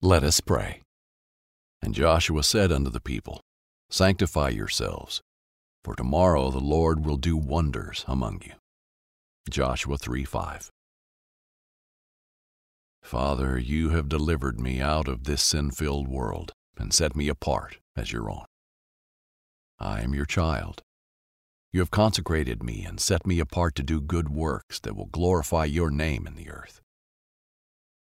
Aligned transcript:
Let 0.00 0.22
us 0.22 0.38
pray. 0.38 0.82
And 1.82 1.92
Joshua 1.92 2.44
said 2.44 2.70
unto 2.70 2.88
the 2.88 3.00
people, 3.00 3.40
Sanctify 3.90 4.50
yourselves, 4.50 5.22
for 5.82 5.96
tomorrow 5.96 6.52
the 6.52 6.60
Lord 6.60 7.04
will 7.04 7.16
do 7.16 7.36
wonders 7.36 8.04
among 8.06 8.42
you. 8.46 8.52
Joshua 9.50 9.98
3 9.98 10.22
5. 10.22 10.70
Father, 13.02 13.58
you 13.58 13.90
have 13.90 14.08
delivered 14.08 14.60
me 14.60 14.80
out 14.80 15.08
of 15.08 15.24
this 15.24 15.42
sin 15.42 15.72
filled 15.72 16.06
world 16.06 16.52
and 16.76 16.92
set 16.92 17.16
me 17.16 17.26
apart 17.26 17.78
as 17.96 18.12
your 18.12 18.30
own. 18.30 18.44
I 19.80 20.02
am 20.02 20.14
your 20.14 20.26
child. 20.26 20.80
You 21.72 21.80
have 21.80 21.90
consecrated 21.90 22.62
me 22.62 22.84
and 22.84 23.00
set 23.00 23.26
me 23.26 23.40
apart 23.40 23.74
to 23.74 23.82
do 23.82 24.00
good 24.00 24.28
works 24.28 24.78
that 24.78 24.94
will 24.94 25.06
glorify 25.06 25.64
your 25.64 25.90
name 25.90 26.24
in 26.24 26.36
the 26.36 26.50
earth. 26.50 26.82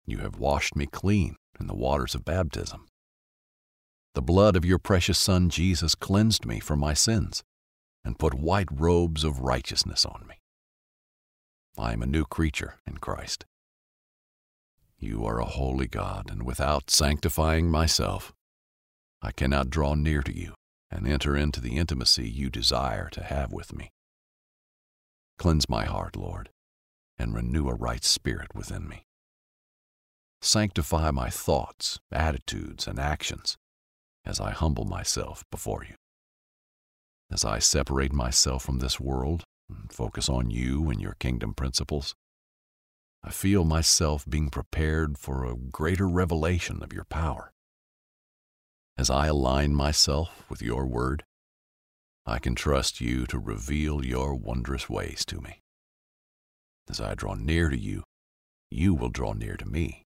You 0.05 0.20
have 0.20 0.38
washed 0.38 0.75
me 0.75 0.86
clean 0.86 1.38
in 1.62 1.68
the 1.68 1.75
waters 1.75 2.16
of 2.16 2.25
baptism. 2.25 2.88
The 4.15 4.21
blood 4.21 4.57
of 4.57 4.65
your 4.65 4.79
precious 4.79 5.20
Son 5.20 5.50
Jesus 5.50 5.96
cleansed 5.96 6.46
me 6.46 6.60
from 6.60 6.79
my 6.79 6.93
sins 6.93 7.43
and 8.04 8.20
put 8.20 8.34
white 8.34 8.68
robes 8.70 9.24
of 9.24 9.39
righteousness 9.39 10.06
on 10.06 10.25
me. 10.28 10.36
I 11.78 11.93
am 11.93 12.01
a 12.01 12.07
new 12.07 12.25
creature 12.25 12.79
in 12.86 12.97
Christ. 12.97 13.46
You 14.97 15.24
are 15.25 15.39
a 15.39 15.46
holy 15.46 15.87
God, 15.87 16.29
and 16.29 16.43
without 16.43 16.89
sanctifying 16.89 17.70
myself, 17.70 18.34
I 19.21 19.32
cannot 19.32 19.70
draw 19.70 19.93
near 19.93 20.21
to 20.23 20.36
you 20.36 20.56
and 20.89 21.07
enter 21.07 21.37
into 21.37 21.62
the 21.62 21.78
intimacy 21.78 22.28
you 22.28 22.50
desire 22.50 23.07
to 23.12 23.23
have 23.23 23.54
with 23.54 23.71
me. 23.73 23.92
Cleanse 25.37 25.70
my 25.70 25.86
heart, 25.86 26.15
Lord, 26.15 26.50
and 27.18 27.34
renew 27.34 27.70
a 27.70 27.75
right 27.75 28.04
spirit 28.04 28.54
within 28.54 28.87
me. 28.87 29.06
Sanctify 30.41 31.11
my 31.11 31.29
thoughts, 31.29 32.00
attitudes, 32.11 32.88
and 32.88 32.97
actions 33.00 33.58
as 34.25 34.39
I 34.39 34.52
humble 34.52 34.86
myself 34.86 35.44
before 35.52 35.86
you. 35.88 35.95
As 37.31 37.45
I 37.45 37.59
separate 37.59 38.11
myself 38.11 38.64
from 38.64 38.80
this 38.80 39.00
world 39.00 39.44
and 39.70 39.92
focus 39.92 40.30
on 40.30 40.50
you 40.50 40.89
and 40.89 41.00
your 41.00 41.16
kingdom 41.20 41.53
principles, 41.53 42.16
I 43.23 43.30
feel 43.30 43.64
myself 43.64 44.25
being 44.28 44.50
prepared 44.50 45.17
for 45.17 45.45
a 45.45 45.56
greater 45.56 46.09
revelation 46.09 46.81
of 46.81 46.92
your 46.92 47.05
power. 47.05 47.52
As 48.98 49.09
I 49.09 49.28
align 49.28 49.76
myself 49.76 50.44
with 50.50 50.61
your 50.61 50.86
word, 50.86 51.23
I 52.26 52.39
can 52.39 52.55
trust 52.55 53.00
you 53.00 53.26
to 53.28 53.39
reveal 53.39 54.03
your 54.03 54.36
wondrous 54.36 54.89
ways 54.89 55.23
to 55.26 55.39
me. 55.39 55.59
As 56.89 57.00
I 57.00 57.14
draw 57.14 57.36
near 57.36 57.70
to 57.70 57.78
you, 57.78 58.03
you 58.70 58.94
will 58.94 59.09
draw 59.09 59.33
near 59.33 59.55
to 59.58 59.66
me, 59.66 60.03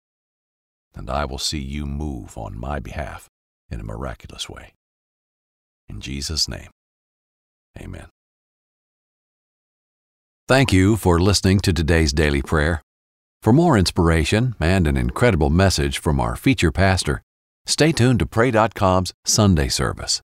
and 0.94 1.08
I 1.10 1.24
will 1.24 1.38
see 1.38 1.58
you 1.58 1.86
move 1.86 2.36
on 2.36 2.58
my 2.58 2.78
behalf 2.78 3.28
in 3.70 3.80
a 3.80 3.84
miraculous 3.84 4.48
way. 4.48 4.72
In 5.88 6.00
Jesus' 6.00 6.48
name, 6.48 6.70
amen. 7.80 8.06
Thank 10.48 10.72
you 10.72 10.96
for 10.96 11.20
listening 11.20 11.60
to 11.60 11.72
today's 11.72 12.12
daily 12.12 12.42
prayer. 12.42 12.82
For 13.40 13.52
more 13.52 13.76
inspiration 13.76 14.54
and 14.60 14.86
an 14.86 14.96
incredible 14.96 15.50
message 15.50 15.98
from 15.98 16.20
our 16.20 16.36
feature 16.36 16.70
pastor, 16.72 17.22
stay 17.66 17.92
tuned 17.92 18.18
to 18.20 18.26
Pray.com's 18.26 19.12
Sunday 19.24 19.68
service. 19.68 20.20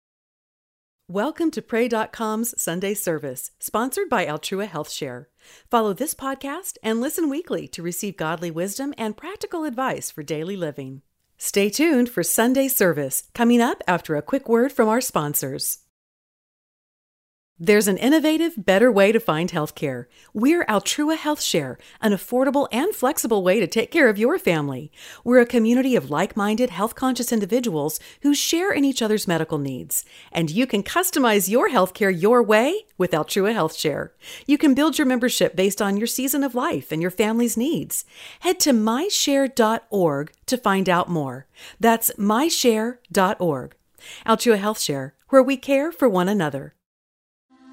Welcome 1.10 1.52
to 1.52 1.62
Pray.com's 1.62 2.62
Sunday 2.62 2.94
service, 2.94 3.52
sponsored 3.60 4.10
by 4.10 4.26
Altrua 4.26 4.68
Health 4.68 4.92
Share. 4.92 5.30
Follow 5.72 5.94
this 5.94 6.14
podcast 6.14 6.76
and 6.84 7.00
listen 7.00 7.30
weekly 7.30 7.66
to 7.70 7.82
receive 7.82 8.18
godly 8.18 8.52
wisdom 8.52 8.94
and 8.98 9.16
practical 9.16 9.64
advice 9.64 10.12
for 10.12 10.22
daily 10.22 10.58
living. 10.58 11.04
Stay 11.38 11.70
tuned 11.70 12.10
for 12.10 12.24
Sunday 12.24 12.68
service 12.68 13.30
coming 13.34 13.62
up 13.62 13.82
after 13.88 14.18
a 14.18 14.22
quick 14.22 14.50
word 14.50 14.74
from 14.74 14.90
our 14.90 15.00
sponsors. 15.00 15.78
There's 17.60 17.88
an 17.88 17.98
innovative, 17.98 18.54
better 18.56 18.92
way 18.92 19.12
to 19.12 19.20
find 19.20 19.50
healthcare. 19.50 20.06
We're 20.32 20.64
Altrua 20.66 21.18
Health 21.18 21.42
Share, 21.42 21.80
an 22.00 22.12
affordable 22.12 22.68
and 22.72 22.94
flexible 22.94 23.42
way 23.42 23.60
to 23.60 23.66
take 23.66 23.90
care 23.90 24.10
of 24.10 24.20
your 24.20 24.38
family. 24.38 24.92
We're 25.24 25.40
a 25.40 25.46
community 25.48 25.96
of 25.96 26.12
like 26.12 26.38
minded, 26.38 26.70
health 26.70 26.94
conscious 26.94 27.32
individuals 27.32 28.00
who 28.22 28.36
share 28.36 28.72
in 28.72 28.86
each 28.86 29.02
other's 29.02 29.28
medical 29.28 29.58
needs. 29.58 30.06
And 30.32 30.52
you 30.52 30.68
can 30.68 30.84
customize 30.84 31.50
your 31.50 31.68
healthcare 31.68 32.16
your 32.16 32.44
way 32.44 32.86
with 32.96 33.10
Altrua 33.10 33.54
Health 33.54 33.76
Share. 33.76 34.14
You 34.46 34.60
can 34.60 34.76
build 34.76 35.00
your 35.00 35.08
membership 35.08 35.56
based 35.56 35.82
on 35.82 35.98
your 35.98 36.06
season 36.06 36.44
of 36.44 36.54
life 36.54 36.92
and 36.92 37.02
your 37.02 37.10
family's 37.10 37.58
needs. 37.58 38.06
Head 38.42 38.60
to 38.60 38.70
myshare.org 38.72 40.32
to 40.46 40.58
find 40.60 40.88
out 40.88 41.10
more. 41.10 41.48
That's 41.80 42.12
myshare.org. 42.20 43.76
Altrua 44.28 44.58
Health 44.60 44.80
Share, 44.80 45.16
where 45.30 45.42
we 45.42 45.58
care 45.58 45.92
for 45.92 46.08
one 46.08 46.30
another. 46.30 46.76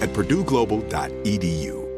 at 0.00 0.10
purdueglobal.edu. 0.10 1.88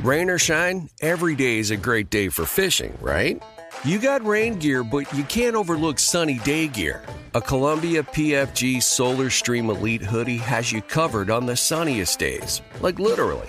Rain 0.00 0.28
or 0.28 0.38
shine, 0.38 0.88
every 1.00 1.34
day 1.34 1.58
is 1.58 1.70
a 1.70 1.76
great 1.76 2.10
day 2.10 2.28
for 2.28 2.44
fishing, 2.44 2.96
right? 3.00 3.42
You 3.84 3.98
got 3.98 4.24
rain 4.24 4.58
gear, 4.58 4.84
but 4.84 5.12
you 5.12 5.24
can't 5.24 5.56
overlook 5.56 5.98
sunny 5.98 6.38
day 6.40 6.68
gear. 6.68 7.02
A 7.34 7.40
Columbia 7.40 8.02
PFG 8.02 8.82
Solar 8.82 9.30
Stream 9.30 9.70
Elite 9.70 10.02
hoodie 10.02 10.38
has 10.38 10.70
you 10.70 10.82
covered 10.82 11.30
on 11.30 11.46
the 11.46 11.56
sunniest 11.56 12.18
days. 12.18 12.62
Like 12.80 12.98
literally. 12.98 13.48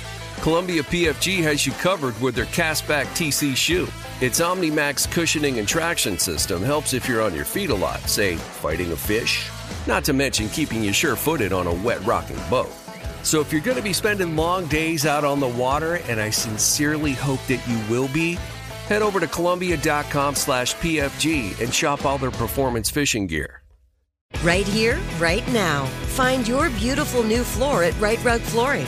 Columbia 0.41 0.81
PFG 0.81 1.43
has 1.43 1.67
you 1.67 1.71
covered 1.73 2.19
with 2.19 2.33
their 2.33 2.45
castback 2.45 3.05
TC 3.13 3.55
shoe. 3.55 3.87
Its 4.21 4.39
OmniMax 4.39 5.11
cushioning 5.11 5.59
and 5.59 5.67
traction 5.67 6.17
system 6.17 6.63
helps 6.63 6.93
if 6.95 7.07
you're 7.07 7.21
on 7.21 7.35
your 7.35 7.45
feet 7.45 7.69
a 7.69 7.75
lot, 7.75 7.99
say 8.09 8.37
fighting 8.37 8.91
a 8.91 8.95
fish, 8.95 9.51
not 9.85 10.03
to 10.03 10.13
mention 10.13 10.49
keeping 10.49 10.83
you 10.83 10.93
sure 10.93 11.15
footed 11.15 11.53
on 11.53 11.67
a 11.67 11.73
wet 11.73 12.03
rocking 12.07 12.39
boat. 12.49 12.71
So 13.21 13.39
if 13.39 13.51
you're 13.53 13.61
going 13.61 13.77
to 13.77 13.83
be 13.83 13.93
spending 13.93 14.35
long 14.35 14.65
days 14.65 15.05
out 15.05 15.23
on 15.23 15.39
the 15.39 15.47
water, 15.47 15.97
and 16.07 16.19
I 16.19 16.31
sincerely 16.31 17.11
hope 17.11 17.45
that 17.45 17.63
you 17.67 17.79
will 17.87 18.07
be, 18.07 18.33
head 18.87 19.03
over 19.03 19.19
to 19.19 19.27
Columbia.com 19.27 20.33
slash 20.33 20.73
PFG 20.77 21.61
and 21.61 21.71
shop 21.71 22.03
all 22.03 22.17
their 22.17 22.31
performance 22.31 22.89
fishing 22.89 23.27
gear. 23.27 23.61
Right 24.41 24.67
here, 24.67 24.99
right 25.19 25.47
now. 25.51 25.85
Find 26.15 26.47
your 26.47 26.71
beautiful 26.71 27.21
new 27.21 27.43
floor 27.43 27.83
at 27.83 27.99
Rite 28.01 28.23
Rug 28.23 28.41
Flooring. 28.41 28.87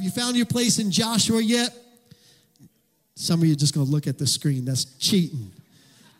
Have 0.00 0.06
you 0.06 0.10
found 0.10 0.34
your 0.34 0.46
place 0.46 0.78
in 0.78 0.90
Joshua 0.90 1.42
yet? 1.42 1.76
Some 3.16 3.42
of 3.42 3.46
you 3.46 3.52
are 3.52 3.54
just 3.54 3.74
going 3.74 3.84
to 3.84 3.92
look 3.92 4.06
at 4.06 4.16
the 4.16 4.26
screen. 4.26 4.64
That's 4.64 4.86
cheating. 4.96 5.52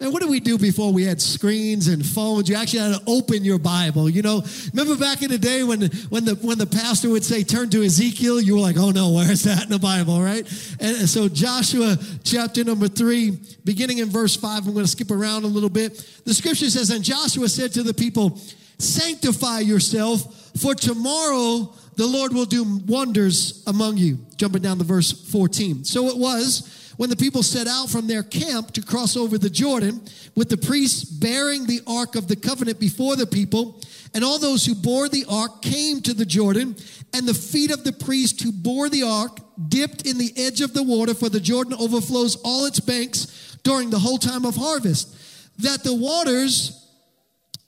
And 0.01 0.13
what 0.13 0.21
did 0.21 0.29
we 0.29 0.39
do 0.39 0.59
before 0.59 0.93
we 0.93 1.05
had 1.05 1.19
screens 1.19 1.89
and 1.89 2.05
phones? 2.05 2.51
You 2.51 2.57
actually 2.57 2.81
had 2.81 2.97
to 2.97 3.03
open 3.07 3.43
your 3.43 3.59
Bible. 3.59 4.11
You 4.11 4.21
know, 4.21 4.43
remember 4.75 5.03
back 5.03 5.23
in 5.23 5.31
the 5.31 5.39
day 5.39 5.63
when, 5.63 5.81
when, 6.11 6.27
the, 6.27 6.35
when 6.43 6.59
the 6.59 6.67
pastor 6.67 7.09
would 7.09 7.25
say, 7.25 7.43
turn 7.43 7.71
to 7.71 7.83
Ezekiel, 7.83 8.39
you 8.39 8.57
were 8.57 8.61
like, 8.61 8.77
oh 8.77 8.91
no, 8.91 9.13
where's 9.13 9.45
that 9.45 9.63
in 9.63 9.71
the 9.71 9.79
Bible, 9.79 10.21
right? 10.21 10.47
And 10.79 11.09
so 11.09 11.31
Joshua 11.31 11.97
chapter 12.23 12.63
number 12.65 12.87
three, 12.87 13.39
beginning 13.65 13.97
in 13.97 14.11
verse 14.11 14.37
five, 14.37 14.67
I'm 14.67 14.75
going 14.75 14.85
to 14.85 14.91
skip 14.91 15.11
around 15.11 15.45
a 15.45 15.47
little 15.47 15.71
bit. 15.71 16.07
The 16.27 16.35
scripture 16.35 16.69
says, 16.69 16.91
and 16.91 17.03
Joshua 17.03 17.49
said 17.49 17.73
to 17.73 17.83
the 17.83 17.95
people, 17.95 18.39
sanctify 18.77 19.61
yourself, 19.61 20.37
for 20.61 20.75
tomorrow 20.75 21.73
the 22.01 22.07
Lord 22.07 22.33
will 22.33 22.47
do 22.47 22.65
wonders 22.87 23.63
among 23.67 23.99
you. 23.99 24.21
Jumping 24.37 24.63
down 24.63 24.79
to 24.79 24.85
verse 24.85 25.13
14. 25.13 25.85
So 25.85 26.07
it 26.07 26.17
was 26.17 26.95
when 26.97 27.11
the 27.11 27.17
people 27.17 27.43
set 27.43 27.67
out 27.67 27.91
from 27.91 28.07
their 28.07 28.23
camp 28.23 28.73
to 28.73 28.81
cross 28.81 29.19
over 29.19 29.37
the 29.37 29.51
Jordan, 29.51 30.01
with 30.35 30.49
the 30.49 30.57
priests 30.57 31.05
bearing 31.05 31.67
the 31.67 31.83
ark 31.87 32.17
of 32.17 32.27
the 32.27 32.37
covenant 32.37 32.81
before 32.81 33.17
the 33.17 33.27
people, 33.27 33.83
and 34.15 34.25
all 34.25 34.39
those 34.39 34.65
who 34.65 34.75
bore 34.75 35.11
the 35.11 35.27
ark 35.29 35.61
came 35.61 36.01
to 36.01 36.15
the 36.15 36.25
Jordan, 36.25 36.75
and 37.13 37.29
the 37.29 37.35
feet 37.35 37.71
of 37.71 37.85
the 37.85 37.93
priest 37.93 38.41
who 38.41 38.51
bore 38.51 38.89
the 38.89 39.03
ark 39.03 39.39
dipped 39.69 40.07
in 40.07 40.17
the 40.17 40.33
edge 40.39 40.63
of 40.63 40.73
the 40.73 40.83
water, 40.83 41.13
for 41.13 41.29
the 41.29 41.39
Jordan 41.39 41.75
overflows 41.79 42.37
all 42.37 42.65
its 42.65 42.81
banks 42.81 43.59
during 43.63 43.91
the 43.91 43.99
whole 43.99 44.17
time 44.17 44.47
of 44.47 44.57
harvest. 44.57 45.15
That 45.59 45.85
the 45.85 45.95
waters 45.95 46.80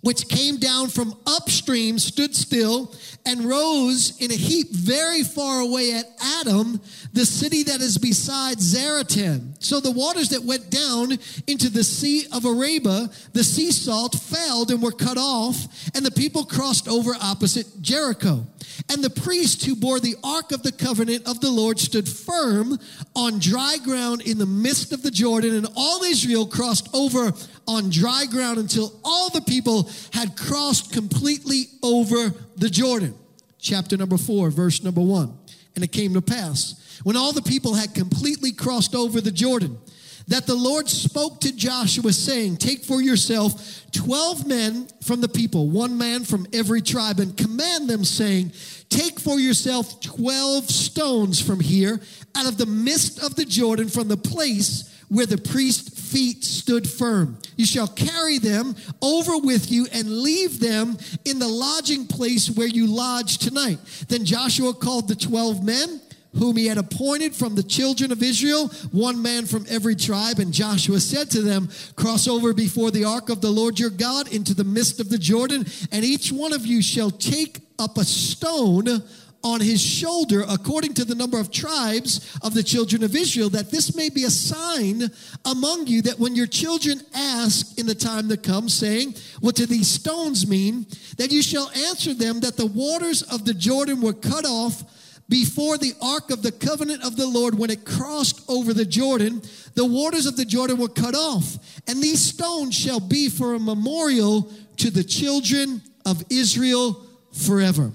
which 0.02 0.28
came 0.28 0.58
down 0.58 0.88
from 0.88 1.16
upstream 1.26 1.99
stood 1.99 2.34
still 2.34 2.94
and 3.25 3.44
rose 3.44 4.20
in 4.20 4.31
a 4.31 4.34
heap 4.34 4.70
very 4.70 5.22
far 5.22 5.60
away 5.60 5.93
at 5.93 6.04
Adam, 6.40 6.81
the 7.12 7.25
city 7.25 7.62
that 7.62 7.81
is 7.81 7.99
beside 7.99 8.58
Zaretan. 8.58 9.54
So 9.62 9.78
the 9.81 9.93
waters 9.93 10.31
that 10.31 10.43
went 10.43 10.70
down 10.70 11.19
into 11.46 11.70
the 11.70 11.84
sea 11.84 12.26
of 12.32 12.44
Arabah, 12.44 13.08
the 13.32 13.44
sea 13.44 13.70
salt, 13.70 14.16
failed 14.16 14.72
and 14.72 14.82
were 14.82 14.93
cut 14.93 15.19
off, 15.19 15.56
and 15.94 16.04
the 16.04 16.10
people 16.10 16.44
crossed 16.44 16.88
over 16.88 17.12
opposite 17.20 17.66
Jericho. 17.81 18.44
And 18.88 19.03
the 19.03 19.11
priest 19.11 19.64
who 19.64 19.75
bore 19.76 20.00
the 20.00 20.17
ark 20.23 20.53
of 20.53 20.62
the 20.62 20.73
covenant 20.73 21.26
of 21.26 21.41
the 21.41 21.50
Lord 21.50 21.79
stood 21.79 22.09
firm 22.09 22.79
on 23.14 23.38
dry 23.38 23.76
ground 23.85 24.23
in 24.23 24.38
the 24.38 24.47
midst 24.47 24.93
of 24.93 25.03
the 25.03 25.11
Jordan, 25.11 25.55
and 25.55 25.69
all 25.76 26.03
Israel 26.03 26.47
crossed 26.47 26.88
over 26.94 27.32
on 27.67 27.91
dry 27.91 28.26
ground 28.31 28.59
until 28.59 28.99
all 29.05 29.31
the 29.31 29.41
people 29.43 29.88
had 30.12 30.37
crossed 30.37 30.93
completely 30.93 31.64
over 31.82 32.35
the 32.56 32.70
Jordan. 32.70 33.14
Chapter 33.59 33.97
number 33.97 34.19
four, 34.19 34.50
verse 34.50 34.82
number 34.82 35.00
one. 35.00 35.38
And 35.75 35.85
it 35.85 35.93
came 35.93 36.14
to 36.14 36.23
pass 36.23 37.00
when 37.03 37.17
all 37.17 37.32
the 37.32 37.43
people 37.43 37.75
had 37.75 37.94
completely 37.94 38.53
crossed 38.53 38.94
over 38.94 39.20
the 39.20 39.31
Jordan 39.31 39.79
that 40.28 40.46
the 40.46 40.54
Lord 40.54 40.88
spoke 40.88 41.40
to 41.40 41.54
Joshua, 41.54 42.12
saying, 42.12 42.56
Take 42.56 42.84
for 42.84 43.00
yourself 43.00 43.84
12 43.92 44.46
men 44.46 44.88
from 45.02 45.20
the 45.20 45.28
people, 45.28 45.69
one 45.69 45.98
man 45.98 46.24
from 46.24 46.46
every 46.52 46.80
tribe, 46.80 47.20
and 47.20 47.36
command 47.36 47.88
them, 47.88 48.04
saying, 48.04 48.52
Take 48.88 49.20
for 49.20 49.38
yourself 49.38 50.00
12 50.00 50.70
stones 50.70 51.40
from 51.40 51.60
here 51.60 52.00
out 52.34 52.46
of 52.46 52.58
the 52.58 52.66
midst 52.66 53.22
of 53.22 53.36
the 53.36 53.44
Jordan, 53.44 53.88
from 53.88 54.08
the 54.08 54.16
place 54.16 54.88
where 55.12 55.26
the 55.26 55.36
priest's 55.36 56.10
feet 56.10 56.42
stood 56.42 56.88
firm. 56.88 57.36
You 57.56 57.66
shall 57.66 57.88
carry 57.88 58.38
them 58.38 58.75
over 59.02 59.36
with 59.36 59.70
you 59.70 59.86
and 59.92 60.20
leave 60.20 60.58
them 60.58 60.96
in 61.26 61.38
the 61.38 61.48
lodging 61.48 62.06
place 62.06 62.48
where 62.48 62.66
you 62.66 62.86
lodge 62.86 63.36
tonight. 63.36 63.78
Then 64.08 64.25
Joshua 64.25 64.72
called 64.72 65.08
the 65.08 65.14
12 65.14 65.62
men 65.62 66.00
whom 66.38 66.56
he 66.56 66.67
had 66.67 66.79
appointed 66.79 67.34
from 67.34 67.55
the 67.55 67.62
children 67.62 68.12
of 68.12 68.23
Israel, 68.23 68.69
one 68.90 69.20
man 69.20 69.46
from 69.46 69.67
every 69.69 69.94
tribe. 69.94 70.38
And 70.38 70.52
Joshua 70.52 71.00
said 71.00 71.31
to 71.32 71.43
them, 71.43 71.69
Cross 71.96 72.29
over 72.29 72.52
before 72.52 72.90
the 72.90 73.05
ark 73.05 73.29
of 73.29 73.40
the 73.40 73.50
Lord 73.50 73.79
your 73.79 73.90
God 73.90 74.32
into 74.32 74.55
the 74.55 74.64
midst 74.64 75.00
of 75.00 75.08
the 75.08 75.19
Jordan, 75.19 75.67
and 75.90 76.05
each 76.05 76.32
one 76.32 76.52
of 76.52 76.67
you 76.67 76.82
shall 76.82 77.11
take 77.11 77.61
up 77.79 77.99
a 77.99 78.05
stone 78.05 79.02
on 79.44 79.61
his 79.61 79.82
shoulder 79.82 80.44
according 80.49 80.94
to 80.94 81.05
the 81.05 81.17
number 81.17 81.38
of 81.38 81.50
tribes 81.50 82.38
of 82.43 82.55
the 82.55 82.62
children 82.62 83.02
of 83.02 83.17
Israel, 83.17 83.50
that 83.50 83.73
this 83.73 83.96
may 83.96 84.08
be 84.08 84.23
a 84.23 84.31
sign 84.31 85.11
among 85.44 85.88
you 85.88 86.00
that 86.02 86.19
when 86.19 86.37
your 86.37 86.46
children 86.46 87.00
ask 87.12 87.76
in 87.76 87.87
the 87.87 87.94
time 87.94 88.28
to 88.28 88.37
come, 88.37 88.69
saying, 88.69 89.14
What 89.40 89.56
do 89.56 89.67
these 89.67 89.88
stones 89.88 90.46
mean? 90.46 90.87
that 91.17 91.32
you 91.32 91.43
shall 91.43 91.70
answer 91.88 92.14
them 92.14 92.40
that 92.40 92.56
the 92.56 92.67
waters 92.67 93.23
of 93.23 93.44
the 93.44 93.55
Jordan 93.55 94.00
were 94.00 94.12
cut 94.12 94.44
off 94.44 94.82
before 95.28 95.78
the 95.78 95.94
ark 96.02 96.30
of 96.30 96.42
the 96.42 96.52
covenant 96.52 97.04
of 97.04 97.16
the 97.16 97.26
Lord 97.26 97.58
when 97.58 97.70
it 97.70 97.84
crossed 97.84 98.42
over 98.48 98.74
the 98.74 98.84
Jordan. 98.84 99.42
The 99.74 99.84
waters 99.84 100.26
of 100.26 100.36
the 100.36 100.44
Jordan 100.44 100.78
were 100.78 100.88
cut 100.88 101.14
off, 101.14 101.56
and 101.86 102.02
these 102.02 102.24
stones 102.24 102.74
shall 102.74 103.00
be 103.00 103.28
for 103.28 103.54
a 103.54 103.58
memorial 103.58 104.50
to 104.78 104.90
the 104.90 105.04
children 105.04 105.82
of 106.04 106.22
Israel 106.30 107.06
forever. 107.32 107.92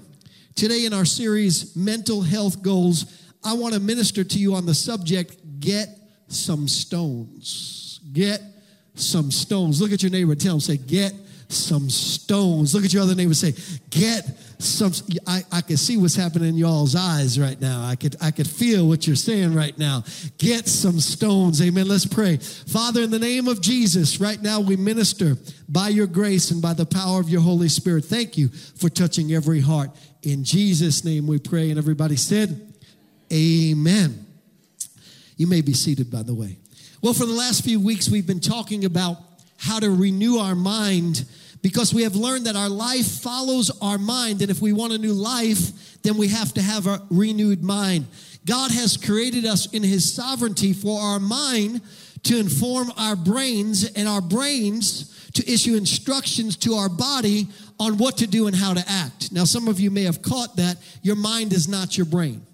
Today, 0.54 0.86
in 0.86 0.92
our 0.92 1.04
series, 1.04 1.76
Mental 1.76 2.20
Health 2.20 2.62
Goals, 2.62 3.28
I 3.44 3.52
want 3.52 3.74
to 3.74 3.80
minister 3.80 4.24
to 4.24 4.38
you 4.38 4.54
on 4.54 4.66
the 4.66 4.74
subject 4.74 5.36
Get 5.60 5.88
Some 6.26 6.66
Stones. 6.66 8.00
Get 8.12 8.40
some 8.94 9.30
stones. 9.30 9.80
Look 9.80 9.92
at 9.92 10.02
your 10.02 10.10
neighbor, 10.10 10.34
tell 10.34 10.54
him, 10.54 10.60
say, 10.60 10.76
Get 10.76 11.14
some 11.48 11.88
stones. 11.88 12.74
Look 12.74 12.84
at 12.84 12.92
your 12.92 13.02
other 13.02 13.14
neighbor, 13.14 13.34
say, 13.34 13.54
Get 13.90 14.26
some. 14.58 14.92
I, 15.26 15.42
I 15.52 15.60
can 15.60 15.76
see 15.76 15.96
what's 15.96 16.16
happening 16.16 16.50
in 16.50 16.56
y'all's 16.56 16.94
eyes 16.94 17.38
right 17.38 17.60
now. 17.60 17.84
I 17.84 17.96
could, 17.96 18.16
I 18.20 18.30
could 18.30 18.48
feel 18.48 18.86
what 18.88 19.06
you're 19.06 19.16
saying 19.16 19.54
right 19.54 19.76
now. 19.78 20.04
Get 20.38 20.66
some 20.66 21.00
stones. 21.00 21.62
Amen. 21.62 21.88
Let's 21.88 22.06
pray. 22.06 22.36
Father, 22.36 23.02
in 23.02 23.10
the 23.10 23.18
name 23.18 23.48
of 23.48 23.60
Jesus, 23.60 24.20
right 24.20 24.40
now 24.40 24.60
we 24.60 24.76
minister 24.76 25.36
by 25.68 25.88
your 25.88 26.06
grace 26.06 26.50
and 26.50 26.60
by 26.60 26.74
the 26.74 26.86
power 26.86 27.20
of 27.20 27.28
your 27.28 27.40
Holy 27.40 27.68
Spirit. 27.68 28.04
Thank 28.04 28.36
you 28.36 28.48
for 28.48 28.88
touching 28.88 29.32
every 29.32 29.60
heart. 29.60 29.90
In 30.22 30.44
Jesus' 30.44 31.04
name 31.04 31.26
we 31.26 31.38
pray. 31.38 31.70
And 31.70 31.78
everybody 31.78 32.16
said, 32.16 32.72
Amen. 33.32 34.26
You 35.36 35.46
may 35.46 35.60
be 35.60 35.72
seated, 35.72 36.10
by 36.10 36.22
the 36.22 36.34
way. 36.34 36.58
Well, 37.00 37.14
for 37.14 37.26
the 37.26 37.32
last 37.32 37.64
few 37.64 37.78
weeks, 37.78 38.08
we've 38.08 38.26
been 38.26 38.40
talking 38.40 38.84
about 38.84 39.18
how 39.56 39.78
to 39.78 39.90
renew 39.90 40.38
our 40.38 40.54
mind 40.54 41.24
because 41.62 41.92
we 41.92 42.02
have 42.02 42.14
learned 42.14 42.46
that 42.46 42.56
our 42.56 42.68
life 42.68 43.06
follows 43.06 43.70
our 43.82 43.98
mind. 43.98 44.42
And 44.42 44.50
if 44.50 44.60
we 44.60 44.72
want 44.72 44.92
a 44.92 44.98
new 44.98 45.12
life, 45.12 46.02
then 46.02 46.16
we 46.16 46.28
have 46.28 46.54
to 46.54 46.62
have 46.62 46.86
a 46.86 47.02
renewed 47.10 47.62
mind. 47.62 48.06
God 48.46 48.70
has 48.70 48.96
created 48.96 49.44
us 49.44 49.72
in 49.72 49.82
His 49.82 50.14
sovereignty 50.14 50.72
for 50.72 51.00
our 51.00 51.20
mind 51.20 51.80
to 52.24 52.38
inform 52.38 52.92
our 52.96 53.16
brains 53.16 53.90
and 53.92 54.08
our 54.08 54.20
brains 54.20 55.14
to 55.34 55.52
issue 55.52 55.76
instructions 55.76 56.56
to 56.56 56.74
our 56.74 56.88
body 56.88 57.48
on 57.78 57.96
what 57.96 58.18
to 58.18 58.26
do 58.26 58.46
and 58.46 58.56
how 58.56 58.74
to 58.74 58.84
act. 58.88 59.30
Now, 59.30 59.44
some 59.44 59.68
of 59.68 59.78
you 59.78 59.90
may 59.90 60.02
have 60.04 60.22
caught 60.22 60.56
that 60.56 60.78
your 61.02 61.16
mind 61.16 61.52
is 61.52 61.68
not 61.68 61.96
your 61.96 62.06
brain. 62.06 62.44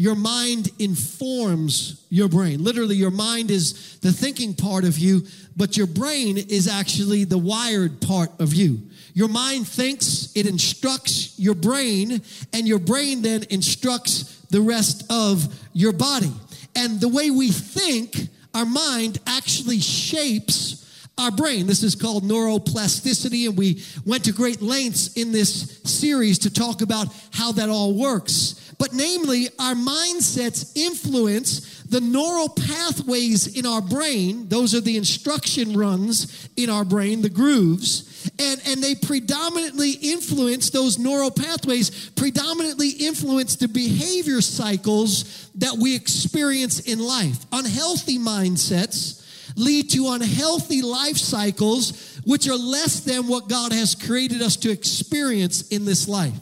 Your 0.00 0.14
mind 0.14 0.70
informs 0.78 2.06
your 2.08 2.30
brain. 2.30 2.64
Literally, 2.64 2.96
your 2.96 3.10
mind 3.10 3.50
is 3.50 3.98
the 3.98 4.10
thinking 4.10 4.54
part 4.54 4.84
of 4.84 4.96
you, 4.96 5.26
but 5.58 5.76
your 5.76 5.86
brain 5.86 6.38
is 6.38 6.66
actually 6.66 7.24
the 7.24 7.36
wired 7.36 8.00
part 8.00 8.30
of 8.40 8.54
you. 8.54 8.80
Your 9.12 9.28
mind 9.28 9.68
thinks, 9.68 10.32
it 10.34 10.46
instructs 10.46 11.38
your 11.38 11.54
brain, 11.54 12.22
and 12.54 12.66
your 12.66 12.78
brain 12.78 13.20
then 13.20 13.44
instructs 13.50 14.40
the 14.48 14.62
rest 14.62 15.04
of 15.10 15.54
your 15.74 15.92
body. 15.92 16.32
And 16.74 16.98
the 16.98 17.08
way 17.08 17.30
we 17.30 17.50
think, 17.50 18.28
our 18.54 18.64
mind 18.64 19.18
actually 19.26 19.80
shapes 19.80 20.89
our 21.18 21.30
brain. 21.30 21.66
This 21.66 21.82
is 21.82 21.94
called 21.94 22.24
neuroplasticity, 22.24 23.46
and 23.46 23.56
we 23.56 23.82
went 24.06 24.24
to 24.24 24.32
great 24.32 24.62
lengths 24.62 25.16
in 25.16 25.32
this 25.32 25.80
series 25.84 26.38
to 26.40 26.52
talk 26.52 26.80
about 26.82 27.08
how 27.32 27.52
that 27.52 27.68
all 27.68 27.94
works. 27.94 28.74
But 28.78 28.94
namely, 28.94 29.48
our 29.58 29.74
mindsets 29.74 30.74
influence 30.74 31.82
the 31.82 32.00
neural 32.00 32.48
pathways 32.48 33.58
in 33.58 33.66
our 33.66 33.82
brain. 33.82 34.48
Those 34.48 34.74
are 34.74 34.80
the 34.80 34.96
instruction 34.96 35.76
runs 35.76 36.48
in 36.56 36.70
our 36.70 36.84
brain, 36.84 37.20
the 37.20 37.28
grooves. 37.28 38.30
And, 38.38 38.60
and 38.66 38.82
they 38.82 38.94
predominantly 38.94 39.92
influence 39.92 40.70
those 40.70 40.98
neural 40.98 41.30
pathways, 41.30 42.10
predominantly 42.10 42.90
influence 42.90 43.56
the 43.56 43.68
behavior 43.68 44.40
cycles 44.40 45.50
that 45.56 45.76
we 45.78 45.94
experience 45.94 46.80
in 46.80 47.00
life. 47.00 47.44
Unhealthy 47.52 48.18
mindsets 48.18 49.19
lead 49.56 49.90
to 49.90 50.08
unhealthy 50.10 50.82
life 50.82 51.16
cycles, 51.16 52.20
which 52.24 52.48
are 52.48 52.56
less 52.56 53.00
than 53.00 53.26
what 53.26 53.48
God 53.48 53.72
has 53.72 53.94
created 53.94 54.42
us 54.42 54.56
to 54.56 54.70
experience 54.70 55.68
in 55.68 55.84
this 55.84 56.08
life. 56.08 56.34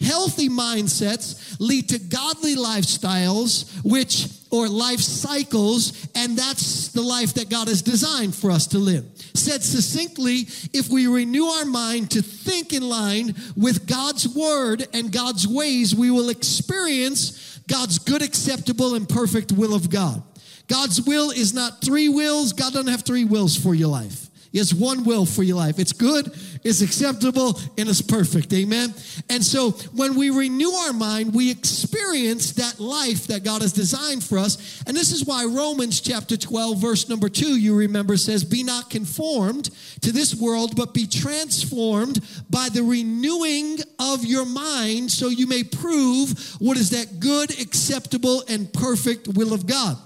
Healthy 0.00 0.48
mindsets 0.48 1.56
lead 1.60 1.88
to 1.88 1.98
godly 1.98 2.56
lifestyles, 2.56 3.82
which, 3.84 4.28
or 4.50 4.68
life 4.68 5.00
cycles, 5.00 6.08
and 6.14 6.36
that's 6.36 6.88
the 6.88 7.02
life 7.02 7.34
that 7.34 7.48
God 7.48 7.68
has 7.68 7.82
designed 7.82 8.34
for 8.34 8.50
us 8.50 8.66
to 8.68 8.78
live. 8.78 9.04
Said 9.34 9.62
succinctly, 9.62 10.46
if 10.72 10.88
we 10.90 11.06
renew 11.06 11.46
our 11.46 11.64
mind 11.64 12.10
to 12.12 12.22
think 12.22 12.72
in 12.72 12.82
line 12.82 13.34
with 13.56 13.86
God's 13.86 14.28
word 14.28 14.86
and 14.92 15.12
God's 15.12 15.46
ways, 15.48 15.94
we 15.94 16.10
will 16.10 16.28
experience 16.28 17.58
God's 17.66 17.98
good, 17.98 18.22
acceptable, 18.22 18.94
and 18.94 19.08
perfect 19.08 19.52
will 19.52 19.74
of 19.74 19.90
God. 19.90 20.22
God's 20.68 21.02
will 21.02 21.30
is 21.30 21.52
not 21.52 21.82
three 21.82 22.08
wills. 22.08 22.52
God 22.52 22.72
doesn't 22.72 22.90
have 22.90 23.02
three 23.02 23.24
wills 23.24 23.56
for 23.56 23.74
your 23.74 23.88
life. 23.88 24.30
He 24.54 24.58
has 24.58 24.72
one 24.72 25.02
will 25.02 25.26
for 25.26 25.42
your 25.42 25.56
life. 25.56 25.80
It's 25.80 25.92
good, 25.92 26.26
it's 26.62 26.80
acceptable, 26.80 27.58
and 27.76 27.88
it's 27.88 28.00
perfect. 28.00 28.52
Amen. 28.52 28.94
And 29.28 29.42
so 29.42 29.72
when 29.96 30.14
we 30.14 30.30
renew 30.30 30.70
our 30.70 30.92
mind, 30.92 31.34
we 31.34 31.50
experience 31.50 32.52
that 32.52 32.78
life 32.78 33.26
that 33.26 33.42
God 33.42 33.62
has 33.62 33.72
designed 33.72 34.22
for 34.22 34.38
us. 34.38 34.80
And 34.86 34.96
this 34.96 35.10
is 35.10 35.24
why 35.24 35.44
Romans 35.44 36.00
chapter 36.00 36.36
12, 36.36 36.78
verse 36.78 37.08
number 37.08 37.28
2, 37.28 37.58
you 37.58 37.74
remember 37.74 38.16
says, 38.16 38.44
Be 38.44 38.62
not 38.62 38.90
conformed 38.90 39.70
to 40.02 40.12
this 40.12 40.36
world, 40.36 40.76
but 40.76 40.94
be 40.94 41.08
transformed 41.08 42.24
by 42.48 42.68
the 42.72 42.84
renewing 42.84 43.78
of 43.98 44.24
your 44.24 44.46
mind, 44.46 45.10
so 45.10 45.30
you 45.30 45.48
may 45.48 45.64
prove 45.64 46.30
what 46.60 46.76
is 46.76 46.90
that 46.90 47.18
good, 47.18 47.50
acceptable, 47.60 48.44
and 48.48 48.72
perfect 48.72 49.26
will 49.26 49.52
of 49.52 49.66
God. 49.66 49.98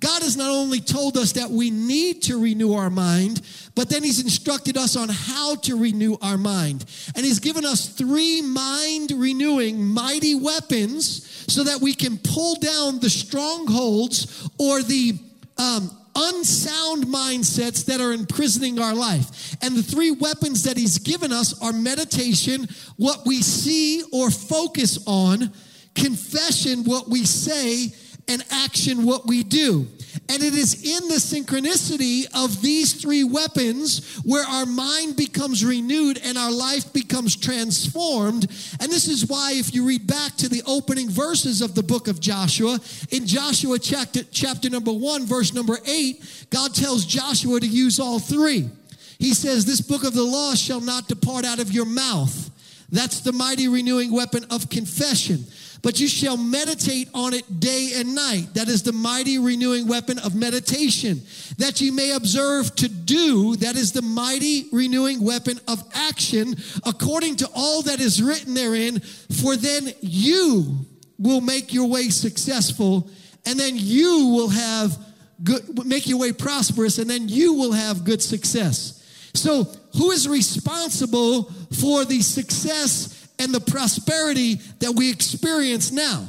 God 0.00 0.22
has 0.22 0.36
not 0.36 0.50
only 0.50 0.80
told 0.80 1.16
us 1.18 1.32
that 1.32 1.50
we 1.50 1.70
need 1.70 2.22
to 2.22 2.42
renew 2.42 2.72
our 2.72 2.90
mind, 2.90 3.42
but 3.74 3.90
then 3.90 4.02
He's 4.02 4.20
instructed 4.20 4.76
us 4.76 4.96
on 4.96 5.08
how 5.10 5.56
to 5.56 5.78
renew 5.78 6.16
our 6.22 6.38
mind. 6.38 6.84
And 7.14 7.24
He's 7.24 7.38
given 7.38 7.66
us 7.66 7.88
three 7.88 8.40
mind 8.40 9.12
renewing 9.12 9.84
mighty 9.84 10.34
weapons 10.34 11.44
so 11.52 11.64
that 11.64 11.80
we 11.80 11.94
can 11.94 12.18
pull 12.18 12.54
down 12.56 13.00
the 13.00 13.10
strongholds 13.10 14.48
or 14.58 14.82
the 14.82 15.18
um, 15.58 15.90
unsound 16.16 17.04
mindsets 17.04 17.84
that 17.86 18.00
are 18.00 18.12
imprisoning 18.12 18.78
our 18.78 18.94
life. 18.94 19.56
And 19.62 19.76
the 19.76 19.82
three 19.82 20.10
weapons 20.12 20.64
that 20.64 20.78
He's 20.78 20.98
given 20.98 21.30
us 21.30 21.60
are 21.62 21.72
meditation, 21.72 22.68
what 22.96 23.26
we 23.26 23.42
see 23.42 24.02
or 24.12 24.30
focus 24.30 25.04
on, 25.06 25.52
confession, 25.94 26.84
what 26.84 27.08
we 27.08 27.24
say, 27.24 27.92
and 28.28 28.44
action 28.50 29.04
what 29.04 29.26
we 29.26 29.42
do. 29.42 29.86
And 30.28 30.42
it 30.42 30.54
is 30.54 30.74
in 30.84 31.08
the 31.08 31.16
synchronicity 31.16 32.26
of 32.34 32.62
these 32.62 32.94
three 32.94 33.24
weapons 33.24 34.20
where 34.24 34.44
our 34.44 34.66
mind 34.66 35.16
becomes 35.16 35.64
renewed 35.64 36.20
and 36.24 36.38
our 36.38 36.52
life 36.52 36.92
becomes 36.92 37.36
transformed. 37.36 38.44
And 38.80 38.90
this 38.90 39.08
is 39.08 39.26
why, 39.26 39.52
if 39.54 39.74
you 39.74 39.86
read 39.86 40.06
back 40.06 40.36
to 40.36 40.48
the 40.48 40.62
opening 40.66 41.10
verses 41.10 41.60
of 41.60 41.74
the 41.74 41.82
book 41.82 42.08
of 42.08 42.20
Joshua, 42.20 42.78
in 43.10 43.26
Joshua 43.26 43.78
chapter, 43.78 44.22
chapter 44.30 44.70
number 44.70 44.92
one, 44.92 45.26
verse 45.26 45.52
number 45.52 45.78
eight, 45.86 46.46
God 46.50 46.74
tells 46.74 47.04
Joshua 47.04 47.60
to 47.60 47.66
use 47.66 47.98
all 47.98 48.18
three. 48.18 48.70
He 49.18 49.34
says, 49.34 49.64
This 49.64 49.80
book 49.80 50.04
of 50.04 50.14
the 50.14 50.22
law 50.22 50.54
shall 50.54 50.80
not 50.80 51.08
depart 51.08 51.44
out 51.44 51.60
of 51.60 51.70
your 51.72 51.86
mouth. 51.86 52.50
That's 52.92 53.20
the 53.20 53.32
mighty 53.32 53.68
renewing 53.68 54.12
weapon 54.12 54.44
of 54.50 54.68
confession 54.68 55.44
but 55.82 55.98
you 55.98 56.08
shall 56.08 56.36
meditate 56.36 57.08
on 57.14 57.34
it 57.34 57.60
day 57.60 57.92
and 57.96 58.14
night. 58.14 58.48
That 58.54 58.68
is 58.68 58.82
the 58.82 58.92
mighty 58.92 59.38
renewing 59.38 59.88
weapon 59.88 60.18
of 60.18 60.34
meditation. 60.34 61.22
That 61.58 61.80
you 61.80 61.92
may 61.92 62.12
observe 62.12 62.74
to 62.76 62.88
do, 62.88 63.56
that 63.56 63.76
is 63.76 63.92
the 63.92 64.02
mighty 64.02 64.68
renewing 64.72 65.24
weapon 65.24 65.58
of 65.68 65.82
action, 65.94 66.54
according 66.84 67.36
to 67.36 67.48
all 67.54 67.82
that 67.82 68.00
is 68.00 68.22
written 68.22 68.54
therein, 68.54 69.00
for 69.00 69.56
then 69.56 69.92
you 70.00 70.86
will 71.18 71.40
make 71.40 71.72
your 71.72 71.86
way 71.86 72.08
successful, 72.08 73.10
and 73.46 73.58
then 73.58 73.74
you 73.76 74.26
will 74.26 74.48
have 74.48 74.98
good, 75.42 75.86
make 75.86 76.06
your 76.06 76.18
way 76.18 76.32
prosperous, 76.32 76.98
and 76.98 77.08
then 77.08 77.28
you 77.28 77.54
will 77.54 77.72
have 77.72 78.04
good 78.04 78.22
success. 78.22 78.96
So, 79.34 79.66
who 79.96 80.10
is 80.10 80.28
responsible 80.28 81.44
for 81.80 82.04
the 82.04 82.20
success 82.20 83.28
and 83.38 83.54
the 83.54 83.60
prosperity 83.60 84.56
that 84.80 84.92
we 84.92 85.10
experience 85.10 85.92
now. 85.92 86.26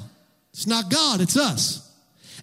It's 0.53 0.67
not 0.67 0.89
God, 0.89 1.21
it's 1.21 1.37
us. 1.37 1.91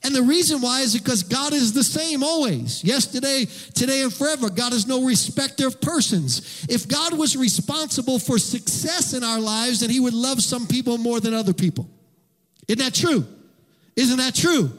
And 0.05 0.15
the 0.15 0.23
reason 0.23 0.61
why 0.61 0.83
is 0.83 0.97
because 0.97 1.25
God 1.25 1.53
is 1.53 1.73
the 1.73 1.83
same 1.83 2.23
always. 2.23 2.85
Yesterday, 2.85 3.47
today, 3.75 4.03
and 4.03 4.13
forever. 4.13 4.49
God 4.49 4.73
is 4.73 4.87
no 4.87 5.05
respecter 5.05 5.67
of 5.67 5.81
persons. 5.81 6.67
If 6.69 6.87
God 6.87 7.19
was 7.19 7.37
responsible 7.37 8.19
for 8.19 8.39
success 8.39 9.13
in 9.13 9.25
our 9.25 9.41
lives, 9.41 9.81
then 9.81 9.91
He 9.91 9.99
would 9.99 10.15
love 10.15 10.41
some 10.41 10.67
people 10.69 10.99
more 10.99 11.19
than 11.19 11.35
other 11.35 11.53
people. 11.53 11.89
Isn't 12.69 12.79
that 12.79 12.95
true? 12.95 13.27
Isn't 13.97 14.19
that 14.19 14.35
true? 14.35 14.71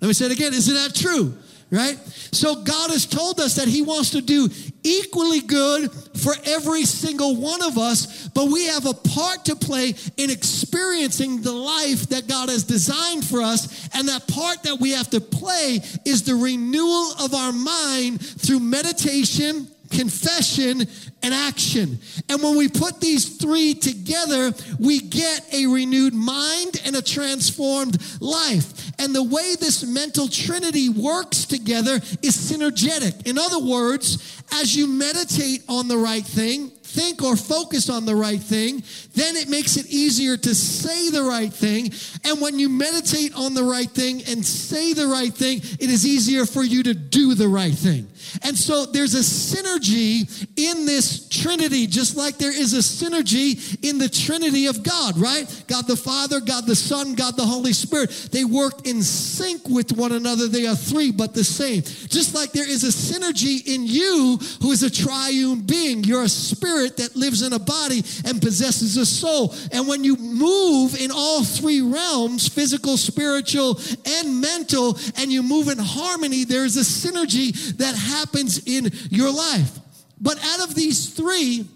Let 0.00 0.08
me 0.08 0.14
say 0.14 0.26
it 0.26 0.32
again. 0.32 0.54
Isn't 0.54 0.74
that 0.74 0.94
true? 0.94 1.34
Right? 1.72 1.96
So 2.32 2.62
God 2.62 2.90
has 2.90 3.06
told 3.06 3.40
us 3.40 3.56
that 3.56 3.66
He 3.66 3.80
wants 3.80 4.10
to 4.10 4.20
do 4.20 4.48
equally 4.84 5.40
good 5.40 5.90
for 5.90 6.34
every 6.44 6.84
single 6.84 7.36
one 7.36 7.62
of 7.62 7.78
us, 7.78 8.28
but 8.28 8.48
we 8.48 8.66
have 8.66 8.84
a 8.84 8.92
part 8.92 9.46
to 9.46 9.56
play 9.56 9.94
in 10.18 10.30
experiencing 10.30 11.40
the 11.40 11.52
life 11.52 12.10
that 12.10 12.28
God 12.28 12.50
has 12.50 12.64
designed 12.64 13.24
for 13.24 13.40
us. 13.40 13.88
And 13.94 14.08
that 14.08 14.28
part 14.28 14.62
that 14.64 14.78
we 14.80 14.90
have 14.92 15.08
to 15.10 15.20
play 15.20 15.80
is 16.04 16.24
the 16.24 16.34
renewal 16.34 17.12
of 17.20 17.32
our 17.34 17.52
mind 17.52 18.20
through 18.20 18.60
meditation, 18.60 19.66
confession, 19.92 20.86
and 21.22 21.32
action. 21.32 21.98
And 22.28 22.42
when 22.42 22.56
we 22.56 22.68
put 22.68 23.00
these 23.00 23.36
three 23.36 23.74
together, 23.74 24.52
we 24.78 25.00
get 25.00 25.54
a 25.54 25.66
renewed 25.66 26.14
mind 26.14 26.82
and 26.84 26.96
a 26.96 27.02
transformed 27.02 27.98
life. 28.20 28.90
And 28.98 29.14
the 29.14 29.22
way 29.22 29.54
this 29.60 29.84
mental 29.84 30.28
trinity 30.28 30.88
works 30.88 31.44
together 31.44 31.96
is 32.22 32.36
synergetic. 32.36 33.26
In 33.26 33.38
other 33.38 33.60
words, 33.60 34.42
as 34.52 34.74
you 34.74 34.86
meditate 34.86 35.62
on 35.68 35.88
the 35.88 35.96
right 35.96 36.24
thing, 36.24 36.72
think 36.92 37.22
or 37.22 37.36
focus 37.36 37.88
on 37.88 38.04
the 38.04 38.14
right 38.14 38.40
thing, 38.40 38.82
then 39.14 39.36
it 39.36 39.48
makes 39.48 39.76
it 39.76 39.86
easier 39.86 40.36
to 40.36 40.54
say 40.54 41.10
the 41.10 41.22
right 41.22 41.52
thing. 41.52 41.90
And 42.24 42.40
when 42.40 42.58
you 42.58 42.68
meditate 42.68 43.34
on 43.34 43.54
the 43.54 43.64
right 43.64 43.90
thing 43.90 44.22
and 44.28 44.44
say 44.44 44.92
the 44.92 45.06
right 45.06 45.32
thing, 45.32 45.58
it 45.58 45.90
is 45.90 46.06
easier 46.06 46.44
for 46.44 46.62
you 46.62 46.82
to 46.82 46.94
do 46.94 47.34
the 47.34 47.48
right 47.48 47.74
thing. 47.74 48.08
And 48.44 48.56
so 48.56 48.86
there's 48.86 49.14
a 49.14 49.18
synergy 49.18 50.46
in 50.56 50.86
this 50.86 51.28
Trinity, 51.28 51.86
just 51.86 52.16
like 52.16 52.38
there 52.38 52.56
is 52.56 52.74
a 52.74 52.78
synergy 52.78 53.78
in 53.82 53.98
the 53.98 54.08
Trinity 54.08 54.66
of 54.66 54.82
God, 54.82 55.18
right? 55.18 55.46
God 55.66 55.86
the 55.86 55.96
Father, 55.96 56.40
God 56.40 56.66
the 56.66 56.76
Son, 56.76 57.14
God 57.14 57.36
the 57.36 57.46
Holy 57.46 57.72
Spirit. 57.72 58.10
They 58.32 58.44
work 58.44 58.86
in 58.86 59.02
sync 59.02 59.68
with 59.68 59.92
one 59.92 60.12
another. 60.12 60.48
They 60.48 60.66
are 60.66 60.76
three, 60.76 61.10
but 61.10 61.34
the 61.34 61.44
same. 61.44 61.82
Just 61.82 62.34
like 62.34 62.52
there 62.52 62.68
is 62.68 62.84
a 62.84 62.88
synergy 62.88 63.66
in 63.66 63.86
you 63.86 64.38
who 64.60 64.70
is 64.70 64.82
a 64.82 64.90
triune 64.90 65.60
being. 65.60 66.04
You're 66.04 66.24
a 66.24 66.28
spirit 66.28 66.81
that 66.88 67.16
lives 67.16 67.42
in 67.42 67.52
a 67.52 67.58
body 67.58 68.02
and 68.24 68.40
possesses 68.40 68.96
a 68.96 69.06
soul. 69.06 69.54
And 69.72 69.88
when 69.88 70.04
you 70.04 70.16
move 70.16 70.94
in 70.96 71.10
all 71.10 71.44
three 71.44 71.80
realms, 71.80 72.48
physical, 72.48 72.96
spiritual, 72.96 73.80
and 74.06 74.40
mental, 74.40 74.98
and 75.16 75.32
you 75.32 75.42
move 75.42 75.68
in 75.68 75.78
harmony, 75.78 76.44
there's 76.44 76.76
a 76.76 76.80
synergy 76.80 77.52
that 77.76 77.94
happens 77.94 78.66
in 78.66 78.90
your 79.10 79.32
life. 79.32 79.78
But 80.20 80.38
out 80.44 80.68
of 80.68 80.74
these 80.74 81.10
three, 81.10 81.66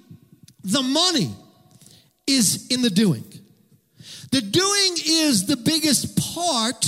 the 0.62 0.82
money 0.82 1.34
is 2.26 2.66
in 2.70 2.82
the 2.82 2.90
doing. 2.90 3.24
The 4.32 4.40
doing 4.40 4.96
is 5.06 5.46
the 5.46 5.56
biggest 5.56 6.16
part 6.34 6.84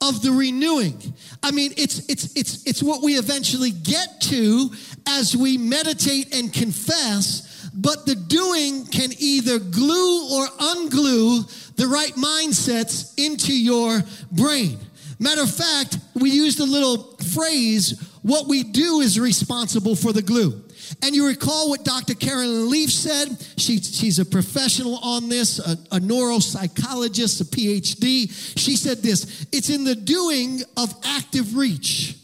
of 0.00 0.22
the 0.22 0.30
renewing. 0.30 1.00
I 1.42 1.50
mean, 1.50 1.72
it's 1.76 2.08
it's 2.08 2.36
it's 2.36 2.64
it's 2.66 2.82
what 2.82 3.02
we 3.02 3.14
eventually 3.14 3.70
get 3.70 4.20
to 4.22 4.70
as 5.08 5.36
we 5.36 5.58
meditate 5.58 6.34
and 6.34 6.52
confess, 6.52 7.70
but 7.74 8.06
the 8.06 8.14
doing 8.14 8.86
can 8.86 9.10
either 9.18 9.58
glue 9.58 10.28
or 10.30 10.46
unglue 10.46 11.74
the 11.74 11.86
right 11.86 12.14
mindsets 12.14 13.12
into 13.16 13.52
your 13.52 14.02
brain. 14.30 14.78
Matter 15.18 15.42
of 15.42 15.50
fact, 15.52 15.98
we 16.14 16.30
used 16.30 16.60
a 16.60 16.64
little 16.64 17.16
phrase 17.34 18.00
what 18.22 18.46
we 18.46 18.62
do 18.62 19.00
is 19.00 19.18
responsible 19.18 19.96
for 19.96 20.12
the 20.12 20.22
glue. 20.22 20.62
And 21.02 21.14
you 21.14 21.26
recall 21.26 21.70
what 21.70 21.84
Dr. 21.84 22.14
Carolyn 22.14 22.70
Leaf 22.70 22.90
said? 22.90 23.28
She, 23.56 23.78
she's 23.78 24.18
a 24.18 24.24
professional 24.24 24.98
on 24.98 25.28
this, 25.28 25.58
a, 25.58 25.72
a 25.92 26.00
neuropsychologist, 26.00 27.40
a 27.40 27.44
PhD. 27.44 28.58
She 28.58 28.76
said 28.76 28.98
this 28.98 29.46
it's 29.52 29.70
in 29.70 29.84
the 29.84 29.94
doing 29.94 30.62
of 30.76 30.92
active 31.04 31.56
reach 31.56 32.16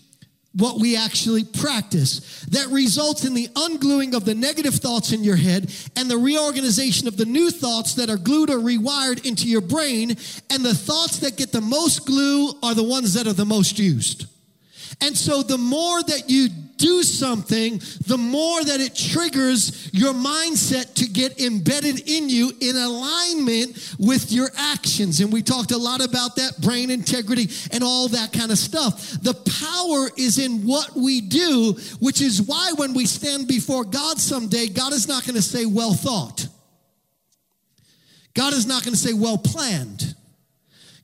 what 0.56 0.78
we 0.78 0.96
actually 0.96 1.42
practice 1.44 2.44
that 2.50 2.68
results 2.68 3.24
in 3.24 3.34
the 3.34 3.48
ungluing 3.48 4.14
of 4.14 4.24
the 4.24 4.34
negative 4.34 4.74
thoughts 4.74 5.12
in 5.12 5.24
your 5.24 5.36
head 5.36 5.72
and 5.96 6.08
the 6.08 6.16
reorganization 6.16 7.08
of 7.08 7.16
the 7.16 7.24
new 7.24 7.50
thoughts 7.50 7.94
that 7.94 8.08
are 8.08 8.16
glued 8.16 8.50
or 8.50 8.58
rewired 8.58 9.24
into 9.26 9.48
your 9.48 9.60
brain. 9.60 10.10
And 10.50 10.64
the 10.64 10.74
thoughts 10.74 11.18
that 11.20 11.36
get 11.36 11.50
the 11.50 11.60
most 11.60 12.06
glue 12.06 12.52
are 12.62 12.74
the 12.74 12.84
ones 12.84 13.14
that 13.14 13.26
are 13.26 13.32
the 13.32 13.44
most 13.44 13.78
used. 13.78 14.26
And 15.00 15.16
so 15.16 15.42
the 15.42 15.58
more 15.58 16.02
that 16.02 16.24
you 16.28 16.48
do 16.76 17.02
something, 17.02 17.80
the 18.06 18.18
more 18.18 18.64
that 18.64 18.80
it 18.80 18.94
triggers 18.94 19.90
your 19.92 20.12
mindset 20.12 20.94
to 20.94 21.06
get 21.06 21.40
embedded 21.40 22.08
in 22.08 22.28
you 22.28 22.52
in 22.60 22.76
alignment 22.76 23.94
with 23.98 24.32
your 24.32 24.48
actions. 24.56 25.20
And 25.20 25.32
we 25.32 25.42
talked 25.42 25.70
a 25.70 25.78
lot 25.78 26.04
about 26.04 26.36
that 26.36 26.60
brain 26.60 26.90
integrity 26.90 27.48
and 27.70 27.84
all 27.84 28.08
that 28.08 28.32
kind 28.32 28.50
of 28.50 28.58
stuff. 28.58 29.12
The 29.22 29.34
power 29.34 30.10
is 30.16 30.38
in 30.38 30.66
what 30.66 30.96
we 30.96 31.20
do, 31.20 31.74
which 32.00 32.20
is 32.20 32.42
why 32.42 32.72
when 32.76 32.92
we 32.92 33.06
stand 33.06 33.46
before 33.46 33.84
God 33.84 34.18
someday, 34.18 34.66
God 34.68 34.92
is 34.92 35.06
not 35.06 35.24
going 35.24 35.36
to 35.36 35.42
say, 35.42 35.66
well 35.66 35.94
thought. 35.94 36.48
God 38.34 38.52
is 38.52 38.66
not 38.66 38.82
going 38.82 38.94
to 38.94 39.00
say, 39.00 39.12
well 39.12 39.38
planned. 39.38 40.14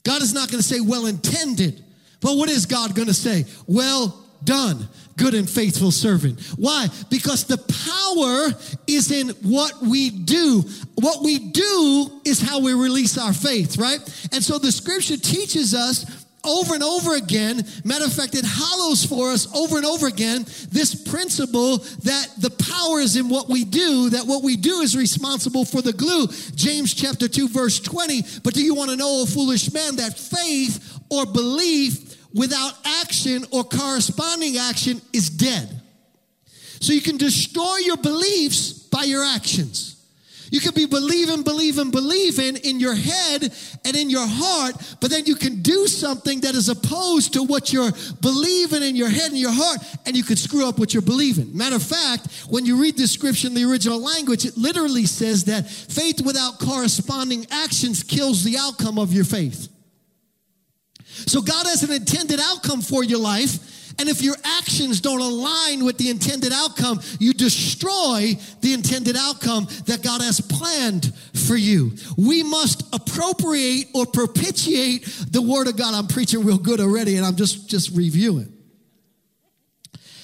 God 0.03 0.21
is 0.21 0.35
not 0.35 0.51
going 0.51 0.61
to 0.61 0.67
say, 0.67 0.81
well 0.81 1.07
intended. 1.07 1.85
But 2.21 2.37
what 2.37 2.49
is 2.49 2.67
God 2.67 2.95
going 2.95 3.09
to 3.09 3.15
say? 3.15 3.45
Well 3.67 4.27
done, 4.45 4.89
good 5.17 5.35
and 5.35 5.49
faithful 5.49 5.91
servant. 5.91 6.41
Why? 6.57 6.89
Because 7.11 7.45
the 7.45 7.59
power 7.59 8.59
is 8.87 9.11
in 9.11 9.29
what 9.43 9.83
we 9.83 10.11
do. 10.11 10.65
What 10.95 11.23
we 11.23 11.39
do 11.39 12.21
is 12.25 12.41
how 12.41 12.61
we 12.61 12.73
release 12.75 13.19
our 13.19 13.33
faith, 13.33 13.77
right? 13.77 14.01
And 14.33 14.43
so 14.43 14.59
the 14.59 14.73
scripture 14.73 15.17
teaches 15.17 15.75
us 15.75 16.27
over 16.43 16.75
and 16.75 16.83
over 16.83 17.17
again. 17.17 17.63
Matter 17.85 18.07
of 18.07 18.15
fact, 18.15 18.35
it 18.35 18.45
hollows 18.47 19.05
for 19.05 19.31
us 19.31 19.55
over 19.55 19.77
and 19.77 19.85
over 19.85 20.07
again 20.07 20.45
this 20.71 20.95
principle 20.95 21.79
that 22.03 22.29
the 22.39 22.51
power 22.51 23.01
is 23.01 23.17
in 23.17 23.29
what 23.29 23.49
we 23.49 23.65
do, 23.65 24.11
that 24.11 24.25
what 24.25 24.43
we 24.43 24.57
do 24.57 24.81
is 24.81 24.97
responsible 24.97 25.67
for 25.67 25.83
the 25.83 25.93
glue. 25.93 26.27
James 26.55 26.95
chapter 26.95 27.29
2, 27.29 27.49
verse 27.49 27.79
20. 27.79 28.23
But 28.43 28.55
do 28.55 28.63
you 28.65 28.75
want 28.75 28.91
to 28.91 28.97
know, 28.97 29.23
a 29.23 29.27
foolish 29.27 29.73
man, 29.73 29.97
that 29.97 30.19
faith 30.19 30.99
or 31.11 31.27
belief 31.27 32.10
without 32.35 32.73
action 33.03 33.45
or 33.51 33.65
corresponding 33.65 34.57
action 34.59 35.01
is 35.13 35.31
dead? 35.31 35.81
So 36.81 36.93
you 36.93 37.01
can 37.03 37.17
destroy 37.17 37.77
your 37.79 37.99
beliefs 37.99 38.73
by 38.73 39.05
your 39.05 39.25
actions. 39.25 39.91
You 40.51 40.59
can 40.59 40.75
be 40.75 40.87
believing, 40.87 41.43
believing, 41.43 41.91
believing 41.91 42.57
in 42.57 42.81
your 42.81 42.95
head 42.95 43.55
and 43.85 43.97
in 43.97 44.11
your 44.11 44.27
heart, 44.27 44.75
but 45.01 45.11
then 45.11 45.25
you 45.25 45.37
can 45.37 45.63
do 45.63 45.87
something 45.87 46.41
that 46.41 46.57
is 46.57 46.69
opposed 46.69 47.35
to 47.35 47.45
what 47.45 47.73
you're 47.73 47.93
believing 48.21 48.83
in 48.83 48.97
your 48.97 49.09
head 49.09 49.31
and 49.31 49.39
your 49.39 49.53
heart, 49.53 49.79
and 50.07 50.17
you 50.17 50.25
could 50.25 50.39
screw 50.39 50.69
up 50.69 50.79
what 50.79 50.93
you're 50.93 51.03
believing. 51.03 51.57
Matter 51.57 51.77
of 51.77 51.83
fact, 51.85 52.27
when 52.49 52.67
you 52.67 52.81
read 52.81 52.97
the 52.97 53.07
scripture 53.07 53.47
in 53.47 53.55
the 53.55 53.65
original 53.65 54.03
language, 54.03 54.45
it 54.45 54.57
literally 54.57 55.07
says 55.07 55.45
that 55.45 55.71
faith 55.71 56.21
without 56.21 56.59
corresponding 56.59 57.47
actions 57.51 58.03
kills 58.03 58.43
the 58.43 58.59
outcome 58.59 58.99
of 58.99 59.13
your 59.13 59.25
faith. 59.25 59.69
So 61.11 61.43
God 61.43 61.67
has 61.67 61.83
an 61.83 61.93
intended 61.93 62.41
outcome 62.41 62.81
for 62.81 63.05
your 63.05 63.19
life, 63.19 63.95
and 63.99 64.09
if 64.09 64.23
your 64.23 64.37
actions 64.45 65.01
don't 65.01 65.21
align 65.21 65.85
with 65.85 65.99
the 65.99 66.09
intended 66.09 66.53
outcome, 66.53 67.01
you 67.19 67.35
destroy 67.35 68.35
the 68.63 68.73
intended 68.73 69.17
outcome 69.17 69.67
that 69.87 70.03
God 70.03 70.23
has 70.23 70.41
planned 70.41 71.13
for 71.35 71.57
you. 71.57 71.93
We 72.17 72.43
must 72.43 72.83
appropriate 72.95 73.89
or 73.95 74.07
propitiate 74.07 75.05
the 75.31 75.43
word 75.43 75.69
of 75.69 75.77
God. 75.77 75.93
I'm 75.93 76.07
preaching 76.07 76.45
real 76.45 76.57
good 76.59 76.81
already 76.81 77.17
and 77.17 77.27
I'm 77.27 77.37
just 77.37 77.69
just 77.69 77.95
reviewing. 77.95 78.51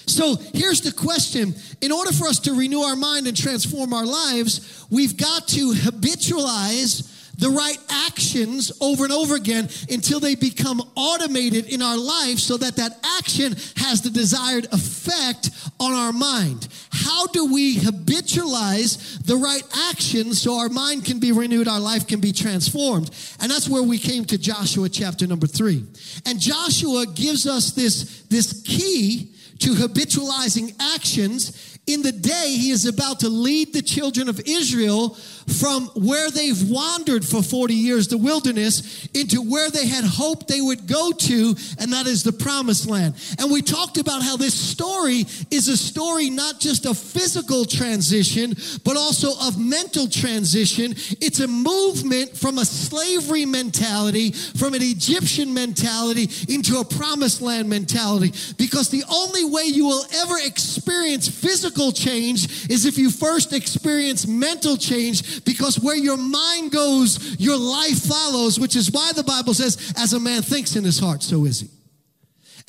So 0.07 0.37
here's 0.53 0.81
the 0.81 0.93
question. 0.93 1.53
In 1.81 1.91
order 1.91 2.13
for 2.13 2.27
us 2.27 2.39
to 2.39 2.53
renew 2.57 2.79
our 2.79 2.95
mind 2.95 3.27
and 3.27 3.37
transform 3.37 3.93
our 3.93 4.05
lives, 4.05 4.87
we've 4.89 5.17
got 5.17 5.49
to 5.49 5.73
habitualize 5.73 7.13
the 7.37 7.49
right 7.49 7.77
actions 7.89 8.71
over 8.81 9.03
and 9.03 9.13
over 9.13 9.35
again 9.35 9.69
until 9.89 10.19
they 10.19 10.35
become 10.35 10.81
automated 10.95 11.65
in 11.67 11.81
our 11.81 11.97
life 11.97 12.39
so 12.39 12.57
that 12.57 12.75
that 12.75 12.97
action 13.17 13.55
has 13.75 14.01
the 14.01 14.09
desired 14.09 14.65
effect 14.71 15.51
on 15.79 15.93
our 15.93 16.11
mind. 16.11 16.67
How 16.91 17.27
do 17.27 17.53
we 17.53 17.75
habitualize 17.75 19.23
the 19.25 19.35
right 19.35 19.63
actions 19.89 20.41
so 20.41 20.57
our 20.57 20.69
mind 20.69 21.05
can 21.05 21.19
be 21.19 21.31
renewed, 21.31 21.67
our 21.67 21.79
life 21.79 22.07
can 22.07 22.19
be 22.19 22.31
transformed? 22.31 23.11
And 23.39 23.51
that's 23.51 23.69
where 23.69 23.83
we 23.83 23.99
came 23.99 24.25
to 24.25 24.37
Joshua 24.37 24.89
chapter 24.89 25.27
number 25.27 25.47
three. 25.47 25.85
And 26.25 26.39
Joshua 26.39 27.05
gives 27.05 27.45
us 27.47 27.71
this, 27.71 28.23
this 28.23 28.61
key 28.63 29.31
to 29.59 29.71
habitualizing 29.71 30.75
actions 30.95 31.76
in 31.87 32.01
the 32.01 32.11
day 32.11 32.49
he 32.49 32.69
is 32.69 32.85
about 32.85 33.21
to 33.21 33.29
lead 33.29 33.73
the 33.73 33.81
children 33.81 34.27
of 34.27 34.41
Israel 34.45 35.17
from 35.59 35.85
where 35.95 36.29
they've 36.29 36.69
wandered 36.69 37.23
for 37.23 37.41
40 37.41 37.73
years, 37.73 38.09
the 38.09 38.17
wilderness, 38.17 39.07
into 39.13 39.41
where 39.41 39.69
they 39.71 39.87
had 39.87 40.03
hoped 40.03 40.49
they 40.49 40.59
would 40.59 40.87
go 40.87 41.11
to, 41.11 41.55
and 41.79 41.93
that 41.93 42.05
is 42.05 42.23
the 42.23 42.33
promised 42.33 42.89
land. 42.89 43.15
And 43.39 43.49
we 43.49 43.61
talked 43.61 43.97
about 43.97 44.21
how 44.21 44.35
this 44.35 44.53
story 44.53 45.25
is 45.49 45.69
a 45.69 45.77
story 45.77 46.29
not 46.29 46.59
just 46.59 46.85
of 46.85 46.97
physical 46.97 47.63
transition, 47.63 48.55
but 48.83 48.97
also 48.97 49.39
of 49.47 49.57
mental 49.57 50.09
transition. 50.09 50.91
It's 51.21 51.39
a 51.39 51.47
movement 51.47 52.35
from 52.35 52.57
a 52.57 52.65
slavery 52.65 53.45
mentality, 53.45 54.31
from 54.31 54.73
an 54.73 54.81
Egyptian 54.83 55.53
mentality 55.53 56.29
into 56.53 56.79
a 56.79 56.85
promised 56.85 57.41
land 57.41 57.69
mentality. 57.69 58.33
Because 58.57 58.89
the 58.89 59.03
only 59.09 59.45
way 59.45 59.63
you 59.63 59.85
will 59.85 60.03
ever 60.13 60.35
experience 60.43 61.29
physical 61.29 61.76
change 61.91 62.69
is 62.69 62.85
if 62.85 62.97
you 62.97 63.09
first 63.09 63.53
experience 63.53 64.27
mental 64.27 64.77
change 64.77 65.45
because 65.45 65.79
where 65.79 65.95
your 65.95 66.17
mind 66.17 66.71
goes, 66.71 67.39
your 67.39 67.57
life 67.57 67.99
follows, 68.03 68.59
which 68.59 68.75
is 68.75 68.91
why 68.91 69.11
the 69.15 69.23
Bible 69.23 69.53
says, 69.53 69.93
as 69.97 70.13
a 70.13 70.19
man 70.19 70.41
thinks 70.41 70.75
in 70.75 70.83
his 70.83 70.99
heart, 70.99 71.23
so 71.23 71.45
is 71.45 71.61
he. 71.61 71.69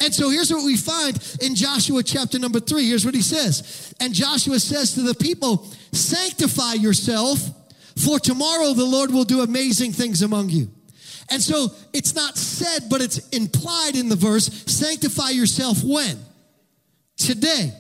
And 0.01 0.15
so 0.15 0.31
here's 0.31 0.53
what 0.53 0.65
we 0.65 0.77
find 0.77 1.19
in 1.41 1.55
Joshua 1.55 2.03
chapter 2.03 2.39
number 2.39 2.61
three. 2.61 2.87
Here's 2.87 3.05
what 3.05 3.15
he 3.15 3.23
says. 3.23 3.93
And 3.99 4.15
Joshua 4.15 4.61
says 4.61 4.95
to 4.95 5.03
the 5.03 5.15
people, 5.15 5.67
Sanctify 5.93 6.75
yourself, 6.75 7.41
for 7.97 8.21
tomorrow 8.21 8.75
the 8.75 8.85
Lord 8.85 9.11
will 9.11 9.25
do 9.25 9.41
amazing 9.41 9.93
things 9.93 10.23
among 10.23 10.51
you. 10.51 10.69
And 11.31 11.43
so 11.43 11.69
it's 11.93 12.15
not 12.15 12.39
said, 12.39 12.89
but 12.89 13.03
it's 13.03 13.29
implied 13.31 13.97
in 13.97 14.09
the 14.09 14.17
verse 14.17 14.47
sanctify 14.67 15.31
yourself 15.31 15.83
when? 15.85 16.19
Today. 17.17 17.73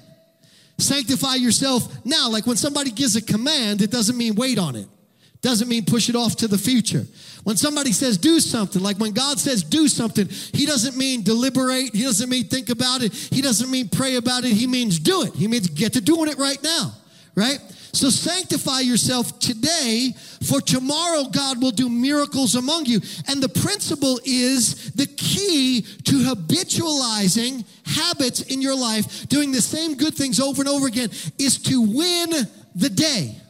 Sanctify 0.79 1.35
yourself 1.37 2.05
now. 2.05 2.31
Like 2.31 2.47
when 2.47 2.57
somebody 2.57 2.91
gives 2.91 3.17
a 3.17 3.23
command, 3.23 3.83
it 3.83 3.91
doesn't 3.91 4.17
mean 4.17 4.35
wait 4.37 4.59
on 4.59 4.77
it. 4.77 4.87
Doesn't 5.41 5.69
mean 5.69 5.85
push 5.85 6.09
it 6.09 6.17
off 6.17 6.37
to 6.37 6.49
the 6.49 6.59
future. 6.59 7.07
When 7.45 7.57
somebody 7.57 7.93
says 7.93 8.19
do 8.19 8.41
something, 8.41 8.83
like 8.83 8.99
when 8.99 9.12
God 9.12 9.38
says 9.38 9.62
do 9.62 9.87
something, 9.87 10.29
He 10.29 10.67
doesn't 10.67 10.97
mean 10.97 11.23
deliberate. 11.23 11.95
He 11.95 12.03
doesn't 12.03 12.29
mean 12.29 12.45
think 12.45 12.71
about 12.71 13.03
it. 13.03 13.12
He 13.14 13.41
doesn't 13.41 13.71
mean 13.71 13.88
pray 13.88 14.17
about 14.17 14.45
it. 14.45 14.53
He 14.53 14.67
means 14.67 14.99
do 14.99 15.23
it. 15.23 15.35
He 15.35 15.47
means 15.47 15.69
get 15.69 15.93
to 15.93 16.01
doing 16.01 16.29
it 16.29 16.38
right 16.38 16.61
now, 16.62 16.93
right? 17.35 17.59
So 17.93 18.11
sanctify 18.11 18.81
yourself 18.81 19.38
today, 19.38 20.12
for 20.47 20.61
tomorrow 20.61 21.25
God 21.25 21.61
will 21.62 21.71
do 21.71 21.88
miracles 21.88 22.55
among 22.55 22.87
you. 22.87 23.01
And 23.29 23.43
the 23.43 23.49
principle 23.49 24.21
is 24.25 24.93
the 24.93 25.07
key 25.07 25.83
to 26.05 26.12
habitualizing 26.12 27.64
habits 27.85 28.43
in 28.43 28.61
your 28.61 28.77
life, 28.77 29.29
doing 29.29 29.53
the 29.53 29.62
same 29.62 29.97
good 29.97 30.14
things 30.14 30.38
over 30.38 30.62
and 30.62 30.69
over 30.69 30.87
again, 30.87 31.11
is 31.38 31.59
to 31.64 31.81
win 31.81 32.31
the 32.75 32.91
day. 32.91 33.41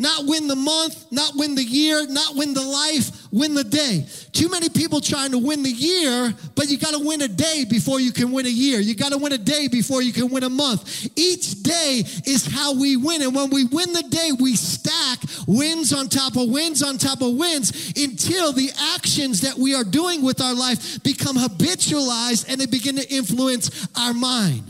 Not 0.00 0.26
win 0.26 0.46
the 0.46 0.54
month, 0.54 1.10
not 1.10 1.32
win 1.34 1.56
the 1.56 1.64
year, 1.64 2.06
not 2.06 2.36
win 2.36 2.54
the 2.54 2.62
life, 2.62 3.10
win 3.32 3.54
the 3.54 3.64
day. 3.64 4.06
Too 4.30 4.48
many 4.48 4.68
people 4.68 5.00
trying 5.00 5.32
to 5.32 5.38
win 5.38 5.64
the 5.64 5.72
year, 5.72 6.32
but 6.54 6.68
you 6.68 6.78
got 6.78 6.92
to 6.92 7.04
win 7.04 7.20
a 7.22 7.26
day 7.26 7.64
before 7.68 7.98
you 7.98 8.12
can 8.12 8.30
win 8.30 8.46
a 8.46 8.48
year. 8.48 8.78
You 8.78 8.94
got 8.94 9.10
to 9.10 9.18
win 9.18 9.32
a 9.32 9.38
day 9.38 9.66
before 9.66 10.00
you 10.00 10.12
can 10.12 10.28
win 10.28 10.44
a 10.44 10.48
month. 10.48 11.08
Each 11.18 11.60
day 11.64 12.04
is 12.24 12.46
how 12.46 12.78
we 12.78 12.96
win. 12.96 13.22
And 13.22 13.34
when 13.34 13.50
we 13.50 13.64
win 13.64 13.92
the 13.92 14.04
day, 14.04 14.30
we 14.38 14.54
stack 14.54 15.18
wins 15.48 15.92
on 15.92 16.08
top 16.08 16.36
of 16.36 16.48
wins 16.48 16.80
on 16.80 16.96
top 16.96 17.20
of 17.20 17.34
wins 17.34 17.92
until 17.96 18.52
the 18.52 18.70
actions 18.94 19.40
that 19.40 19.58
we 19.58 19.74
are 19.74 19.82
doing 19.82 20.22
with 20.22 20.40
our 20.40 20.54
life 20.54 21.02
become 21.02 21.36
habitualized 21.36 22.48
and 22.48 22.60
they 22.60 22.66
begin 22.66 22.94
to 22.94 23.12
influence 23.12 23.88
our 23.96 24.14
mind. 24.14 24.62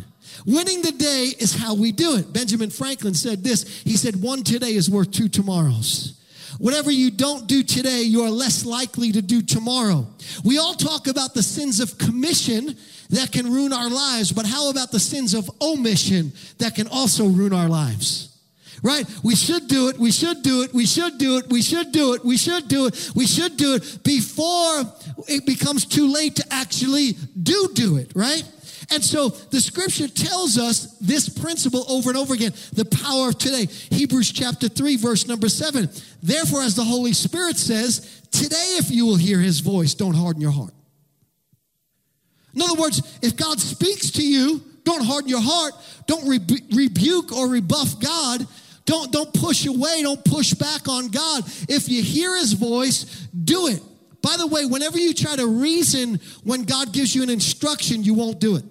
Winning 0.49 0.81
the 0.81 0.93
day 0.93 1.31
is 1.39 1.55
how 1.55 1.75
we 1.75 1.93
do 1.93 2.17
it. 2.17 2.33
Benjamin 2.33 2.71
Franklin 2.71 3.13
said 3.13 3.45
this. 3.45 3.83
He 3.83 3.99
said, 3.99 4.17
one 4.17 4.43
today 4.43 4.73
is 4.73 4.89
worth 4.89 5.11
two 5.11 5.29
tomorrows. 5.29 6.19
Whatever 6.59 6.91
you 6.91 7.11
don't 7.11 7.47
do 7.47 7.63
today, 7.63 8.01
you 8.01 8.23
are 8.23 8.31
less 8.31 8.65
likely 8.65 9.13
to 9.13 9.21
do 9.21 9.43
tomorrow. 9.43 10.07
We 10.47 10.57
all 10.57 10.73
talk 10.73 11.07
about 11.07 11.35
the 11.35 11.43
sins 11.43 11.81
of 11.81 11.99
commission 11.99 12.79
that 13.11 13.31
can 13.31 13.53
ruin 13.53 13.75
our 13.75 13.91
lives, 13.91 14.33
but 14.33 14.47
how 14.47 14.71
about 14.71 14.91
the 14.91 14.99
sins 14.99 15.35
of 15.35 15.51
omission 15.61 16.33
that 16.57 16.75
can 16.75 16.89
also 16.89 17.27
ruin 17.27 17.53
our 17.53 17.69
lives? 17.69 18.35
Right? 18.83 19.05
We 19.23 19.35
should 19.35 19.69
do 19.69 19.89
it. 19.89 19.99
We 19.99 20.11
should 20.11 20.43
do 20.43 20.63
it. 20.63 20.73
We 20.73 20.87
should 20.87 21.19
do 21.19 21.37
it. 21.37 21.49
We 21.51 21.61
should 21.61 21.93
do 21.93 22.15
it. 22.15 22.25
We 22.25 22.39
should 22.39 22.69
do 22.69 22.87
it. 22.87 23.11
We 23.15 23.27
should 23.27 23.59
do 23.59 23.75
it 23.75 24.03
before 24.03 24.85
it 25.29 25.45
becomes 25.45 25.85
too 25.85 26.11
late 26.11 26.37
to 26.37 26.45
actually 26.51 27.17
do 27.43 27.69
do 27.75 27.99
it, 27.99 28.13
right? 28.15 28.45
And 28.90 29.05
so 29.05 29.29
the 29.29 29.61
scripture 29.61 30.09
tells 30.09 30.57
us 30.57 30.96
this 30.98 31.29
principle 31.29 31.85
over 31.90 32.09
and 32.09 32.18
over 32.18 32.33
again 32.33 32.53
the 32.72 32.87
power 32.87 33.29
of 33.29 33.38
today. 33.38 33.66
Hebrews 33.90 34.33
chapter 34.33 34.68
3, 34.68 34.96
verse 34.96 35.27
number 35.27 35.48
7. 35.48 35.90
Therefore, 36.22 36.62
as 36.62 36.74
the 36.74 36.85
Holy 36.85 37.12
Spirit 37.12 37.57
says, 37.59 38.22
today, 38.31 38.77
if 38.79 38.90
you 38.90 39.05
will 39.05 39.16
hear 39.16 39.40
his 39.40 39.61
voice, 39.61 39.94
don't 39.94 40.14
harden 40.14 40.40
your 40.40 40.53
heart. 40.53 40.72
In 42.55 42.62
other 42.62 42.81
words, 42.81 43.18
if 43.22 43.37
God 43.37 43.61
speaks 43.61 44.11
to 44.12 44.27
you, 44.27 44.62
don't 44.85 45.05
harden 45.05 45.29
your 45.29 45.42
heart. 45.42 45.74
Don't 46.07 46.27
re- 46.27 46.40
rebuke 46.72 47.31
or 47.37 47.46
rebuff 47.46 48.01
God. 48.01 48.46
Don't, 48.87 49.12
don't 49.12 49.33
push 49.35 49.66
away. 49.66 50.03
Don't 50.03 50.24
push 50.24 50.55
back 50.55 50.88
on 50.88 51.09
God. 51.09 51.44
If 51.68 51.90
you 51.90 52.03
hear 52.03 52.35
his 52.38 52.55
voice, 52.55 53.05
do 53.44 53.66
it. 53.66 53.83
By 54.22 54.37
the 54.38 54.46
way, 54.46 54.64
whenever 54.64 54.98
you 54.98 55.12
try 55.12 55.37
to 55.37 55.46
reason 55.46 56.18
when 56.42 56.64
God 56.64 56.92
gives 56.92 57.14
you 57.14 57.22
an 57.22 57.29
instruction, 57.29 58.03
you 58.03 58.14
won't 58.14 58.40
do 58.40 58.57
it. 58.57 58.64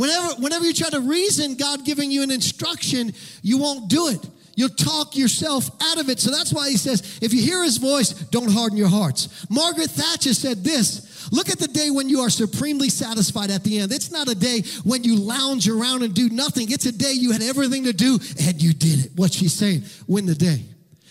Whenever, 0.00 0.28
whenever 0.40 0.64
you 0.64 0.72
try 0.72 0.88
to 0.88 1.00
reason 1.00 1.56
God 1.56 1.84
giving 1.84 2.10
you 2.10 2.22
an 2.22 2.30
instruction, 2.30 3.12
you 3.42 3.58
won't 3.58 3.90
do 3.90 4.08
it. 4.08 4.26
You'll 4.56 4.70
talk 4.70 5.14
yourself 5.14 5.68
out 5.78 6.00
of 6.00 6.08
it. 6.08 6.18
So 6.18 6.30
that's 6.30 6.54
why 6.54 6.70
he 6.70 6.78
says, 6.78 7.18
if 7.20 7.34
you 7.34 7.42
hear 7.42 7.62
his 7.62 7.76
voice, 7.76 8.08
don't 8.08 8.50
harden 8.50 8.78
your 8.78 8.88
hearts. 8.88 9.46
Margaret 9.50 9.90
Thatcher 9.90 10.32
said 10.32 10.64
this 10.64 11.30
Look 11.30 11.50
at 11.50 11.58
the 11.58 11.68
day 11.68 11.90
when 11.90 12.08
you 12.08 12.20
are 12.20 12.30
supremely 12.30 12.88
satisfied 12.88 13.50
at 13.50 13.62
the 13.62 13.78
end. 13.78 13.92
It's 13.92 14.10
not 14.10 14.26
a 14.26 14.34
day 14.34 14.62
when 14.84 15.04
you 15.04 15.16
lounge 15.16 15.68
around 15.68 16.02
and 16.02 16.14
do 16.14 16.30
nothing. 16.30 16.70
It's 16.70 16.86
a 16.86 16.92
day 16.92 17.12
you 17.12 17.32
had 17.32 17.42
everything 17.42 17.84
to 17.84 17.92
do 17.92 18.18
and 18.40 18.62
you 18.62 18.72
did 18.72 19.04
it. 19.04 19.10
What 19.16 19.34
she's 19.34 19.52
saying, 19.52 19.82
win 20.08 20.24
the 20.24 20.34
day. 20.34 20.64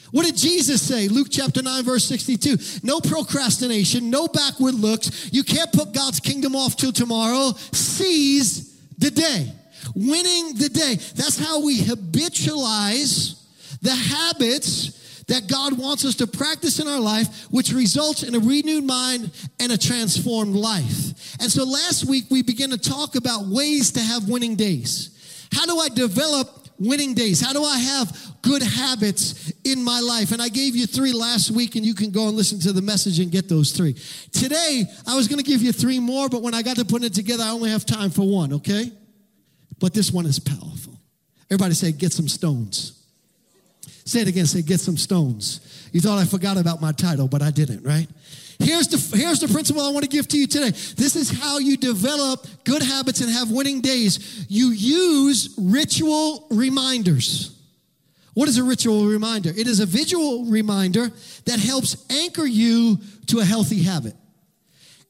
What 0.09 0.25
did 0.25 0.35
Jesus 0.35 0.81
say? 0.81 1.09
Luke 1.09 1.27
chapter 1.29 1.61
9, 1.61 1.83
verse 1.83 2.05
62. 2.05 2.57
No 2.81 2.99
procrastination, 3.01 4.09
no 4.09 4.27
backward 4.27 4.73
looks. 4.73 5.31
You 5.31 5.43
can't 5.43 5.71
put 5.71 5.93
God's 5.93 6.19
kingdom 6.19 6.55
off 6.55 6.75
till 6.75 6.91
tomorrow. 6.91 7.51
Seize 7.71 8.68
the 8.99 9.11
day. 9.11 9.51
Winning 9.95 10.55
the 10.55 10.69
day. 10.69 10.95
That's 11.15 11.39
how 11.39 11.63
we 11.63 11.79
habitualize 11.79 13.41
the 13.81 13.95
habits 13.95 15.23
that 15.27 15.47
God 15.47 15.77
wants 15.77 16.05
us 16.05 16.15
to 16.15 16.27
practice 16.27 16.79
in 16.79 16.87
our 16.87 16.99
life, 16.99 17.45
which 17.51 17.71
results 17.71 18.23
in 18.23 18.35
a 18.35 18.39
renewed 18.39 18.83
mind 18.83 19.31
and 19.59 19.71
a 19.71 19.77
transformed 19.77 20.55
life. 20.55 21.39
And 21.39 21.51
so 21.51 21.63
last 21.63 22.05
week 22.05 22.25
we 22.29 22.41
began 22.41 22.71
to 22.71 22.77
talk 22.77 23.15
about 23.15 23.45
ways 23.45 23.91
to 23.93 23.99
have 23.99 24.27
winning 24.27 24.55
days. 24.55 25.47
How 25.53 25.65
do 25.65 25.79
I 25.79 25.89
develop 25.89 26.58
winning 26.79 27.13
days? 27.13 27.41
How 27.41 27.53
do 27.53 27.63
I 27.63 27.77
have 27.77 28.35
good 28.41 28.63
habits 28.63 29.51
in 29.63 29.83
my 29.83 29.99
life? 29.99 30.31
And 30.31 30.41
I 30.41 30.49
gave 30.49 30.75
you 30.75 30.87
three 30.87 31.11
last 31.13 31.51
week, 31.51 31.75
and 31.75 31.85
you 31.85 31.93
can 31.93 32.11
go 32.11 32.27
and 32.27 32.37
listen 32.37 32.59
to 32.61 32.71
the 32.71 32.81
message 32.81 33.19
and 33.19 33.31
get 33.31 33.49
those 33.49 33.71
three. 33.71 33.95
Today, 34.31 34.85
I 35.05 35.15
was 35.15 35.27
going 35.27 35.43
to 35.43 35.49
give 35.49 35.61
you 35.61 35.71
three 35.71 35.99
more, 35.99 36.29
but 36.29 36.41
when 36.41 36.53
I 36.53 36.61
got 36.61 36.77
to 36.77 36.85
put 36.85 37.03
it 37.03 37.13
together, 37.13 37.43
I 37.43 37.49
only 37.49 37.69
have 37.69 37.85
time 37.85 38.09
for 38.09 38.27
one, 38.27 38.53
okay? 38.53 38.91
But 39.79 39.93
this 39.93 40.11
one 40.11 40.25
is 40.25 40.39
powerful. 40.39 40.99
Everybody 41.49 41.73
say, 41.73 41.91
get 41.91 42.13
some 42.13 42.27
stones. 42.27 42.95
Say 44.05 44.21
it 44.21 44.27
again, 44.27 44.45
say, 44.45 44.61
get 44.61 44.79
some 44.79 44.97
stones. 44.97 45.89
You 45.91 46.01
thought 46.01 46.19
I 46.19 46.25
forgot 46.25 46.57
about 46.57 46.81
my 46.81 46.91
title, 46.91 47.27
but 47.27 47.41
I 47.41 47.51
didn't, 47.51 47.83
right? 47.83 48.07
Here's 48.59 48.89
the, 48.89 49.17
here's 49.17 49.39
the 49.39 49.47
principle 49.47 49.81
I 49.81 49.89
want 49.89 50.03
to 50.03 50.09
give 50.09 50.27
to 50.27 50.37
you 50.37 50.45
today. 50.45 50.71
This 50.71 51.15
is 51.15 51.31
how 51.31 51.59
you 51.59 51.77
develop 51.77 52.45
good 52.65 52.83
habits 52.83 53.21
and 53.21 53.31
have 53.31 53.49
winning 53.49 53.79
days. 53.79 54.45
You 54.49 54.71
use 54.71 55.55
ritual 55.57 56.45
reminders. 56.51 57.55
What 58.33 58.49
is 58.49 58.57
a 58.57 58.63
ritual 58.63 59.05
reminder? 59.05 59.49
It 59.49 59.67
is 59.67 59.79
a 59.79 59.85
visual 59.85 60.45
reminder 60.45 61.09
that 61.45 61.59
helps 61.59 62.05
anchor 62.11 62.45
you 62.45 62.99
to 63.27 63.39
a 63.39 63.45
healthy 63.45 63.81
habit. 63.81 64.13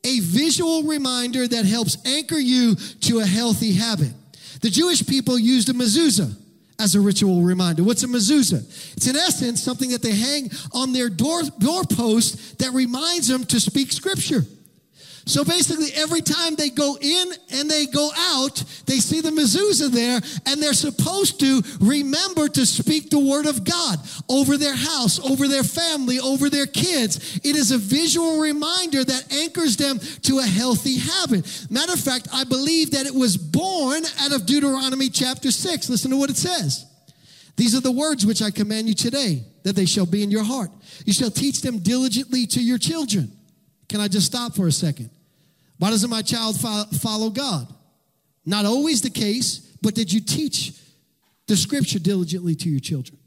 A 0.04 0.20
visual 0.20 0.84
reminder 0.84 1.48
that 1.48 1.66
helps 1.66 1.98
anchor 2.06 2.40
you 2.40 2.76
to 2.76 3.20
a 3.20 3.26
healthy 3.26 3.74
habit. 3.74 4.14
The 4.62 4.70
Jewish 4.70 5.06
people 5.06 5.38
used 5.38 5.70
a 5.70 5.74
mezuzah 5.74 6.36
as 6.80 6.96
a 6.96 7.02
ritual 7.02 7.42
reminder. 7.42 7.84
What's 7.84 8.04
a 8.04 8.08
mezuzah? 8.08 8.64
It's 8.96 9.08
in 9.08 9.16
essence 9.16 9.62
something 9.62 9.92
that 9.92 10.02
they 10.02 10.14
hang 10.14 10.50
on 10.74 10.94
their 10.94 11.10
door 11.10 11.42
doorpost 11.60 12.58
that 12.60 12.72
reminds 12.72 13.28
them 13.28 13.44
to 13.46 13.60
speak 13.60 13.92
scripture. 13.92 14.46
So 15.30 15.46
basically, 15.46 15.90
every 15.94 16.22
time 16.22 16.56
they 16.56 16.72
go 16.72 16.98
in 17.00 17.32
and 17.52 17.70
they 17.70 17.86
go 17.86 18.10
out, 18.18 18.64
they 18.88 18.98
see 18.98 19.22
the 19.22 19.30
mezuzah 19.30 19.92
there, 19.92 20.20
and 20.48 20.60
they're 20.60 20.74
supposed 20.74 21.40
to 21.42 21.62
remember 21.80 22.50
to 22.50 22.66
speak 22.66 23.12
the 23.12 23.20
word 23.20 23.46
of 23.46 23.64
God 23.64 24.00
over 24.28 24.58
their 24.58 24.76
house, 24.76 25.20
over 25.20 25.48
their 25.48 25.62
family, 25.62 26.20
over 26.20 26.50
their 26.50 26.66
kids. 26.66 27.40
It 27.44 27.56
is 27.56 27.72
a 27.72 27.78
visual 27.78 28.40
reminder 28.40 29.04
that 29.04 29.32
anchors 29.32 29.78
them 29.78 30.00
to 30.24 30.40
a 30.40 30.44
healthy 30.44 30.98
habit. 30.98 31.68
Matter 31.70 31.94
of 31.94 32.00
fact, 32.00 32.28
I 32.34 32.44
believe 32.44 32.90
that 32.92 33.06
it 33.06 33.14
was 33.14 33.38
born 33.38 34.06
out 34.22 34.34
of 34.34 34.48
Deuteronomy 34.48 35.10
chapter 35.10 35.52
6. 35.52 35.90
Listen 35.90 36.10
to 36.10 36.18
what 36.18 36.32
it 36.32 36.38
says. 36.38 36.88
These 37.56 37.76
are 37.76 37.82
the 37.82 37.92
words 37.92 38.26
which 38.26 38.42
I 38.42 38.50
command 38.50 38.88
you 38.88 38.96
today, 38.96 39.44
that 39.62 39.76
they 39.76 39.86
shall 39.86 40.08
be 40.08 40.24
in 40.24 40.32
your 40.32 40.44
heart. 40.44 40.72
You 41.06 41.14
shall 41.14 41.30
teach 41.30 41.62
them 41.62 41.78
diligently 41.78 42.48
to 42.48 42.64
your 42.64 42.80
children. 42.80 43.32
Can 43.88 44.02
I 44.02 44.08
just 44.08 44.26
stop 44.26 44.56
for 44.56 44.66
a 44.66 44.72
second? 44.72 45.12
Why 45.80 45.90
doesn't 45.90 46.10
my 46.10 46.22
child 46.22 46.60
follow 46.60 47.30
God? 47.30 47.68
Not 48.46 48.66
always 48.66 49.02
the 49.02 49.10
case, 49.10 49.60
but 49.82 49.96
did 49.96 50.12
you 50.14 50.20
teach 50.22 50.74
the 51.48 51.56
scripture 51.56 52.00
diligently 52.00 52.54
to 52.56 52.70
your 52.70 52.82
children? 52.82 53.18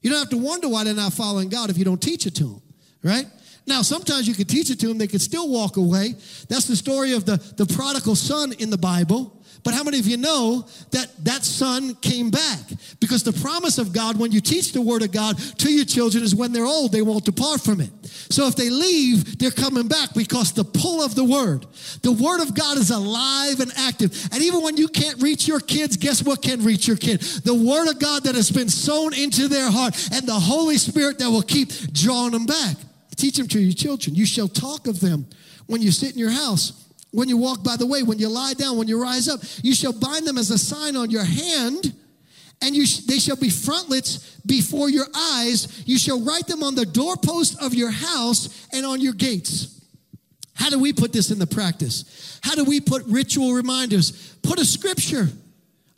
You 0.00 0.10
don't 0.10 0.18
have 0.18 0.30
to 0.30 0.38
wonder 0.38 0.68
why 0.68 0.84
they're 0.84 0.94
not 0.94 1.12
following 1.12 1.48
God 1.48 1.70
if 1.70 1.78
you 1.78 1.84
don't 1.84 2.02
teach 2.02 2.26
it 2.26 2.34
to 2.36 2.44
them, 2.44 2.62
right? 3.02 3.26
Now, 3.66 3.82
sometimes 3.82 4.28
you 4.28 4.34
can 4.34 4.46
teach 4.46 4.70
it 4.70 4.80
to 4.80 4.88
them, 4.88 4.98
they 4.98 5.06
can 5.06 5.18
still 5.18 5.48
walk 5.48 5.76
away. 5.76 6.14
That's 6.48 6.66
the 6.66 6.76
story 6.76 7.12
of 7.12 7.24
the, 7.24 7.36
the 7.56 7.66
prodigal 7.66 8.14
son 8.14 8.52
in 8.58 8.70
the 8.70 8.78
Bible. 8.78 9.42
But 9.64 9.72
how 9.72 9.82
many 9.82 9.98
of 9.98 10.06
you 10.06 10.18
know 10.18 10.66
that 10.90 11.10
that 11.24 11.42
son 11.42 11.94
came 11.96 12.30
back? 12.30 12.60
Because 13.00 13.22
the 13.22 13.32
promise 13.32 13.78
of 13.78 13.94
God, 13.94 14.18
when 14.18 14.30
you 14.30 14.42
teach 14.42 14.72
the 14.72 14.82
word 14.82 15.02
of 15.02 15.10
God 15.10 15.38
to 15.38 15.72
your 15.72 15.86
children, 15.86 16.22
is 16.22 16.34
when 16.34 16.52
they're 16.52 16.66
old, 16.66 16.92
they 16.92 17.00
won't 17.00 17.24
depart 17.24 17.62
from 17.62 17.80
it. 17.80 17.90
So 18.04 18.46
if 18.46 18.56
they 18.56 18.68
leave, 18.68 19.38
they're 19.38 19.50
coming 19.50 19.88
back 19.88 20.12
because 20.14 20.52
the 20.52 20.64
pull 20.64 21.02
of 21.02 21.14
the 21.14 21.24
word. 21.24 21.66
The 22.02 22.12
word 22.12 22.42
of 22.42 22.54
God 22.54 22.76
is 22.76 22.90
alive 22.90 23.60
and 23.60 23.72
active. 23.76 24.28
And 24.32 24.42
even 24.42 24.62
when 24.62 24.76
you 24.76 24.86
can't 24.86 25.22
reach 25.22 25.48
your 25.48 25.60
kids, 25.60 25.96
guess 25.96 26.22
what 26.22 26.42
can 26.42 26.62
reach 26.62 26.86
your 26.86 26.98
kid? 26.98 27.22
The 27.22 27.54
word 27.54 27.88
of 27.88 27.98
God 27.98 28.24
that 28.24 28.34
has 28.34 28.50
been 28.50 28.68
sown 28.68 29.14
into 29.14 29.48
their 29.48 29.70
heart 29.70 29.94
and 30.12 30.26
the 30.26 30.34
Holy 30.34 30.76
Spirit 30.76 31.18
that 31.20 31.30
will 31.30 31.42
keep 31.42 31.70
drawing 31.92 32.32
them 32.32 32.44
back. 32.44 32.76
Teach 33.16 33.38
them 33.38 33.48
to 33.48 33.60
your 33.60 33.72
children. 33.72 34.14
You 34.14 34.26
shall 34.26 34.48
talk 34.48 34.86
of 34.86 35.00
them 35.00 35.26
when 35.66 35.80
you 35.80 35.90
sit 35.90 36.12
in 36.12 36.18
your 36.18 36.30
house 36.30 36.83
when 37.14 37.28
you 37.28 37.36
walk 37.36 37.62
by 37.62 37.76
the 37.76 37.86
way, 37.86 38.02
when 38.02 38.18
you 38.18 38.28
lie 38.28 38.54
down, 38.54 38.76
when 38.76 38.88
you 38.88 39.00
rise 39.00 39.28
up. 39.28 39.40
You 39.62 39.74
shall 39.74 39.92
bind 39.92 40.26
them 40.26 40.36
as 40.36 40.50
a 40.50 40.58
sign 40.58 40.96
on 40.96 41.10
your 41.10 41.24
hand, 41.24 41.94
and 42.60 42.74
you 42.74 42.84
sh- 42.84 43.04
they 43.06 43.18
shall 43.18 43.36
be 43.36 43.50
frontlets 43.50 44.36
before 44.44 44.90
your 44.90 45.06
eyes. 45.14 45.84
You 45.86 45.98
shall 45.98 46.20
write 46.20 46.46
them 46.48 46.62
on 46.62 46.74
the 46.74 46.84
doorpost 46.84 47.62
of 47.62 47.72
your 47.72 47.90
house 47.90 48.66
and 48.72 48.84
on 48.84 49.00
your 49.00 49.12
gates. 49.12 49.80
How 50.54 50.70
do 50.70 50.78
we 50.78 50.92
put 50.92 51.12
this 51.12 51.30
into 51.30 51.46
practice? 51.46 52.38
How 52.42 52.54
do 52.54 52.64
we 52.64 52.80
put 52.80 53.04
ritual 53.06 53.54
reminders? 53.54 54.36
Put 54.42 54.58
a 54.58 54.64
scripture 54.64 55.28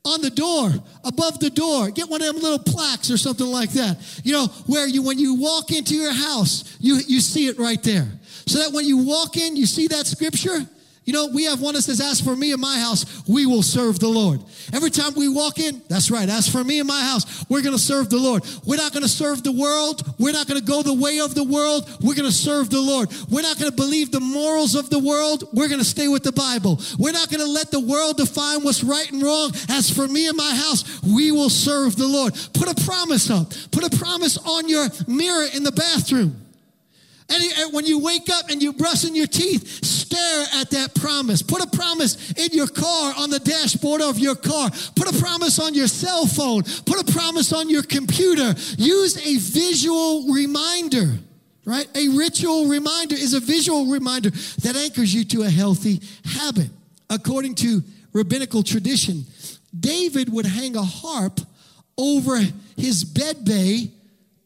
on 0.05 0.21
the 0.21 0.31
door, 0.31 0.71
above 1.05 1.41
the 1.41 1.51
door. 1.51 1.91
Get 1.91 2.09
one 2.09 2.23
of 2.23 2.33
them 2.33 2.43
little 2.43 2.59
plaques 2.59 3.11
or 3.11 3.17
something 3.17 3.47
like 3.47 3.71
that. 3.73 3.99
You 4.23 4.33
know, 4.33 4.47
where 4.67 4.87
you 4.87 5.03
when 5.03 5.19
you 5.19 5.35
walk 5.35 5.73
into 5.73 5.95
your 5.95 6.13
house, 6.13 6.77
you, 6.79 7.01
you 7.07 7.21
see 7.21 7.49
it 7.49 7.59
right 7.59 7.83
there. 7.83 8.07
So 8.47 8.59
that 8.59 8.73
when 8.73 8.85
you 8.85 8.99
walk 8.99 9.37
in, 9.37 9.57
you 9.57 9.67
see 9.67 9.89
that 9.89 10.07
scripture, 10.07 10.67
you 11.07 11.13
know, 11.13 11.29
we 11.29 11.45
have 11.45 11.61
one 11.61 11.75
that 11.75 11.83
says, 11.83 12.01
As 12.01 12.21
for 12.21 12.35
me 12.35 12.51
and 12.51 12.61
my 12.61 12.79
house, 12.79 13.23
we 13.29 13.47
will 13.47 13.63
serve 13.63 14.01
the 14.01 14.09
Lord. 14.09 14.43
Every 14.73 14.91
time 14.91 15.15
we 15.15 15.29
walk 15.29 15.61
in, 15.61 15.81
that's 15.89 16.11
right. 16.11 16.29
As 16.29 16.49
for 16.49 16.65
me 16.65 16.81
and 16.81 16.89
my 16.89 17.01
house, 17.01 17.47
we're 17.49 17.63
going 17.63 17.77
to 17.77 17.83
serve 17.83 18.11
the 18.11 18.17
Lord. 18.19 18.43
We're 18.67 18.77
not 18.77 18.93
going 18.93 19.05
to 19.05 19.09
serve 19.09 19.45
the 19.45 19.53
world. 19.53 20.03
We're 20.19 20.33
not 20.33 20.49
going 20.49 20.59
to 20.59 20.67
go 20.67 20.83
the 20.83 20.93
way 20.93 21.21
of 21.21 21.37
the 21.37 21.45
world. 21.45 21.89
We're 22.03 22.17
going 22.17 22.29
to 22.29 22.35
serve 22.35 22.71
the 22.71 22.81
Lord. 22.81 23.09
We're 23.31 23.43
not 23.43 23.57
going 23.57 23.71
to 23.71 23.77
believe 23.77 24.11
the 24.11 24.19
morals 24.19 24.75
of 24.75 24.91
the 24.91 24.99
world. 24.99 25.45
We're 25.53 25.69
going 25.69 25.79
to 25.79 25.87
stay 25.87 26.09
with 26.09 26.25
the 26.25 26.33
Bible. 26.33 26.81
We're 26.99 27.13
not 27.13 27.31
going 27.31 27.41
to 27.41 27.51
let 27.51 27.71
the 27.71 27.81
world 27.81 28.17
define 28.17 28.65
what's 28.65 28.83
right 28.83 29.11
and 29.13 29.23
wrong. 29.23 29.53
As 29.69 29.89
for 29.89 30.09
me 30.09 30.27
and 30.27 30.37
my 30.37 30.57
house, 30.57 31.01
we 31.05 31.31
will 31.31 31.51
serve 31.51 31.95
the 31.95 32.09
Lord. 32.09 32.35
Put 32.53 32.69
a 32.69 32.85
promise 32.85 33.31
up. 33.31 33.53
Put 33.71 33.85
a 33.85 33.97
promise 33.97 34.39
on 34.39 34.69
your 34.69 34.89
mirror 35.07 35.47
in 35.55 35.63
the 35.63 35.73
bathroom. 35.73 36.46
And 37.29 37.73
when 37.73 37.87
you 37.87 37.99
wake 37.99 38.29
up 38.31 38.51
and 38.51 38.63
you're 38.63 38.73
brushing 38.73 39.17
your 39.17 39.27
teeth, 39.27 39.85
stare 39.85 40.47
at 40.55 40.71
that 40.71 40.95
promise. 40.95 41.43
Put 41.43 41.63
a 41.63 41.67
promise 41.77 42.33
in 42.33 42.53
your 42.53 42.69
car, 42.69 43.15
on 43.19 43.31
the 43.31 43.41
dashboard 43.41 44.01
of 44.01 44.19
your 44.19 44.37
car. 44.37 44.71
Put 44.95 45.13
a 45.13 45.21
promise 45.21 45.59
on 45.59 45.75
your 45.75 45.89
cell 45.89 46.27
phone. 46.27 46.63
Put 46.63 47.09
a 47.09 47.13
promise 47.13 47.53
on 47.53 47.69
your 47.69 47.83
computer. 47.83 48.55
Use 48.79 49.17
a 49.27 49.37
visual 49.39 50.33
reminder, 50.33 51.19
right? 51.65 51.89
A 51.97 52.09
ritual 52.09 52.67
reminder 52.67 53.17
is 53.17 53.35
a 53.35 53.41
visual 53.41 53.87
reminder 53.87 54.31
that 54.31 54.77
anchors 54.77 55.13
you 55.13 55.25
to 55.25 55.43
a 55.43 55.51
healthy 55.51 56.01
habit. 56.25 56.71
According 57.11 57.57
to 57.57 57.83
rabbinical 58.13 58.63
tradition, 58.63 59.25
David 59.79 60.33
would 60.33 60.47
hang 60.47 60.77
a 60.77 60.83
harp 60.83 61.41
over 61.99 62.39
his 62.77 63.05
bed 63.05 63.45
bay 63.45 63.91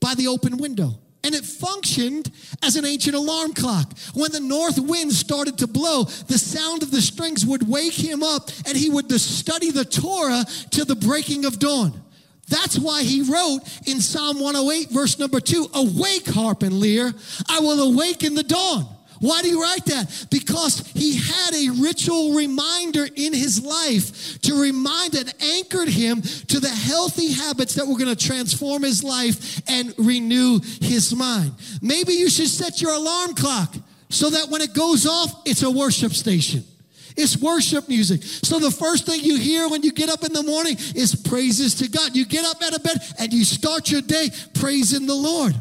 by 0.00 0.14
the 0.14 0.28
open 0.28 0.56
window 0.56 0.98
and 1.22 1.34
it 1.34 1.44
functioned 1.44 2.30
as 2.62 2.76
an 2.76 2.84
ancient 2.84 3.14
alarm 3.14 3.52
clock. 3.52 3.96
When 4.14 4.32
the 4.32 4.40
north 4.40 4.78
wind 4.78 5.12
started 5.12 5.58
to 5.58 5.66
blow, 5.66 6.04
the 6.04 6.38
sound 6.38 6.82
of 6.82 6.90
the 6.90 7.02
strings 7.02 7.44
would 7.44 7.68
wake 7.68 7.94
him 7.94 8.22
up 8.22 8.50
and 8.66 8.76
he 8.76 8.88
would 8.88 9.10
study 9.20 9.70
the 9.70 9.84
Torah 9.84 10.44
till 10.70 10.84
the 10.84 10.96
breaking 10.96 11.44
of 11.44 11.58
dawn. 11.58 12.02
That's 12.48 12.78
why 12.78 13.02
he 13.02 13.22
wrote 13.22 13.60
in 13.86 14.00
Psalm 14.00 14.40
108, 14.40 14.90
verse 14.90 15.18
number 15.18 15.40
two, 15.40 15.68
Awake, 15.72 16.26
harp 16.26 16.62
and 16.62 16.80
lyre, 16.80 17.12
I 17.48 17.60
will 17.60 17.92
awaken 17.92 18.34
the 18.34 18.42
dawn. 18.42 18.88
Why 19.20 19.42
do 19.42 19.48
you 19.48 19.62
write 19.62 19.84
that? 19.86 20.26
Because 20.30 20.80
he 20.94 21.16
had 21.18 21.54
a 21.54 21.82
ritual 21.82 22.34
reminder 22.34 23.04
in 23.04 23.34
his 23.34 23.62
life 23.62 24.40
to 24.42 24.60
remind 24.60 25.14
and 25.14 25.32
anchored 25.42 25.88
him 25.88 26.22
to 26.22 26.58
the 26.58 26.68
healthy 26.68 27.32
habits 27.32 27.74
that 27.74 27.86
were 27.86 27.98
going 27.98 28.14
to 28.14 28.26
transform 28.26 28.82
his 28.82 29.04
life 29.04 29.60
and 29.68 29.94
renew 29.98 30.60
his 30.80 31.14
mind. 31.14 31.52
Maybe 31.82 32.14
you 32.14 32.30
should 32.30 32.48
set 32.48 32.80
your 32.80 32.94
alarm 32.94 33.34
clock 33.34 33.74
so 34.08 34.30
that 34.30 34.48
when 34.48 34.62
it 34.62 34.72
goes 34.72 35.06
off, 35.06 35.42
it's 35.44 35.62
a 35.62 35.70
worship 35.70 36.12
station. 36.12 36.64
It's 37.14 37.36
worship 37.36 37.88
music. 37.88 38.22
So 38.22 38.58
the 38.58 38.70
first 38.70 39.04
thing 39.04 39.20
you 39.20 39.36
hear 39.36 39.68
when 39.68 39.82
you 39.82 39.92
get 39.92 40.08
up 40.08 40.24
in 40.24 40.32
the 40.32 40.42
morning 40.42 40.76
is 40.94 41.14
praises 41.14 41.74
to 41.76 41.88
God. 41.88 42.16
You 42.16 42.24
get 42.24 42.46
up 42.46 42.62
out 42.62 42.74
of 42.74 42.82
bed 42.82 42.96
and 43.18 43.32
you 43.32 43.44
start 43.44 43.90
your 43.90 44.00
day 44.00 44.30
praising 44.54 45.06
the 45.06 45.14
Lord. 45.14 45.54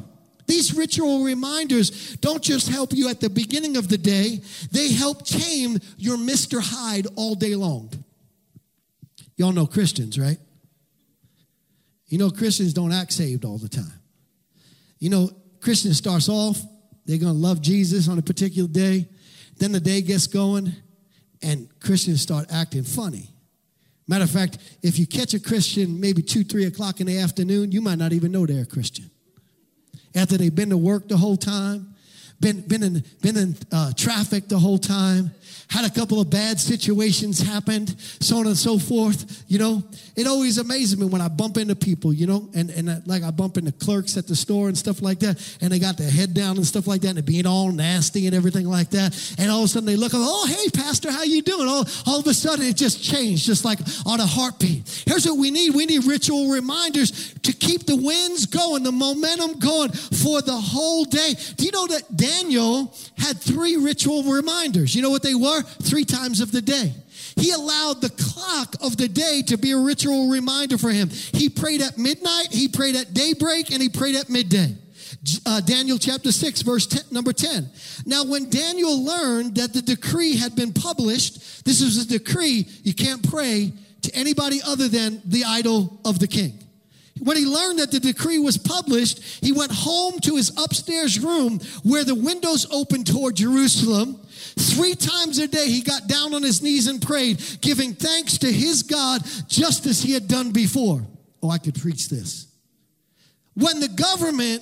These 0.49 0.75
ritual 0.75 1.23
reminders 1.23 2.15
don't 2.15 2.41
just 2.41 2.69
help 2.69 2.91
you 2.91 3.07
at 3.07 3.21
the 3.21 3.29
beginning 3.29 3.77
of 3.77 3.87
the 3.87 3.99
day, 3.99 4.41
they 4.71 4.91
help 4.91 5.23
tame 5.23 5.77
your 5.95 6.17
Mr. 6.17 6.59
Hyde 6.59 7.05
all 7.15 7.35
day 7.35 7.53
long. 7.53 7.91
Y'all 9.37 9.51
know 9.51 9.67
Christians, 9.67 10.17
right? 10.17 10.39
You 12.07 12.17
know, 12.17 12.31
Christians 12.31 12.73
don't 12.73 12.91
act 12.91 13.13
saved 13.13 13.45
all 13.45 13.59
the 13.59 13.69
time. 13.69 13.93
You 14.97 15.11
know, 15.11 15.29
Christian 15.61 15.93
starts 15.93 16.27
off, 16.29 16.59
they're 17.05 17.19
going 17.19 17.33
to 17.33 17.39
love 17.39 17.61
Jesus 17.61 18.09
on 18.09 18.17
a 18.17 18.23
particular 18.23 18.67
day. 18.67 19.07
Then 19.57 19.71
the 19.71 19.79
day 19.79 20.01
gets 20.01 20.25
going, 20.25 20.73
and 21.43 21.69
Christians 21.79 22.23
start 22.23 22.47
acting 22.51 22.85
funny. 22.85 23.29
Matter 24.07 24.23
of 24.23 24.31
fact, 24.31 24.57
if 24.81 24.97
you 24.97 25.05
catch 25.05 25.35
a 25.35 25.39
Christian 25.39 25.99
maybe 25.99 26.23
two, 26.23 26.43
three 26.43 26.65
o'clock 26.65 27.01
in 27.01 27.05
the 27.05 27.19
afternoon, 27.19 27.71
you 27.71 27.81
might 27.81 27.99
not 27.99 28.13
even 28.13 28.31
know 28.31 28.47
they're 28.47 28.63
a 28.63 28.65
Christian 28.65 29.11
after 30.15 30.37
they've 30.37 30.53
been 30.53 30.69
to 30.69 30.77
work 30.77 31.07
the 31.07 31.17
whole 31.17 31.37
time, 31.37 31.93
been, 32.39 32.61
been 32.61 32.83
in, 32.83 33.03
been 33.21 33.37
in 33.37 33.55
uh, 33.71 33.91
traffic 33.95 34.47
the 34.47 34.59
whole 34.59 34.77
time, 34.77 35.31
had 35.69 35.85
a 35.85 35.89
couple 35.89 36.19
of 36.19 36.29
bad 36.31 36.59
situations 36.59 37.39
happened, 37.39 37.95
so 38.19 38.37
on 38.37 38.47
and 38.47 38.57
so 38.57 38.79
forth. 38.79 39.43
You 39.47 39.59
know, 39.59 39.83
it 40.15 40.25
always 40.25 40.57
amazes 40.57 40.97
me 40.97 41.05
when 41.05 41.21
I 41.21 41.27
bump 41.27 41.57
into 41.57 41.75
people, 41.75 42.11
you 42.11 42.25
know, 42.25 42.49
and, 42.55 42.71
and 42.71 42.89
I, 42.89 43.01
like 43.05 43.21
I 43.21 43.29
bump 43.29 43.57
into 43.57 43.71
clerks 43.71 44.17
at 44.17 44.27
the 44.27 44.35
store 44.35 44.67
and 44.67 44.77
stuff 44.77 45.01
like 45.03 45.19
that, 45.19 45.57
and 45.61 45.71
they 45.71 45.77
got 45.77 45.95
their 45.95 46.09
head 46.09 46.33
down 46.33 46.57
and 46.57 46.65
stuff 46.65 46.87
like 46.87 47.01
that, 47.01 47.15
and 47.15 47.25
being 47.25 47.45
all 47.45 47.71
nasty 47.71 48.25
and 48.25 48.35
everything 48.35 48.67
like 48.67 48.89
that. 48.91 49.35
And 49.37 49.51
all 49.51 49.59
of 49.59 49.65
a 49.65 49.67
sudden 49.67 49.85
they 49.85 49.95
look 49.95 50.15
up, 50.15 50.21
oh, 50.23 50.47
hey, 50.47 50.69
Pastor, 50.71 51.11
how 51.11 51.21
you 51.23 51.43
doing? 51.43 51.67
All, 51.67 51.85
all 52.07 52.19
of 52.19 52.25
a 52.25 52.33
sudden 52.33 52.65
it 52.65 52.75
just 52.75 53.03
changed, 53.03 53.45
just 53.45 53.63
like 53.63 53.79
on 54.07 54.19
a 54.19 54.25
heartbeat. 54.25 55.03
Here's 55.05 55.27
what 55.27 55.37
we 55.37 55.51
need. 55.51 55.75
We 55.75 55.85
need 55.85 56.05
ritual 56.05 56.49
reminders 56.49 57.33
to 57.43 57.53
keep 57.53 57.85
the 57.85 57.95
winds 57.95 58.47
going, 58.47 58.81
the 58.81 58.91
momentum 58.91 59.59
going 59.59 59.91
for 59.91 60.41
the 60.41 60.57
whole 60.57 61.05
day. 61.05 61.35
Do 61.57 61.65
you 61.65 61.71
know 61.71 61.85
that 61.87 62.17
Daniel 62.17 62.97
had 63.17 63.37
three 63.37 63.77
ritual 63.77 64.23
reminders? 64.23 64.95
You 64.95 65.03
know 65.03 65.11
what 65.11 65.21
they 65.21 65.35
were? 65.35 65.58
Three 65.61 66.05
times 66.05 66.41
of 66.41 66.51
the 66.51 66.61
day. 66.61 66.93
He 67.35 67.51
allowed 67.51 68.01
the 68.01 68.09
clock 68.09 68.75
of 68.81 68.97
the 68.97 69.07
day 69.07 69.41
to 69.47 69.57
be 69.57 69.71
a 69.71 69.77
ritual 69.77 70.29
reminder 70.29 70.77
for 70.77 70.89
him. 70.89 71.09
He 71.09 71.49
prayed 71.49 71.81
at 71.81 71.97
midnight, 71.97 72.47
he 72.51 72.67
prayed 72.67 72.95
at 72.95 73.13
daybreak, 73.13 73.71
and 73.71 73.81
he 73.81 73.89
prayed 73.89 74.15
at 74.15 74.29
midday. 74.29 74.75
Uh, 75.45 75.59
Daniel 75.61 75.97
chapter 75.97 76.31
6, 76.31 76.61
verse 76.61 76.85
10, 76.85 77.03
number 77.11 77.33
10. 77.33 77.69
Now, 78.05 78.23
when 78.23 78.49
Daniel 78.49 79.03
learned 79.03 79.55
that 79.55 79.73
the 79.73 79.81
decree 79.81 80.37
had 80.37 80.55
been 80.55 80.71
published, 80.71 81.65
this 81.65 81.81
is 81.81 81.97
a 81.97 82.07
decree 82.07 82.67
you 82.83 82.93
can't 82.93 83.27
pray 83.29 83.73
to 84.03 84.15
anybody 84.15 84.61
other 84.65 84.87
than 84.87 85.21
the 85.25 85.43
idol 85.45 85.99
of 86.05 86.19
the 86.19 86.27
king. 86.27 86.59
When 87.19 87.35
he 87.35 87.45
learned 87.45 87.79
that 87.79 87.91
the 87.91 87.99
decree 87.99 88.39
was 88.39 88.57
published, 88.57 89.21
he 89.43 89.51
went 89.51 89.71
home 89.71 90.19
to 90.21 90.35
his 90.35 90.51
upstairs 90.57 91.19
room 91.19 91.59
where 91.83 92.03
the 92.03 92.15
windows 92.15 92.65
opened 92.71 93.07
toward 93.07 93.35
Jerusalem. 93.35 94.21
Three 94.59 94.93
times 94.93 95.39
a 95.39 95.47
day, 95.47 95.69
he 95.69 95.81
got 95.81 96.07
down 96.07 96.33
on 96.33 96.43
his 96.43 96.61
knees 96.61 96.87
and 96.87 97.01
prayed, 97.01 97.41
giving 97.61 97.93
thanks 97.93 98.37
to 98.39 98.51
his 98.51 98.83
God 98.83 99.21
just 99.47 99.85
as 99.85 100.01
he 100.01 100.11
had 100.11 100.27
done 100.27 100.51
before. 100.51 101.01
Oh, 101.41 101.49
I 101.49 101.59
could 101.59 101.75
preach 101.75 102.09
this. 102.09 102.47
When 103.53 103.79
the 103.79 103.87
government 103.87 104.61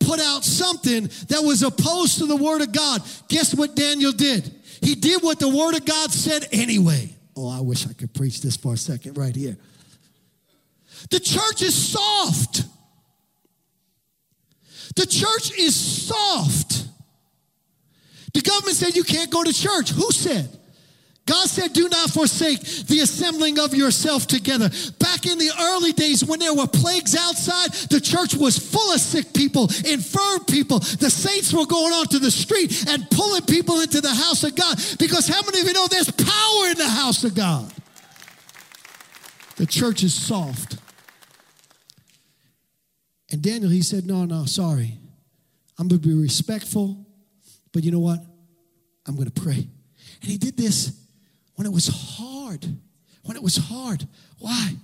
put 0.00 0.18
out 0.18 0.44
something 0.44 1.10
that 1.28 1.42
was 1.42 1.62
opposed 1.62 2.18
to 2.18 2.26
the 2.26 2.36
word 2.36 2.62
of 2.62 2.72
God, 2.72 3.02
guess 3.28 3.54
what 3.54 3.76
Daniel 3.76 4.12
did? 4.12 4.50
He 4.80 4.94
did 4.94 5.22
what 5.22 5.38
the 5.38 5.48
word 5.48 5.74
of 5.74 5.84
God 5.84 6.10
said 6.10 6.48
anyway. 6.50 7.14
Oh, 7.36 7.48
I 7.48 7.60
wish 7.60 7.86
I 7.86 7.92
could 7.92 8.14
preach 8.14 8.40
this 8.40 8.56
for 8.56 8.72
a 8.72 8.78
second 8.78 9.18
right 9.18 9.36
here. 9.36 9.58
The 11.10 11.20
church 11.20 11.60
is 11.60 11.74
soft. 11.74 12.64
The 14.96 15.06
church 15.06 15.58
is 15.58 15.76
soft. 15.76 16.63
The 18.34 18.42
government 18.42 18.76
said 18.76 18.96
you 18.96 19.04
can't 19.04 19.30
go 19.30 19.42
to 19.42 19.52
church. 19.52 19.90
Who 19.90 20.10
said? 20.10 20.48
God 21.26 21.48
said, 21.48 21.72
do 21.72 21.88
not 21.88 22.10
forsake 22.10 22.60
the 22.60 23.00
assembling 23.00 23.58
of 23.58 23.74
yourself 23.74 24.26
together. 24.26 24.68
Back 24.98 25.24
in 25.24 25.38
the 25.38 25.50
early 25.58 25.92
days 25.92 26.22
when 26.22 26.38
there 26.38 26.52
were 26.52 26.66
plagues 26.66 27.16
outside, 27.16 27.72
the 27.88 28.00
church 28.00 28.34
was 28.34 28.58
full 28.58 28.92
of 28.92 29.00
sick 29.00 29.32
people, 29.32 29.64
infirm 29.86 30.44
people. 30.44 30.80
The 30.80 31.08
saints 31.08 31.50
were 31.50 31.64
going 31.64 31.94
onto 31.94 32.18
the 32.18 32.30
street 32.30 32.86
and 32.88 33.08
pulling 33.10 33.42
people 33.42 33.80
into 33.80 34.02
the 34.02 34.12
house 34.12 34.44
of 34.44 34.54
God 34.54 34.76
because 34.98 35.26
how 35.26 35.40
many 35.40 35.60
of 35.60 35.66
you 35.66 35.72
know 35.72 35.86
there's 35.86 36.10
power 36.10 36.68
in 36.68 36.76
the 36.76 36.90
house 36.90 37.24
of 37.24 37.34
God? 37.34 37.72
The 39.56 39.66
church 39.66 40.02
is 40.02 40.12
soft. 40.12 40.76
And 43.30 43.40
Daniel, 43.40 43.70
he 43.70 43.82
said, 43.82 44.04
No, 44.04 44.26
no, 44.26 44.44
sorry. 44.44 44.98
I'm 45.78 45.88
going 45.88 46.02
to 46.02 46.06
be 46.06 46.14
respectful, 46.14 47.03
but 47.74 47.82
you 47.82 47.90
know 47.90 47.98
what? 47.98 48.20
I'm 49.04 49.16
going 49.16 49.28
to 49.28 49.40
pray. 49.42 49.68
And 50.22 50.30
he 50.30 50.38
did 50.38 50.56
this 50.56 50.96
when 51.56 51.66
it 51.66 51.72
was 51.72 51.88
hard. 51.88 52.64
When 53.24 53.36
it 53.36 53.42
was 53.42 53.56
hard. 53.56 54.06
Why? 54.38 54.76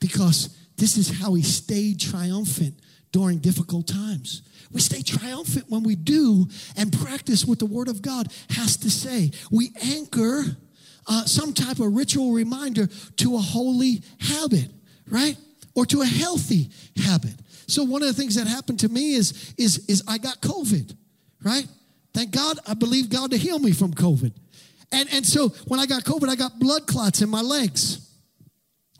Because 0.00 0.56
this 0.76 0.96
is 0.96 1.20
how 1.20 1.34
he 1.34 1.42
stayed 1.42 2.00
triumphant 2.00 2.80
during 3.12 3.38
difficult 3.38 3.86
times. 3.86 4.42
We 4.72 4.80
stay 4.80 5.02
triumphant 5.02 5.66
when 5.68 5.82
we 5.82 5.96
do 5.96 6.46
and 6.76 6.92
practice 7.00 7.44
what 7.44 7.58
the 7.58 7.66
Word 7.66 7.88
of 7.88 8.00
God 8.00 8.32
has 8.50 8.78
to 8.78 8.90
say. 8.90 9.32
We 9.50 9.72
anchor 9.82 10.44
uh, 11.06 11.24
some 11.26 11.52
type 11.52 11.78
of 11.78 11.94
ritual 11.94 12.32
reminder 12.32 12.86
to 13.16 13.34
a 13.34 13.38
holy 13.38 14.02
habit, 14.18 14.70
right? 15.08 15.36
Or 15.74 15.84
to 15.86 16.00
a 16.00 16.06
healthy 16.06 16.70
habit. 16.96 17.34
So 17.66 17.84
one 17.84 18.02
of 18.02 18.08
the 18.08 18.14
things 18.14 18.36
that 18.36 18.46
happened 18.46 18.80
to 18.80 18.88
me 18.88 19.14
is, 19.14 19.52
is, 19.58 19.84
is 19.88 20.02
I 20.08 20.16
got 20.16 20.40
COVID, 20.40 20.96
right? 21.42 21.66
Thank 22.12 22.32
God, 22.32 22.58
I 22.66 22.74
believe 22.74 23.08
God 23.08 23.30
to 23.30 23.36
heal 23.36 23.58
me 23.58 23.72
from 23.72 23.94
COVID. 23.94 24.32
And, 24.92 25.08
and 25.12 25.24
so 25.24 25.48
when 25.66 25.78
I 25.78 25.86
got 25.86 26.04
COVID, 26.04 26.28
I 26.28 26.34
got 26.34 26.58
blood 26.58 26.86
clots 26.86 27.22
in 27.22 27.28
my 27.28 27.40
legs. 27.40 28.06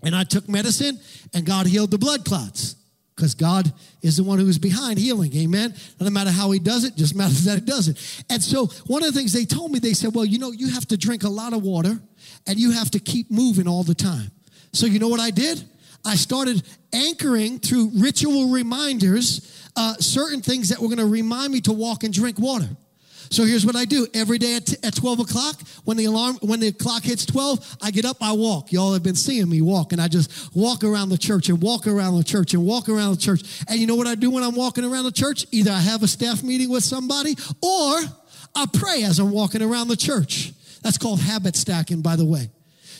And 0.02 0.14
I 0.14 0.24
took 0.24 0.48
medicine, 0.48 0.98
and 1.34 1.44
God 1.44 1.66
healed 1.66 1.90
the 1.90 1.98
blood 1.98 2.24
clots 2.24 2.76
because 3.14 3.34
God 3.34 3.70
is 4.00 4.16
the 4.16 4.24
one 4.24 4.38
who 4.38 4.48
is 4.48 4.58
behind 4.58 4.98
healing. 4.98 5.34
Amen. 5.36 5.74
No 6.00 6.08
matter 6.08 6.30
how 6.30 6.50
He 6.52 6.58
does 6.58 6.84
it, 6.84 6.96
just 6.96 7.14
matters 7.14 7.44
that 7.44 7.56
He 7.56 7.64
does 7.64 7.88
it. 7.88 8.24
And 8.30 8.42
so, 8.42 8.66
one 8.86 9.02
of 9.02 9.12
the 9.12 9.18
things 9.18 9.32
they 9.32 9.44
told 9.44 9.72
me, 9.72 9.78
they 9.78 9.92
said, 9.92 10.14
Well, 10.14 10.24
you 10.24 10.38
know, 10.38 10.52
you 10.52 10.70
have 10.70 10.86
to 10.88 10.96
drink 10.96 11.24
a 11.24 11.28
lot 11.28 11.52
of 11.52 11.62
water 11.62 12.00
and 12.46 12.58
you 12.58 12.70
have 12.70 12.90
to 12.92 12.98
keep 12.98 13.30
moving 13.30 13.68
all 13.68 13.82
the 13.82 13.94
time. 13.94 14.30
So, 14.72 14.86
you 14.86 14.98
know 14.98 15.08
what 15.08 15.20
I 15.20 15.30
did? 15.30 15.62
I 16.02 16.14
started 16.14 16.62
anchoring 16.94 17.58
through 17.58 17.90
ritual 17.94 18.50
reminders 18.50 19.68
uh, 19.76 19.94
certain 19.98 20.40
things 20.40 20.70
that 20.70 20.78
were 20.78 20.88
going 20.88 20.98
to 20.98 21.06
remind 21.06 21.52
me 21.52 21.60
to 21.62 21.72
walk 21.72 22.04
and 22.04 22.14
drink 22.14 22.38
water. 22.38 22.68
So 23.32 23.44
here's 23.44 23.64
what 23.64 23.76
I 23.76 23.84
do 23.84 24.08
every 24.12 24.38
day 24.38 24.56
at, 24.56 24.66
t- 24.66 24.76
at 24.82 24.96
12 24.96 25.20
o'clock 25.20 25.60
when 25.84 25.96
the 25.96 26.06
alarm 26.06 26.36
when 26.42 26.58
the 26.58 26.72
clock 26.72 27.04
hits 27.04 27.24
12 27.26 27.76
I 27.80 27.92
get 27.92 28.04
up 28.04 28.16
I 28.20 28.32
walk 28.32 28.72
y'all 28.72 28.92
have 28.92 29.04
been 29.04 29.14
seeing 29.14 29.48
me 29.48 29.62
walk 29.62 29.92
and 29.92 30.00
I 30.00 30.08
just 30.08 30.54
walk 30.54 30.82
around 30.82 31.10
the 31.10 31.18
church 31.18 31.48
and 31.48 31.62
walk 31.62 31.86
around 31.86 32.16
the 32.16 32.24
church 32.24 32.54
and 32.54 32.64
walk 32.64 32.88
around 32.88 33.12
the 33.12 33.20
church 33.20 33.62
and 33.68 33.78
you 33.78 33.86
know 33.86 33.94
what 33.94 34.08
I 34.08 34.16
do 34.16 34.32
when 34.32 34.42
I'm 34.42 34.56
walking 34.56 34.84
around 34.84 35.04
the 35.04 35.12
church 35.12 35.46
either 35.52 35.70
I 35.70 35.78
have 35.78 36.02
a 36.02 36.08
staff 36.08 36.42
meeting 36.42 36.70
with 36.70 36.82
somebody 36.82 37.36
or 37.62 38.00
I 38.56 38.66
pray 38.72 39.04
as 39.04 39.20
I'm 39.20 39.30
walking 39.30 39.62
around 39.62 39.88
the 39.88 39.96
church 39.96 40.52
that's 40.82 40.98
called 40.98 41.20
habit 41.20 41.54
stacking 41.54 42.02
by 42.02 42.16
the 42.16 42.24
way 42.24 42.50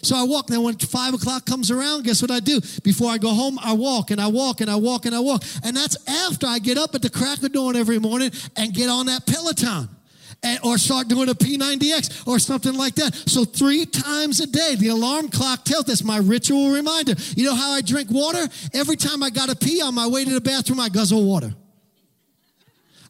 so 0.03 0.17
I 0.17 0.23
walk. 0.23 0.47
Then 0.47 0.63
when 0.63 0.79
five 0.79 1.13
o'clock 1.13 1.45
comes 1.45 1.71
around, 1.71 2.05
guess 2.05 2.23
what 2.23 2.31
I 2.31 2.41
do? 2.41 2.59
Before 2.83 3.11
I 3.11 3.19
go 3.19 3.35
home, 3.35 3.59
I 3.63 3.75
walk 3.75 4.11
and 4.11 4.19
I 4.19 4.29
walk 4.29 4.63
and 4.63 4.71
I 4.71 4.77
walk 4.77 5.05
and 5.05 5.15
I 5.15 5.21
walk. 5.21 5.43
And 5.63 5.77
that's 5.77 6.09
after 6.09 6.47
I 6.47 6.59
get 6.59 6.79
up 6.79 6.95
at 6.95 7.03
the 7.03 7.11
crack 7.11 7.43
of 7.43 7.53
dawn 7.53 7.77
every 7.77 7.99
morning 7.99 8.31
and 8.57 8.73
get 8.73 8.89
on 8.89 9.05
that 9.07 9.27
Peloton. 9.27 9.91
Or 10.65 10.79
start 10.79 11.09
doing 11.09 11.29
a 11.29 11.35
P90X 11.35 12.27
or 12.27 12.39
something 12.39 12.75
like 12.75 12.95
that. 12.97 13.15
So 13.15 13.45
three 13.45 13.87
times 13.87 14.41
a 14.41 14.47
day, 14.47 14.75
the 14.77 14.89
alarm 14.89 15.29
clock 15.29 15.65
tells 15.65 15.89
us 15.89 16.03
my 16.03 16.19
ritual 16.19 16.73
reminder. 16.73 17.15
You 17.37 17.45
know 17.45 17.55
how 17.55 17.73
I 17.73 17.83
drink 17.83 18.11
water? 18.11 18.47
Every 18.73 18.97
time 18.97 19.23
I 19.23 19.31
got 19.31 19.49
to 19.49 19.57
pee 19.57 19.83
on 19.83 19.95
my 19.95 20.07
way 20.07 20.25
to 20.25 20.31
the 20.31 20.41
bathroom, 20.41 20.81
I 20.81 20.89
guzzle 20.89 21.25
water. 21.25 21.55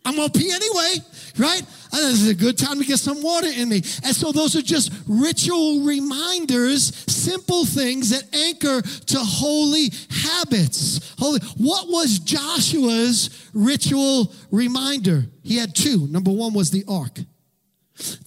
I'm 0.05 0.17
gonna 0.17 0.31
pee 0.31 0.51
anyway, 0.51 1.05
right? 1.37 1.63
This 1.93 2.23
is 2.23 2.29
a 2.29 2.35
good 2.35 2.57
time 2.57 2.79
to 2.79 2.87
get 2.87 2.99
some 2.99 3.23
water 3.23 3.49
in 3.49 3.69
me. 3.69 3.83
And 4.05 4.17
so 4.17 4.33
those 4.33 4.57
are 4.57 4.63
just 4.63 4.93
ritual 5.07 5.83
reminders, 5.83 6.95
simple 7.13 7.67
things 7.67 8.11
that 8.11 8.25
anchor 8.35 8.81
to 8.81 9.19
holy 9.19 9.93
habits. 10.09 11.15
Holy. 11.19 11.41
What 11.59 11.89
was 11.89 12.19
Joshua's 12.19 13.51
ritual 13.53 14.33
reminder? 14.51 15.27
He 15.43 15.59
had 15.59 15.75
two. 15.75 16.07
Number 16.07 16.31
one 16.31 16.55
was 16.55 16.71
the 16.71 16.85
ark. 16.89 17.19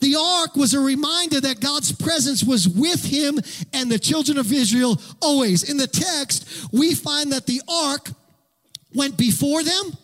The 0.01 0.15
ark 0.15 0.55
was 0.55 0.75
a 0.75 0.79
reminder 0.79 1.41
that 1.41 1.59
God's 1.59 1.91
presence 1.91 2.43
was 2.43 2.69
with 2.69 3.03
him 3.03 3.39
and 3.73 3.91
the 3.91 3.97
children 3.97 4.37
of 4.37 4.53
Israel 4.53 5.01
always. 5.19 5.67
In 5.67 5.77
the 5.77 5.87
text, 5.87 6.67
we 6.71 6.93
find 6.93 7.31
that 7.31 7.47
the 7.47 7.61
ark 7.67 8.11
went 8.93 9.17
before 9.17 9.63
them 9.63 9.97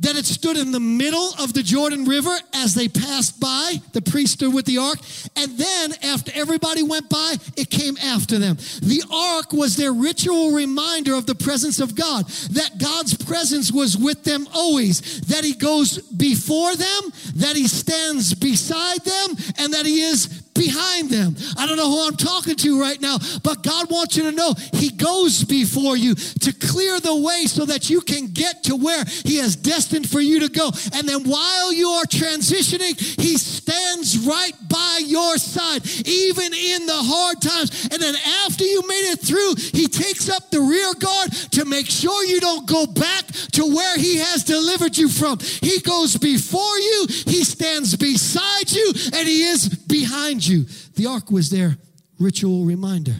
that 0.00 0.16
it 0.16 0.24
stood 0.24 0.56
in 0.56 0.72
the 0.72 0.80
middle 0.80 1.34
of 1.38 1.52
the 1.52 1.62
Jordan 1.62 2.04
River 2.04 2.34
as 2.54 2.74
they 2.74 2.88
passed 2.88 3.40
by. 3.40 3.80
The 3.92 4.02
priest 4.02 4.34
stood 4.34 4.52
with 4.52 4.66
the 4.66 4.78
ark. 4.78 4.98
And 5.36 5.56
then, 5.58 5.92
after 6.02 6.32
everybody 6.34 6.82
went 6.82 7.08
by, 7.08 7.36
it 7.56 7.70
came 7.70 7.96
after 7.98 8.38
them. 8.38 8.56
The 8.82 9.02
ark 9.10 9.52
was 9.52 9.76
their 9.76 9.92
ritual 9.92 10.52
reminder 10.52 11.14
of 11.14 11.26
the 11.26 11.34
presence 11.34 11.80
of 11.80 11.94
God, 11.94 12.26
that 12.26 12.78
God's 12.78 13.16
presence 13.16 13.72
was 13.72 13.96
with 13.96 14.24
them 14.24 14.46
always, 14.54 15.20
that 15.22 15.44
He 15.44 15.54
goes 15.54 15.98
before 15.98 16.74
them, 16.76 17.02
that 17.36 17.56
He 17.56 17.68
stands 17.68 18.34
beside 18.34 19.00
them, 19.04 19.36
and 19.58 19.72
that 19.74 19.86
He 19.86 20.00
is 20.00 20.43
behind 20.54 21.10
them. 21.10 21.36
I 21.58 21.66
don't 21.66 21.76
know 21.76 21.90
who 21.90 22.06
I'm 22.06 22.16
talking 22.16 22.56
to 22.56 22.80
right 22.80 23.00
now, 23.00 23.18
but 23.42 23.62
God 23.62 23.90
wants 23.90 24.16
you 24.16 24.22
to 24.24 24.32
know 24.32 24.54
He 24.72 24.90
goes 24.90 25.44
before 25.44 25.96
you 25.96 26.14
to 26.14 26.52
clear 26.52 27.00
the 27.00 27.16
way 27.16 27.44
so 27.46 27.64
that 27.66 27.90
you 27.90 28.00
can 28.00 28.28
get 28.28 28.64
to 28.64 28.76
where 28.76 29.04
He 29.24 29.36
has 29.38 29.56
destined 29.56 30.08
for 30.08 30.20
you 30.20 30.40
to 30.40 30.48
go. 30.48 30.70
And 30.94 31.08
then 31.08 31.24
while 31.24 31.72
you 31.72 31.88
are 31.88 32.04
transitioning, 32.04 32.98
He 33.20 33.36
stands 33.36 34.26
right 34.26 34.54
by 34.68 35.00
your 35.04 35.36
side, 35.38 35.82
even 36.06 36.54
in 36.54 36.86
the 36.86 36.94
hard 36.94 37.42
times. 37.42 37.88
And 37.90 38.00
then 38.00 38.14
after 38.46 38.64
you 38.64 38.86
made 38.86 39.12
it 39.12 39.20
through, 39.20 39.54
He 39.56 39.88
takes 39.88 40.28
up 40.28 40.50
the 40.50 40.60
rear 40.60 40.94
guard 40.94 41.32
to 41.52 41.64
make 41.64 41.86
sure 41.86 42.24
you 42.24 42.40
don't 42.40 42.66
go 42.68 42.86
back 42.86 43.26
to 43.52 43.64
where 43.74 43.98
He 43.98 44.18
has 44.18 44.44
delivered 44.44 44.96
you 44.96 45.08
from. 45.08 45.38
He 45.40 45.80
goes 45.80 46.16
before 46.16 46.78
you, 46.78 47.06
He 47.26 47.44
stands 47.44 47.96
beside 47.96 48.70
you, 48.70 48.92
and 49.12 49.26
He 49.28 49.42
is 49.44 49.68
behind 49.68 50.42
you. 50.42 50.43
You 50.48 50.64
the 50.94 51.06
ark 51.06 51.30
was 51.30 51.50
their 51.50 51.76
ritual 52.18 52.64
reminder. 52.64 53.16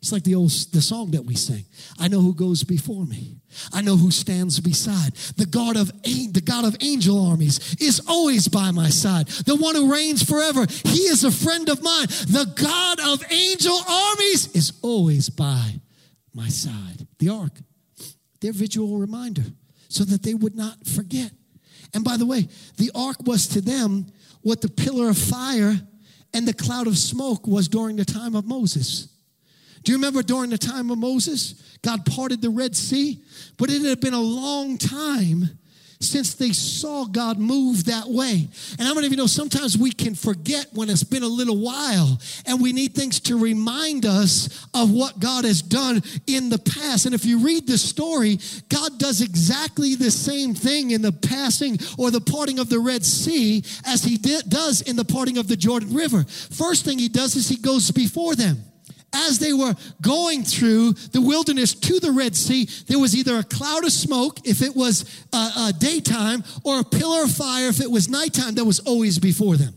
It's 0.00 0.12
like 0.12 0.24
the 0.24 0.34
old 0.34 0.50
the 0.72 0.80
song 0.80 1.10
that 1.10 1.26
we 1.26 1.34
sing. 1.34 1.64
I 1.98 2.08
know 2.08 2.20
who 2.20 2.34
goes 2.34 2.64
before 2.64 3.04
me. 3.04 3.36
I 3.72 3.82
know 3.82 3.96
who 3.96 4.10
stands 4.10 4.58
beside. 4.58 5.14
The 5.36 5.44
God 5.44 5.76
of 5.76 5.92
the 6.02 6.42
God 6.42 6.64
of 6.64 6.76
angel 6.80 7.26
armies 7.26 7.76
is 7.80 8.00
always 8.08 8.48
by 8.48 8.70
my 8.70 8.88
side. 8.88 9.28
The 9.28 9.56
one 9.56 9.74
who 9.74 9.92
reigns 9.92 10.22
forever. 10.22 10.66
He 10.84 11.00
is 11.00 11.24
a 11.24 11.30
friend 11.30 11.68
of 11.68 11.82
mine. 11.82 12.06
The 12.06 12.50
God 12.54 13.00
of 13.00 13.22
angel 13.30 13.78
armies 13.86 14.54
is 14.54 14.72
always 14.82 15.28
by 15.28 15.74
my 16.32 16.48
side. 16.48 17.06
The 17.18 17.28
ark, 17.28 17.52
their 18.40 18.52
visual 18.52 18.96
reminder, 18.96 19.44
so 19.88 20.04
that 20.04 20.22
they 20.22 20.34
would 20.34 20.54
not 20.54 20.86
forget. 20.86 21.32
And 21.92 22.04
by 22.04 22.16
the 22.16 22.26
way, 22.26 22.48
the 22.78 22.90
ark 22.94 23.16
was 23.24 23.48
to 23.48 23.60
them 23.60 24.06
what 24.42 24.62
the 24.62 24.68
pillar 24.68 25.10
of 25.10 25.18
fire 25.18 25.74
and 26.32 26.46
the 26.46 26.54
cloud 26.54 26.86
of 26.86 26.96
smoke 26.96 27.46
was 27.46 27.68
during 27.68 27.96
the 27.96 28.04
time 28.04 28.34
of 28.34 28.46
Moses. 28.46 29.08
Do 29.82 29.92
you 29.92 29.98
remember 29.98 30.22
during 30.22 30.50
the 30.50 30.58
time 30.58 30.90
of 30.90 30.98
Moses, 30.98 31.78
God 31.82 32.04
parted 32.04 32.42
the 32.42 32.50
Red 32.50 32.76
Sea? 32.76 33.22
But 33.56 33.70
it 33.70 33.82
had 33.82 34.00
been 34.00 34.14
a 34.14 34.20
long 34.20 34.76
time 34.78 35.58
since 36.00 36.34
they 36.34 36.52
saw 36.52 37.04
God 37.04 37.38
move 37.38 37.84
that 37.84 38.08
way. 38.08 38.48
And 38.78 38.88
how 38.88 38.94
many 38.94 39.06
of 39.06 39.12
you 39.12 39.18
know 39.18 39.26
sometimes 39.26 39.76
we 39.76 39.92
can 39.92 40.14
forget 40.14 40.66
when 40.72 40.88
it's 40.88 41.04
been 41.04 41.22
a 41.22 41.28
little 41.28 41.58
while 41.58 42.18
and 42.46 42.60
we 42.60 42.72
need 42.72 42.94
things 42.94 43.20
to 43.20 43.38
remind 43.38 44.06
us 44.06 44.66
of 44.72 44.90
what 44.90 45.20
God 45.20 45.44
has 45.44 45.60
done 45.60 46.02
in 46.26 46.48
the 46.48 46.58
past. 46.58 47.04
And 47.04 47.14
if 47.14 47.26
you 47.26 47.38
read 47.38 47.66
the 47.66 47.76
story, 47.76 48.38
God 48.70 48.98
does 48.98 49.20
exactly 49.20 49.94
the 49.94 50.10
same 50.10 50.54
thing 50.54 50.92
in 50.92 51.02
the 51.02 51.12
passing 51.12 51.78
or 51.98 52.10
the 52.10 52.20
parting 52.20 52.58
of 52.58 52.70
the 52.70 52.78
Red 52.78 53.04
Sea 53.04 53.62
as 53.86 54.02
he 54.02 54.16
did, 54.16 54.48
does 54.48 54.80
in 54.80 54.96
the 54.96 55.04
parting 55.04 55.36
of 55.36 55.48
the 55.48 55.56
Jordan 55.56 55.94
River. 55.94 56.24
First 56.24 56.84
thing 56.86 56.98
he 56.98 57.08
does 57.08 57.36
is 57.36 57.48
he 57.48 57.56
goes 57.56 57.90
before 57.90 58.34
them 58.34 58.69
as 59.12 59.38
they 59.38 59.52
were 59.52 59.74
going 60.00 60.44
through 60.44 60.92
the 60.92 61.20
wilderness 61.20 61.74
to 61.74 62.00
the 62.00 62.12
Red 62.12 62.36
Sea, 62.36 62.68
there 62.86 62.98
was 62.98 63.16
either 63.16 63.38
a 63.38 63.44
cloud 63.44 63.84
of 63.84 63.92
smoke 63.92 64.38
if 64.44 64.62
it 64.62 64.74
was 64.74 65.04
uh, 65.32 65.50
uh, 65.56 65.72
daytime 65.72 66.44
or 66.64 66.80
a 66.80 66.84
pillar 66.84 67.24
of 67.24 67.32
fire 67.32 67.68
if 67.68 67.80
it 67.80 67.90
was 67.90 68.08
nighttime 68.08 68.54
that 68.54 68.64
was 68.64 68.80
always 68.80 69.18
before 69.18 69.56
them. 69.56 69.74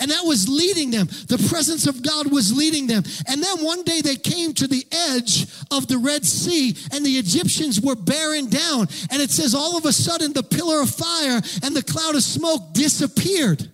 And 0.00 0.10
that 0.10 0.24
was 0.24 0.48
leading 0.48 0.90
them. 0.90 1.06
The 1.06 1.44
presence 1.50 1.86
of 1.86 2.02
God 2.02 2.32
was 2.32 2.56
leading 2.56 2.86
them. 2.86 3.04
And 3.28 3.42
then 3.42 3.62
one 3.62 3.84
day 3.84 4.00
they 4.00 4.16
came 4.16 4.54
to 4.54 4.66
the 4.66 4.84
edge 5.10 5.46
of 5.70 5.86
the 5.86 5.98
Red 5.98 6.24
Sea 6.24 6.74
and 6.92 7.04
the 7.04 7.18
Egyptians 7.18 7.80
were 7.80 7.94
bearing 7.94 8.48
down. 8.48 8.88
And 9.10 9.20
it 9.22 9.30
says 9.30 9.54
all 9.54 9.76
of 9.76 9.84
a 9.84 9.92
sudden 9.92 10.32
the 10.32 10.42
pillar 10.42 10.80
of 10.80 10.90
fire 10.90 11.40
and 11.62 11.76
the 11.76 11.84
cloud 11.84 12.14
of 12.14 12.22
smoke 12.22 12.72
disappeared. 12.72 13.70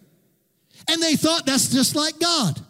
And 0.88 1.00
they 1.00 1.14
thought 1.14 1.46
that's 1.46 1.68
just 1.68 1.94
like 1.94 2.18
God. 2.18 2.60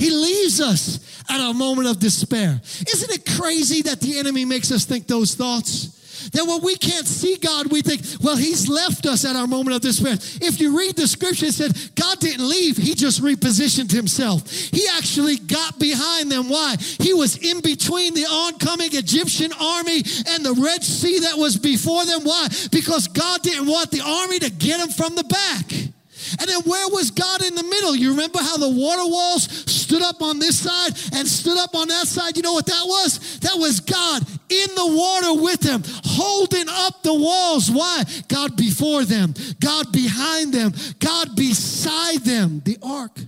He 0.00 0.08
leaves 0.08 0.62
us 0.62 0.98
at 1.28 1.40
a 1.40 1.52
moment 1.52 1.88
of 1.88 2.00
despair. 2.00 2.58
Isn't 2.64 3.10
it 3.10 3.36
crazy 3.36 3.82
that 3.82 4.00
the 4.00 4.18
enemy 4.18 4.46
makes 4.46 4.72
us 4.72 4.86
think 4.86 5.06
those 5.06 5.34
thoughts? 5.34 5.98
That 6.32 6.46
when 6.46 6.62
we 6.62 6.76
can't 6.76 7.06
see 7.06 7.36
God, 7.36 7.70
we 7.70 7.82
think, 7.82 8.02
well, 8.22 8.36
He's 8.36 8.66
left 8.66 9.04
us 9.04 9.26
at 9.26 9.36
our 9.36 9.46
moment 9.46 9.76
of 9.76 9.82
despair. 9.82 10.14
If 10.40 10.58
you 10.58 10.76
read 10.76 10.96
the 10.96 11.06
scripture, 11.06 11.46
it 11.46 11.54
said 11.54 11.76
God 11.94 12.18
didn't 12.18 12.48
leave, 12.48 12.78
He 12.78 12.94
just 12.94 13.22
repositioned 13.22 13.92
Himself. 13.92 14.50
He 14.50 14.86
actually 14.96 15.36
got 15.36 15.78
behind 15.78 16.32
them. 16.32 16.48
Why? 16.48 16.76
He 16.78 17.12
was 17.12 17.36
in 17.36 17.60
between 17.60 18.14
the 18.14 18.24
oncoming 18.24 18.90
Egyptian 18.92 19.52
army 19.60 20.02
and 20.28 20.44
the 20.44 20.58
Red 20.58 20.82
Sea 20.82 21.20
that 21.20 21.36
was 21.36 21.58
before 21.58 22.06
them. 22.06 22.24
Why? 22.24 22.48
Because 22.72 23.06
God 23.08 23.42
didn't 23.42 23.66
want 23.66 23.90
the 23.90 24.00
army 24.00 24.38
to 24.38 24.50
get 24.50 24.78
them 24.78 24.88
from 24.88 25.14
the 25.14 25.24
back. 25.24 25.90
And 26.38 26.48
then 26.48 26.60
where 26.60 26.88
was 26.88 27.10
God 27.10 27.42
in 27.44 27.54
the 27.54 27.62
middle? 27.62 27.96
You 27.96 28.10
remember 28.10 28.38
how 28.38 28.56
the 28.56 28.68
water 28.68 29.06
walls 29.06 29.44
stood 29.70 30.02
up 30.02 30.22
on 30.22 30.38
this 30.38 30.58
side 30.58 30.92
and 31.14 31.26
stood 31.26 31.58
up 31.58 31.74
on 31.74 31.88
that 31.88 32.06
side? 32.06 32.36
You 32.36 32.42
know 32.42 32.52
what 32.52 32.66
that 32.66 32.84
was? 32.84 33.40
That 33.40 33.56
was 33.56 33.80
God 33.80 34.22
in 34.48 34.74
the 34.74 34.86
water 34.86 35.42
with 35.42 35.60
them, 35.60 35.82
holding 36.04 36.66
up 36.68 37.02
the 37.02 37.14
walls. 37.14 37.70
Why? 37.70 38.04
God 38.28 38.56
before 38.56 39.04
them, 39.04 39.34
God 39.60 39.92
behind 39.92 40.52
them, 40.52 40.72
God 40.98 41.34
beside 41.34 42.20
them. 42.20 42.62
The 42.64 42.78
ark. 42.82 43.18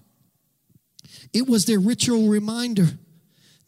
It 1.33 1.49
was 1.49 1.65
their 1.65 1.81
ritual 1.81 2.29
reminder 2.29 2.87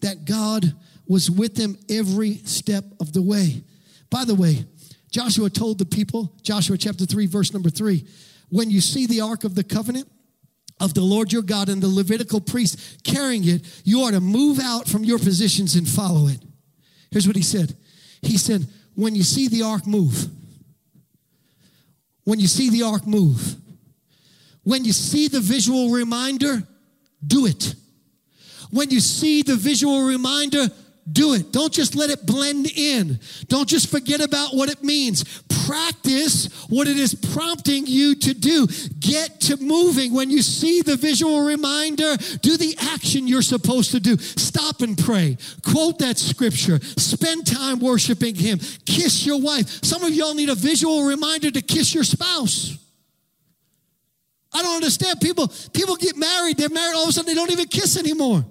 that 0.00 0.26
God 0.26 0.74
was 1.06 1.30
with 1.30 1.54
them 1.54 1.78
every 1.88 2.36
step 2.44 2.84
of 3.00 3.12
the 3.12 3.22
way. 3.22 3.64
By 4.10 4.24
the 4.24 4.34
way, 4.34 4.66
Joshua 5.10 5.48
told 5.48 5.78
the 5.78 5.84
people, 5.84 6.32
Joshua 6.42 6.76
chapter 6.76 7.06
3, 7.06 7.26
verse 7.26 7.52
number 7.52 7.70
3, 7.70 8.04
when 8.54 8.70
you 8.70 8.80
see 8.80 9.04
the 9.04 9.20
Ark 9.20 9.42
of 9.42 9.56
the 9.56 9.64
Covenant 9.64 10.08
of 10.78 10.94
the 10.94 11.00
Lord 11.00 11.32
your 11.32 11.42
God 11.42 11.68
and 11.68 11.82
the 11.82 11.88
Levitical 11.88 12.40
priest 12.40 13.02
carrying 13.02 13.42
it, 13.48 13.62
you 13.82 14.02
are 14.02 14.12
to 14.12 14.20
move 14.20 14.60
out 14.62 14.86
from 14.86 15.02
your 15.02 15.18
positions 15.18 15.74
and 15.74 15.88
follow 15.88 16.28
it. 16.28 16.38
Here's 17.10 17.26
what 17.26 17.34
he 17.34 17.42
said 17.42 17.74
He 18.22 18.38
said, 18.38 18.64
When 18.94 19.16
you 19.16 19.24
see 19.24 19.48
the 19.48 19.62
ark 19.62 19.88
move, 19.88 20.28
when 22.22 22.38
you 22.38 22.46
see 22.46 22.70
the 22.70 22.84
ark 22.84 23.08
move, 23.08 23.56
when 24.62 24.84
you 24.84 24.92
see 24.92 25.26
the 25.26 25.40
visual 25.40 25.90
reminder, 25.90 26.62
do 27.26 27.46
it. 27.46 27.74
When 28.70 28.88
you 28.88 29.00
see 29.00 29.42
the 29.42 29.56
visual 29.56 30.06
reminder, 30.06 30.68
do 31.10 31.34
it. 31.34 31.52
Don't 31.52 31.72
just 31.72 31.94
let 31.94 32.10
it 32.10 32.24
blend 32.24 32.70
in. 32.70 33.18
Don't 33.48 33.68
just 33.68 33.90
forget 33.90 34.20
about 34.20 34.54
what 34.54 34.70
it 34.70 34.82
means. 34.82 35.42
Practice 35.66 36.46
what 36.68 36.88
it 36.88 36.96
is 36.96 37.14
prompting 37.14 37.86
you 37.86 38.14
to 38.14 38.34
do. 38.34 38.66
Get 39.00 39.40
to 39.42 39.56
moving. 39.58 40.14
When 40.14 40.30
you 40.30 40.42
see 40.42 40.82
the 40.82 40.96
visual 40.96 41.44
reminder, 41.44 42.16
do 42.42 42.56
the 42.56 42.76
action 42.92 43.28
you're 43.28 43.42
supposed 43.42 43.90
to 43.92 44.00
do. 44.00 44.16
Stop 44.16 44.80
and 44.80 44.96
pray. 44.96 45.36
Quote 45.64 45.98
that 45.98 46.18
scripture. 46.18 46.80
Spend 46.80 47.46
time 47.46 47.80
worshiping 47.80 48.34
Him. 48.34 48.58
Kiss 48.86 49.26
your 49.26 49.40
wife. 49.40 49.84
Some 49.84 50.04
of 50.04 50.12
y'all 50.12 50.34
need 50.34 50.48
a 50.48 50.54
visual 50.54 51.04
reminder 51.04 51.50
to 51.50 51.62
kiss 51.62 51.94
your 51.94 52.04
spouse. 52.04 52.78
I 54.52 54.62
don't 54.62 54.76
understand. 54.76 55.20
People, 55.20 55.52
people 55.72 55.96
get 55.96 56.16
married, 56.16 56.56
they're 56.56 56.68
married, 56.68 56.94
all 56.94 57.02
of 57.02 57.08
a 57.08 57.12
sudden 57.12 57.26
they 57.26 57.34
don't 57.34 57.50
even 57.50 57.66
kiss 57.66 57.98
anymore. 57.98 58.44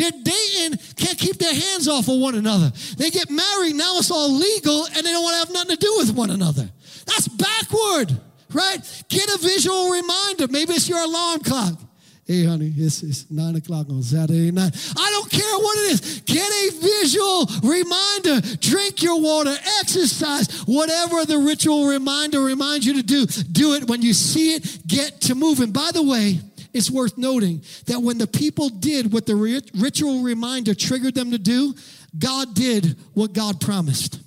They're 0.00 0.10
dating, 0.12 0.78
can't 0.96 1.18
keep 1.18 1.36
their 1.36 1.52
hands 1.52 1.86
off 1.86 2.08
of 2.08 2.18
one 2.18 2.34
another. 2.34 2.72
They 2.96 3.10
get 3.10 3.28
married, 3.28 3.74
now 3.74 3.98
it's 3.98 4.10
all 4.10 4.32
legal, 4.32 4.86
and 4.86 4.96
they 4.96 5.12
don't 5.12 5.22
want 5.22 5.34
to 5.34 5.38
have 5.40 5.52
nothing 5.52 5.76
to 5.76 5.86
do 5.86 5.94
with 5.98 6.14
one 6.14 6.30
another. 6.30 6.70
That's 7.04 7.28
backward, 7.28 8.18
right? 8.50 9.04
Get 9.10 9.28
a 9.28 9.38
visual 9.38 9.90
reminder. 9.90 10.48
Maybe 10.48 10.72
it's 10.72 10.88
your 10.88 11.00
alarm 11.04 11.40
clock. 11.40 11.78
Hey, 12.26 12.44
honey, 12.44 12.72
it's, 12.76 13.02
it's 13.02 13.30
nine 13.30 13.56
o'clock 13.56 13.90
on 13.90 14.02
Saturday 14.02 14.50
night. 14.52 14.72
I 14.96 15.10
don't 15.10 15.30
care 15.30 15.58
what 15.58 15.78
it 15.80 15.92
is. 15.92 16.20
Get 16.20 16.48
a 16.48 16.70
visual 16.80 17.46
reminder. 17.62 18.40
Drink 18.60 19.02
your 19.02 19.20
water, 19.20 19.54
exercise, 19.80 20.46
whatever 20.60 21.26
the 21.26 21.38
ritual 21.38 21.88
reminder 21.88 22.40
reminds 22.40 22.86
you 22.86 22.94
to 22.94 23.02
do. 23.02 23.26
Do 23.26 23.74
it 23.74 23.86
when 23.88 24.00
you 24.00 24.14
see 24.14 24.54
it. 24.54 24.86
Get 24.86 25.20
to 25.22 25.34
moving. 25.34 25.72
By 25.72 25.90
the 25.92 26.02
way, 26.02 26.40
it's 26.72 26.90
worth 26.90 27.18
noting 27.18 27.62
that 27.86 28.00
when 28.00 28.18
the 28.18 28.26
people 28.26 28.68
did 28.68 29.12
what 29.12 29.26
the 29.26 29.34
ritual 29.74 30.22
reminder 30.22 30.74
triggered 30.74 31.14
them 31.14 31.30
to 31.32 31.38
do, 31.38 31.74
God 32.18 32.54
did 32.54 32.96
what 33.14 33.32
God 33.32 33.60
promised. 33.60 34.20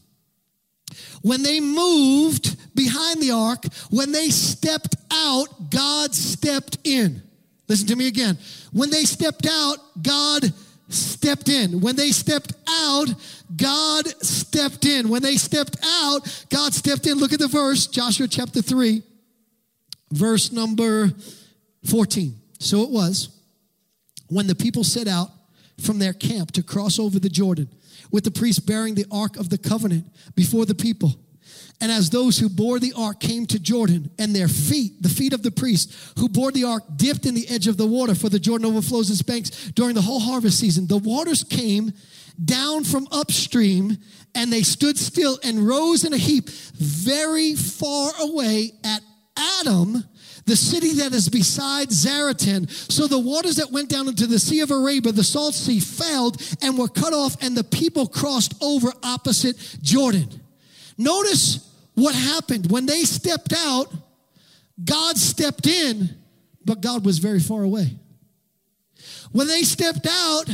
When 1.21 1.41
they 1.41 1.59
moved 1.59 2.75
behind 2.75 3.21
the 3.21 3.31
ark, 3.31 3.63
when 3.89 4.11
they 4.11 4.29
stepped 4.29 4.95
out, 5.11 5.69
God 5.69 6.13
stepped 6.13 6.77
in. 6.83 7.21
Listen 7.69 7.87
to 7.87 7.95
me 7.95 8.07
again. 8.07 8.37
When 8.73 8.89
they 8.89 9.03
stepped 9.05 9.47
out, 9.49 9.77
God 10.01 10.53
stepped 10.89 11.47
in. 11.47 11.79
When 11.79 11.95
they 11.95 12.11
stepped 12.11 12.53
out, 12.67 13.07
God 13.55 14.05
stepped 14.23 14.85
in. 14.85 15.09
When 15.09 15.21
they 15.21 15.37
stepped 15.37 15.77
out, 15.83 16.45
God 16.49 16.73
stepped 16.73 17.07
in. 17.07 17.17
Look 17.17 17.31
at 17.31 17.39
the 17.39 17.47
verse, 17.47 17.87
Joshua 17.87 18.27
chapter 18.27 18.61
3, 18.61 19.01
verse 20.11 20.51
number 20.51 21.11
14. 21.85 22.35
So 22.59 22.81
it 22.83 22.89
was 22.89 23.39
when 24.27 24.47
the 24.47 24.55
people 24.55 24.83
set 24.83 25.07
out 25.07 25.29
from 25.81 25.99
their 25.99 26.13
camp 26.13 26.51
to 26.51 26.63
cross 26.63 26.99
over 26.99 27.19
the 27.19 27.29
Jordan, 27.29 27.67
with 28.11 28.23
the 28.23 28.31
priest 28.31 28.65
bearing 28.65 28.95
the 28.95 29.05
ark 29.11 29.37
of 29.37 29.49
the 29.49 29.57
covenant 29.57 30.05
before 30.35 30.65
the 30.65 30.75
people. 30.75 31.15
And 31.81 31.91
as 31.91 32.09
those 32.09 32.37
who 32.37 32.49
bore 32.49 32.79
the 32.79 32.93
ark 32.95 33.19
came 33.19 33.45
to 33.47 33.59
Jordan, 33.59 34.09
and 34.17 34.33
their 34.33 34.47
feet, 34.47 35.01
the 35.01 35.09
feet 35.09 35.33
of 35.33 35.43
the 35.43 35.51
priests 35.51 36.13
who 36.17 36.29
bore 36.29 36.51
the 36.51 36.63
ark, 36.63 36.83
dipped 36.95 37.25
in 37.25 37.33
the 37.33 37.49
edge 37.49 37.67
of 37.67 37.77
the 37.77 37.87
water, 37.87 38.15
for 38.15 38.29
the 38.29 38.39
Jordan 38.39 38.67
overflows 38.67 39.09
its 39.09 39.21
banks 39.21 39.49
during 39.71 39.95
the 39.95 40.01
whole 40.01 40.19
harvest 40.19 40.59
season, 40.59 40.87
the 40.87 40.97
waters 40.97 41.43
came 41.43 41.91
down 42.43 42.83
from 42.83 43.07
upstream, 43.11 43.97
and 44.33 44.51
they 44.51 44.63
stood 44.63 44.97
still 44.97 45.37
and 45.43 45.67
rose 45.67 46.03
in 46.03 46.13
a 46.13 46.17
heap 46.17 46.49
very 46.49 47.53
far 47.55 48.11
away 48.19 48.71
at 48.83 49.01
Adam, 49.59 50.03
the 50.45 50.55
city 50.55 50.93
that 50.95 51.13
is 51.13 51.29
beside 51.29 51.89
Zaretan. 51.89 52.69
So 52.91 53.07
the 53.07 53.19
waters 53.19 53.55
that 53.57 53.71
went 53.71 53.89
down 53.89 54.07
into 54.07 54.27
the 54.27 54.39
Sea 54.39 54.61
of 54.61 54.71
Arabia, 54.71 55.11
the 55.11 55.23
Salt 55.23 55.55
Sea, 55.55 55.79
failed 55.79 56.41
and 56.61 56.77
were 56.77 56.87
cut 56.87 57.13
off, 57.13 57.41
and 57.41 57.55
the 57.55 57.63
people 57.63 58.07
crossed 58.07 58.53
over 58.61 58.91
opposite 59.03 59.57
Jordan. 59.81 60.29
Notice 60.97 61.69
what 61.93 62.15
happened. 62.15 62.71
When 62.71 62.85
they 62.85 63.03
stepped 63.03 63.53
out, 63.55 63.93
God 64.83 65.17
stepped 65.17 65.67
in, 65.67 66.09
but 66.65 66.81
God 66.81 67.05
was 67.05 67.19
very 67.19 67.39
far 67.39 67.63
away. 67.63 67.97
When 69.31 69.47
they 69.47 69.63
stepped 69.63 70.07
out, 70.09 70.49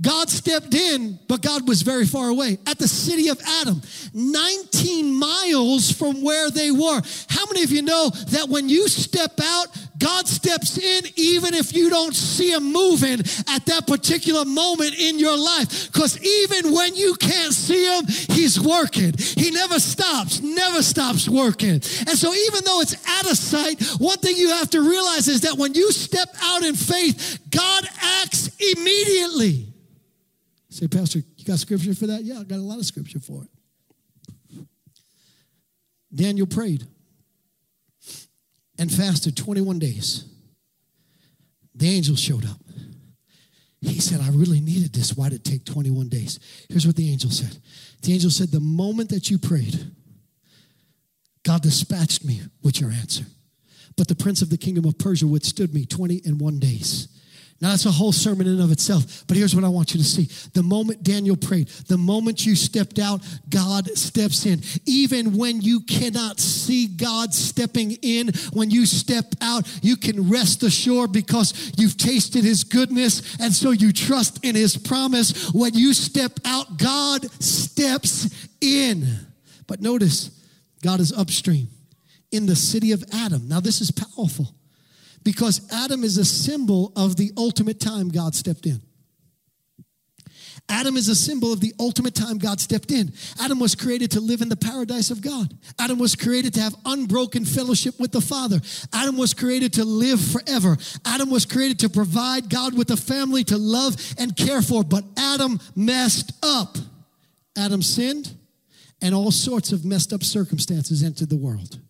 God 0.00 0.30
stepped 0.30 0.74
in, 0.74 1.18
but 1.28 1.42
God 1.42 1.68
was 1.68 1.82
very 1.82 2.06
far 2.06 2.28
away 2.28 2.58
at 2.66 2.78
the 2.78 2.88
city 2.88 3.28
of 3.28 3.38
Adam, 3.60 3.82
19 4.14 5.14
miles 5.14 5.92
from 5.92 6.22
where 6.22 6.50
they 6.50 6.70
were. 6.70 7.02
How 7.28 7.44
many 7.46 7.64
of 7.64 7.70
you 7.70 7.82
know 7.82 8.08
that 8.08 8.48
when 8.48 8.68
you 8.70 8.88
step 8.88 9.32
out, 9.42 9.66
God 9.98 10.26
steps 10.26 10.78
in 10.78 11.04
even 11.16 11.52
if 11.52 11.74
you 11.74 11.90
don't 11.90 12.16
see 12.16 12.50
him 12.50 12.72
moving 12.72 13.20
at 13.48 13.66
that 13.66 13.84
particular 13.86 14.46
moment 14.46 14.98
in 14.98 15.18
your 15.18 15.36
life? 15.36 15.92
Because 15.92 16.18
even 16.24 16.72
when 16.72 16.96
you 16.96 17.14
can't 17.16 17.52
see 17.52 17.84
him, 17.84 18.06
he's 18.06 18.58
working. 18.58 19.12
He 19.18 19.50
never 19.50 19.78
stops, 19.78 20.40
never 20.40 20.82
stops 20.82 21.28
working. 21.28 21.74
And 21.74 22.16
so, 22.16 22.32
even 22.32 22.64
though 22.64 22.80
it's 22.80 22.96
out 23.06 23.30
of 23.30 23.36
sight, 23.36 23.82
one 23.98 24.16
thing 24.18 24.36
you 24.36 24.48
have 24.48 24.70
to 24.70 24.80
realize 24.80 25.28
is 25.28 25.42
that 25.42 25.58
when 25.58 25.74
you 25.74 25.92
step 25.92 26.28
out 26.42 26.62
in 26.62 26.74
faith, 26.74 27.38
God 27.50 27.84
acts 28.00 28.48
immediately. 28.58 29.69
Say, 30.70 30.86
Pastor, 30.86 31.18
you 31.36 31.44
got 31.44 31.58
scripture 31.58 31.94
for 31.94 32.06
that? 32.06 32.22
Yeah, 32.22 32.38
I 32.38 32.44
got 32.44 32.58
a 32.58 32.62
lot 32.62 32.78
of 32.78 32.86
scripture 32.86 33.20
for 33.20 33.42
it. 33.44 34.66
Daniel 36.14 36.46
prayed 36.46 36.86
and 38.78 38.90
fasted 38.90 39.36
21 39.36 39.78
days. 39.78 40.24
The 41.74 41.88
angel 41.88 42.16
showed 42.16 42.44
up. 42.46 42.56
He 43.80 44.00
said, 44.00 44.20
I 44.20 44.28
really 44.30 44.60
needed 44.60 44.92
this. 44.92 45.16
Why 45.16 45.28
did 45.28 45.40
it 45.40 45.44
take 45.44 45.64
21 45.64 46.08
days? 46.08 46.38
Here's 46.68 46.86
what 46.86 46.96
the 46.96 47.10
angel 47.10 47.30
said 47.30 47.56
The 48.02 48.12
angel 48.12 48.30
said, 48.30 48.50
The 48.50 48.60
moment 48.60 49.10
that 49.10 49.30
you 49.30 49.38
prayed, 49.38 49.92
God 51.44 51.62
dispatched 51.62 52.24
me 52.24 52.42
with 52.62 52.80
your 52.80 52.90
answer. 52.90 53.24
But 53.96 54.08
the 54.08 54.14
prince 54.14 54.42
of 54.42 54.50
the 54.50 54.58
kingdom 54.58 54.84
of 54.84 54.98
Persia 54.98 55.26
withstood 55.26 55.74
me 55.74 55.84
20 55.84 56.22
and 56.24 56.40
one 56.40 56.58
days. 56.58 57.08
Now, 57.60 57.70
that's 57.70 57.84
a 57.84 57.90
whole 57.90 58.12
sermon 58.12 58.46
in 58.46 58.58
of 58.58 58.72
itself. 58.72 59.24
But 59.26 59.36
here's 59.36 59.54
what 59.54 59.64
I 59.64 59.68
want 59.68 59.92
you 59.92 59.98
to 59.98 60.04
see. 60.04 60.30
The 60.54 60.62
moment 60.62 61.02
Daniel 61.02 61.36
prayed, 61.36 61.68
the 61.88 61.98
moment 61.98 62.46
you 62.46 62.56
stepped 62.56 62.98
out, 62.98 63.20
God 63.50 63.86
steps 63.98 64.46
in. 64.46 64.62
Even 64.86 65.36
when 65.36 65.60
you 65.60 65.80
cannot 65.80 66.40
see 66.40 66.86
God 66.86 67.34
stepping 67.34 67.92
in, 68.00 68.28
when 68.54 68.70
you 68.70 68.86
step 68.86 69.26
out, 69.42 69.68
you 69.82 69.98
can 69.98 70.30
rest 70.30 70.62
assured 70.62 71.12
because 71.12 71.72
you've 71.76 71.98
tasted 71.98 72.44
his 72.44 72.64
goodness. 72.64 73.36
And 73.38 73.52
so 73.52 73.72
you 73.72 73.92
trust 73.92 74.42
in 74.42 74.54
his 74.54 74.78
promise. 74.78 75.52
When 75.52 75.74
you 75.74 75.92
step 75.92 76.38
out, 76.46 76.78
God 76.78 77.30
steps 77.42 78.48
in. 78.62 79.06
But 79.66 79.82
notice, 79.82 80.30
God 80.82 81.00
is 81.00 81.12
upstream 81.12 81.68
in 82.32 82.46
the 82.46 82.56
city 82.56 82.92
of 82.92 83.04
Adam. 83.12 83.48
Now, 83.48 83.60
this 83.60 83.82
is 83.82 83.90
powerful 83.90 84.54
because 85.22 85.70
Adam 85.72 86.04
is 86.04 86.16
a 86.18 86.24
symbol 86.24 86.92
of 86.96 87.16
the 87.16 87.32
ultimate 87.36 87.80
time 87.80 88.08
God 88.08 88.34
stepped 88.34 88.66
in. 88.66 88.80
Adam 90.68 90.96
is 90.96 91.08
a 91.08 91.16
symbol 91.16 91.52
of 91.52 91.60
the 91.60 91.74
ultimate 91.80 92.14
time 92.14 92.38
God 92.38 92.60
stepped 92.60 92.92
in. 92.92 93.12
Adam 93.40 93.58
was 93.58 93.74
created 93.74 94.12
to 94.12 94.20
live 94.20 94.40
in 94.40 94.48
the 94.48 94.56
paradise 94.56 95.10
of 95.10 95.20
God. 95.20 95.52
Adam 95.80 95.98
was 95.98 96.14
created 96.14 96.54
to 96.54 96.60
have 96.60 96.76
unbroken 96.84 97.44
fellowship 97.44 97.98
with 97.98 98.12
the 98.12 98.20
Father. 98.20 98.60
Adam 98.92 99.16
was 99.16 99.34
created 99.34 99.72
to 99.74 99.84
live 99.84 100.20
forever. 100.20 100.76
Adam 101.04 101.28
was 101.28 101.44
created 101.44 101.80
to 101.80 101.88
provide 101.88 102.48
God 102.48 102.76
with 102.76 102.90
a 102.90 102.96
family 102.96 103.42
to 103.44 103.58
love 103.58 103.96
and 104.16 104.36
care 104.36 104.62
for. 104.62 104.84
But 104.84 105.04
Adam 105.16 105.58
messed 105.74 106.32
up. 106.42 106.78
Adam 107.56 107.82
sinned, 107.82 108.32
and 109.02 109.12
all 109.12 109.32
sorts 109.32 109.72
of 109.72 109.84
messed 109.84 110.12
up 110.12 110.22
circumstances 110.22 111.02
entered 111.02 111.30
the 111.30 111.36
world. 111.36 111.80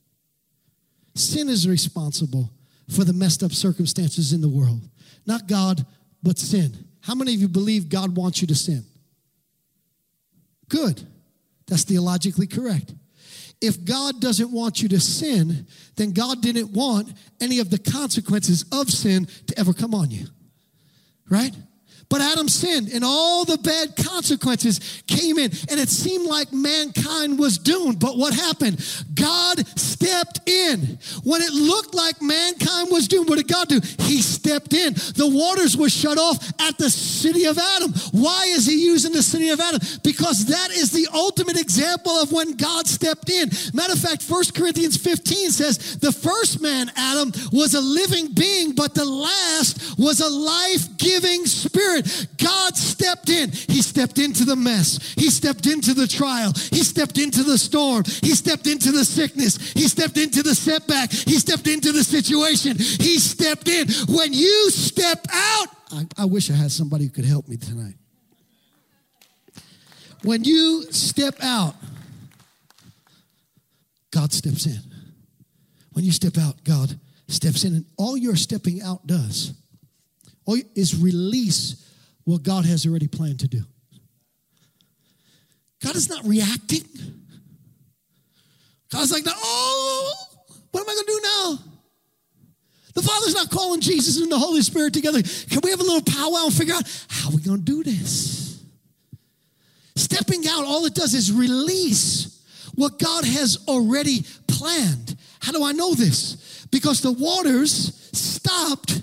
Sin 1.14 1.50
is 1.50 1.68
responsible 1.68 2.50
for 2.90 3.04
the 3.04 3.12
messed 3.12 3.42
up 3.42 3.52
circumstances 3.52 4.32
in 4.32 4.40
the 4.40 4.48
world. 4.48 4.88
Not 5.26 5.46
God, 5.46 5.84
but 6.22 6.38
sin. 6.38 6.86
How 7.02 7.14
many 7.14 7.34
of 7.34 7.40
you 7.40 7.48
believe 7.48 7.88
God 7.88 8.16
wants 8.16 8.40
you 8.40 8.46
to 8.48 8.54
sin? 8.54 8.84
Good. 10.68 11.06
That's 11.66 11.84
theologically 11.84 12.46
correct. 12.46 12.94
If 13.60 13.84
God 13.84 14.20
doesn't 14.20 14.50
want 14.50 14.82
you 14.82 14.88
to 14.88 15.00
sin, 15.00 15.66
then 15.96 16.12
God 16.12 16.40
didn't 16.40 16.72
want 16.72 17.12
any 17.40 17.58
of 17.58 17.70
the 17.70 17.78
consequences 17.78 18.64
of 18.72 18.90
sin 18.90 19.26
to 19.46 19.58
ever 19.58 19.72
come 19.72 19.94
on 19.94 20.10
you. 20.10 20.26
Right? 21.28 21.54
But 22.10 22.20
Adam 22.20 22.48
sinned 22.48 22.88
and 22.92 23.04
all 23.04 23.44
the 23.44 23.56
bad 23.56 23.94
consequences 23.96 25.02
came 25.06 25.38
in 25.38 25.52
and 25.70 25.78
it 25.78 25.88
seemed 25.88 26.26
like 26.26 26.52
mankind 26.52 27.38
was 27.38 27.56
doomed. 27.56 28.00
But 28.00 28.18
what 28.18 28.34
happened? 28.34 28.84
God 29.14 29.64
stepped 29.78 30.48
in. 30.48 30.98
When 31.22 31.40
it 31.40 31.52
looked 31.52 31.94
like 31.94 32.20
mankind 32.20 32.88
was 32.90 33.06
doomed, 33.06 33.28
what 33.28 33.38
did 33.38 33.46
God 33.46 33.68
do? 33.68 33.80
He 34.00 34.22
stepped 34.22 34.74
in. 34.74 34.94
The 34.94 35.30
waters 35.32 35.76
were 35.76 35.88
shut 35.88 36.18
off 36.18 36.36
at 36.60 36.76
the 36.78 36.90
city 36.90 37.44
of 37.44 37.58
Adam. 37.58 37.92
Why 38.10 38.46
is 38.46 38.66
he 38.66 38.84
using 38.84 39.12
the 39.12 39.22
city 39.22 39.50
of 39.50 39.60
Adam? 39.60 39.80
Because 40.02 40.46
that 40.46 40.72
is 40.72 40.90
the 40.90 41.06
ultimate 41.14 41.60
example 41.60 42.12
of 42.12 42.32
when 42.32 42.56
God 42.56 42.88
stepped 42.88 43.30
in. 43.30 43.50
Matter 43.72 43.92
of 43.92 44.00
fact, 44.00 44.24
1 44.28 44.44
Corinthians 44.56 44.96
15 44.96 45.50
says 45.52 45.98
the 45.98 46.10
first 46.10 46.60
man, 46.60 46.90
Adam, 46.96 47.32
was 47.52 47.74
a 47.74 47.80
living 47.80 48.32
being, 48.34 48.74
but 48.74 48.94
the 48.94 49.04
last 49.04 49.96
was 49.96 50.20
a 50.20 50.28
life 50.28 50.96
giving 50.96 51.46
spirit. 51.46 51.99
God 52.36 52.76
stepped 52.76 53.28
in. 53.28 53.50
He 53.50 53.82
stepped 53.82 54.18
into 54.18 54.44
the 54.44 54.56
mess. 54.56 55.14
He 55.14 55.30
stepped 55.30 55.66
into 55.66 55.94
the 55.94 56.06
trial. 56.06 56.52
He 56.70 56.82
stepped 56.82 57.18
into 57.18 57.42
the 57.42 57.58
storm. 57.58 58.04
He 58.22 58.34
stepped 58.34 58.66
into 58.66 58.92
the 58.92 59.04
sickness. 59.04 59.72
He 59.72 59.88
stepped 59.88 60.16
into 60.16 60.42
the 60.42 60.54
setback. 60.54 61.10
He 61.10 61.38
stepped 61.38 61.66
into 61.66 61.92
the 61.92 62.04
situation. 62.04 62.76
He 62.76 63.18
stepped 63.18 63.68
in. 63.68 63.88
When 64.08 64.32
you 64.32 64.70
step 64.70 65.26
out, 65.32 65.68
I, 65.92 66.06
I 66.18 66.24
wish 66.24 66.50
I 66.50 66.54
had 66.54 66.70
somebody 66.70 67.04
who 67.04 67.10
could 67.10 67.24
help 67.24 67.48
me 67.48 67.56
tonight. 67.56 67.94
When 70.22 70.44
you 70.44 70.84
step 70.90 71.36
out, 71.42 71.74
God 74.10 74.32
steps 74.32 74.66
in. 74.66 74.80
When 75.92 76.04
you 76.04 76.12
step 76.12 76.36
out, 76.38 76.62
God 76.64 76.98
steps 77.28 77.64
in. 77.64 77.74
And 77.74 77.84
all 77.96 78.16
your 78.16 78.36
stepping 78.36 78.82
out 78.82 79.06
does 79.06 79.54
is 80.74 81.00
release 81.00 81.89
what 82.24 82.42
God 82.42 82.64
has 82.64 82.86
already 82.86 83.08
planned 83.08 83.40
to 83.40 83.48
do. 83.48 83.62
God 85.82 85.96
is 85.96 86.08
not 86.08 86.24
reacting. 86.24 86.84
God's 88.90 89.12
like, 89.12 89.24
oh, 89.26 90.12
what 90.70 90.80
am 90.80 90.90
I 90.90 90.94
going 90.94 91.06
to 91.06 91.12
do 91.12 91.20
now? 91.22 91.58
The 92.94 93.02
Father's 93.02 93.34
not 93.34 93.50
calling 93.50 93.80
Jesus 93.80 94.20
and 94.20 94.30
the 94.30 94.38
Holy 94.38 94.62
Spirit 94.62 94.92
together. 94.92 95.22
Can 95.22 95.60
we 95.62 95.70
have 95.70 95.80
a 95.80 95.84
little 95.84 96.02
powwow 96.02 96.46
and 96.46 96.54
figure 96.54 96.74
out 96.74 97.06
how 97.08 97.30
we're 97.30 97.38
going 97.38 97.64
to 97.64 97.64
do 97.64 97.84
this? 97.84 98.62
Stepping 99.96 100.46
out, 100.48 100.64
all 100.64 100.84
it 100.86 100.94
does 100.94 101.14
is 101.14 101.32
release 101.32 102.42
what 102.74 102.98
God 102.98 103.24
has 103.24 103.58
already 103.68 104.24
planned. 104.46 105.16
How 105.40 105.52
do 105.52 105.64
I 105.64 105.72
know 105.72 105.94
this? 105.94 106.66
Because 106.70 107.00
the 107.00 107.12
waters 107.12 108.08
stopped 108.12 109.02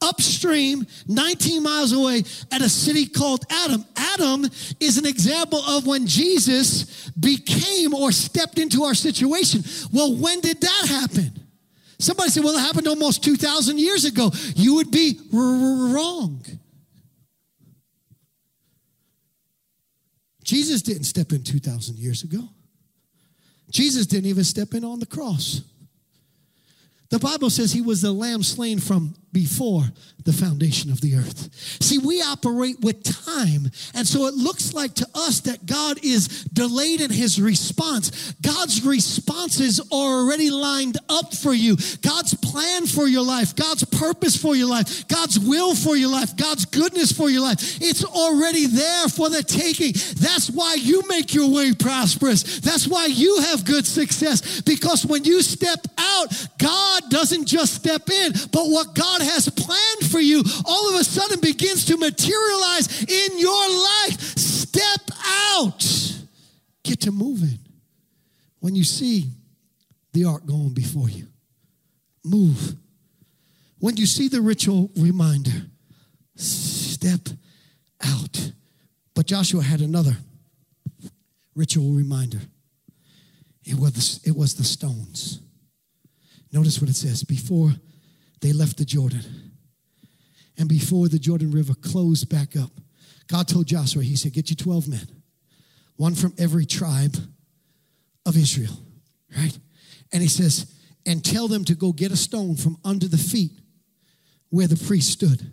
upstream, 0.00 0.86
19 1.06 1.62
miles 1.62 1.92
away, 1.92 2.22
at 2.52 2.60
a 2.60 2.68
city 2.68 3.06
called 3.06 3.44
Adam. 3.50 3.84
Adam 3.96 4.44
is 4.80 4.98
an 4.98 5.06
example 5.06 5.60
of 5.60 5.86
when 5.86 6.06
Jesus 6.06 7.10
became 7.10 7.94
or 7.94 8.12
stepped 8.12 8.58
into 8.58 8.84
our 8.84 8.94
situation. 8.94 9.62
Well, 9.92 10.16
when 10.16 10.40
did 10.40 10.60
that 10.60 10.86
happen? 10.88 11.32
Somebody 11.98 12.30
said, 12.30 12.44
well, 12.44 12.56
it 12.56 12.60
happened 12.60 12.86
almost 12.86 13.24
2,000 13.24 13.78
years 13.78 14.04
ago. 14.04 14.30
You 14.54 14.76
would 14.76 14.90
be 14.90 15.18
wrong. 15.32 16.44
Jesus 20.44 20.80
didn't 20.80 21.04
step 21.04 21.32
in 21.32 21.42
2,000 21.42 21.98
years 21.98 22.22
ago. 22.22 22.48
Jesus 23.70 24.06
didn't 24.06 24.26
even 24.26 24.44
step 24.44 24.72
in 24.74 24.84
on 24.84 24.98
the 24.98 25.06
cross. 25.06 25.60
The 27.10 27.18
Bible 27.18 27.50
says 27.50 27.72
he 27.72 27.82
was 27.82 28.02
the 28.02 28.12
lamb 28.12 28.42
slain 28.42 28.78
from 28.78 29.14
before 29.32 29.84
the 30.24 30.32
foundation 30.32 30.90
of 30.90 31.00
the 31.00 31.14
earth. 31.14 31.48
See, 31.82 31.98
we 31.98 32.20
operate 32.20 32.80
with 32.80 33.02
time. 33.02 33.70
And 33.94 34.06
so 34.06 34.26
it 34.26 34.34
looks 34.34 34.74
like 34.74 34.94
to 34.96 35.06
us 35.14 35.40
that 35.40 35.64
God 35.64 36.04
is 36.04 36.44
delayed 36.44 37.00
in 37.00 37.10
his 37.10 37.40
response. 37.40 38.32
God's 38.42 38.84
responses 38.84 39.80
are 39.80 40.18
already 40.18 40.50
lined 40.50 40.98
up 41.08 41.34
for 41.34 41.54
you. 41.54 41.76
God's 42.02 42.34
plan 42.34 42.86
for 42.86 43.06
your 43.06 43.24
life, 43.24 43.56
God's 43.56 43.84
purpose 43.84 44.36
for 44.36 44.54
your 44.54 44.68
life, 44.68 45.08
God's 45.08 45.38
will 45.38 45.74
for 45.74 45.96
your 45.96 46.10
life, 46.10 46.36
God's 46.36 46.64
goodness 46.66 47.12
for 47.12 47.30
your 47.30 47.42
life. 47.42 47.78
It's 47.80 48.04
already 48.04 48.66
there 48.66 49.08
for 49.08 49.30
the 49.30 49.42
taking. 49.42 49.92
That's 50.20 50.50
why 50.50 50.74
you 50.74 51.02
make 51.08 51.32
your 51.32 51.50
way 51.50 51.72
prosperous. 51.72 52.60
That's 52.60 52.86
why 52.86 53.06
you 53.06 53.40
have 53.42 53.64
good 53.64 53.86
success. 53.86 54.60
Because 54.60 55.06
when 55.06 55.24
you 55.24 55.42
step 55.42 55.86
out, 55.96 56.48
God 56.58 57.02
doesn't 57.08 57.46
just 57.46 57.74
step 57.74 58.10
in, 58.10 58.32
but 58.52 58.66
what 58.68 58.94
God 58.94 59.22
has 59.28 59.48
planned 59.48 60.10
for 60.10 60.20
you 60.20 60.42
all 60.64 60.88
of 60.88 61.00
a 61.00 61.04
sudden 61.04 61.40
begins 61.40 61.84
to 61.86 61.96
materialize 61.96 63.02
in 63.02 63.38
your 63.38 63.68
life. 63.70 64.20
Step 64.36 65.10
out. 65.54 65.84
Get 66.82 67.00
to 67.02 67.12
moving. 67.12 67.58
When 68.60 68.74
you 68.74 68.84
see 68.84 69.26
the 70.12 70.24
ark 70.24 70.44
going 70.46 70.74
before 70.74 71.08
you, 71.08 71.26
move. 72.24 72.74
When 73.78 73.96
you 73.96 74.06
see 74.06 74.28
the 74.28 74.40
ritual 74.40 74.90
reminder, 74.96 75.66
step 76.34 77.28
out. 78.04 78.52
But 79.14 79.26
Joshua 79.26 79.62
had 79.62 79.80
another 79.80 80.16
ritual 81.54 81.92
reminder. 81.92 82.40
It 83.64 83.78
was 83.78 84.20
it 84.24 84.34
was 84.34 84.54
the 84.54 84.64
stones. 84.64 85.40
Notice 86.52 86.80
what 86.80 86.88
it 86.88 86.96
says 86.96 87.22
before 87.22 87.72
they 88.40 88.52
left 88.52 88.76
the 88.76 88.84
Jordan 88.84 89.48
and 90.58 90.68
before 90.68 91.08
the 91.08 91.18
Jordan 91.18 91.52
River 91.52 91.74
closed 91.74 92.28
back 92.28 92.56
up. 92.56 92.72
God 93.28 93.46
told 93.46 93.66
Joshua, 93.66 94.02
He 94.02 94.16
said, 94.16 94.32
Get 94.32 94.50
you 94.50 94.56
12 94.56 94.88
men, 94.88 95.08
one 95.96 96.14
from 96.14 96.34
every 96.38 96.66
tribe 96.66 97.16
of 98.26 98.36
Israel, 98.36 98.76
right? 99.36 99.56
And 100.12 100.22
He 100.22 100.28
says, 100.28 100.74
And 101.06 101.24
tell 101.24 101.46
them 101.46 101.64
to 101.66 101.74
go 101.74 101.92
get 101.92 102.10
a 102.10 102.16
stone 102.16 102.56
from 102.56 102.76
under 102.84 103.06
the 103.06 103.18
feet 103.18 103.52
where 104.50 104.66
the 104.66 104.76
priest 104.76 105.10
stood. 105.10 105.52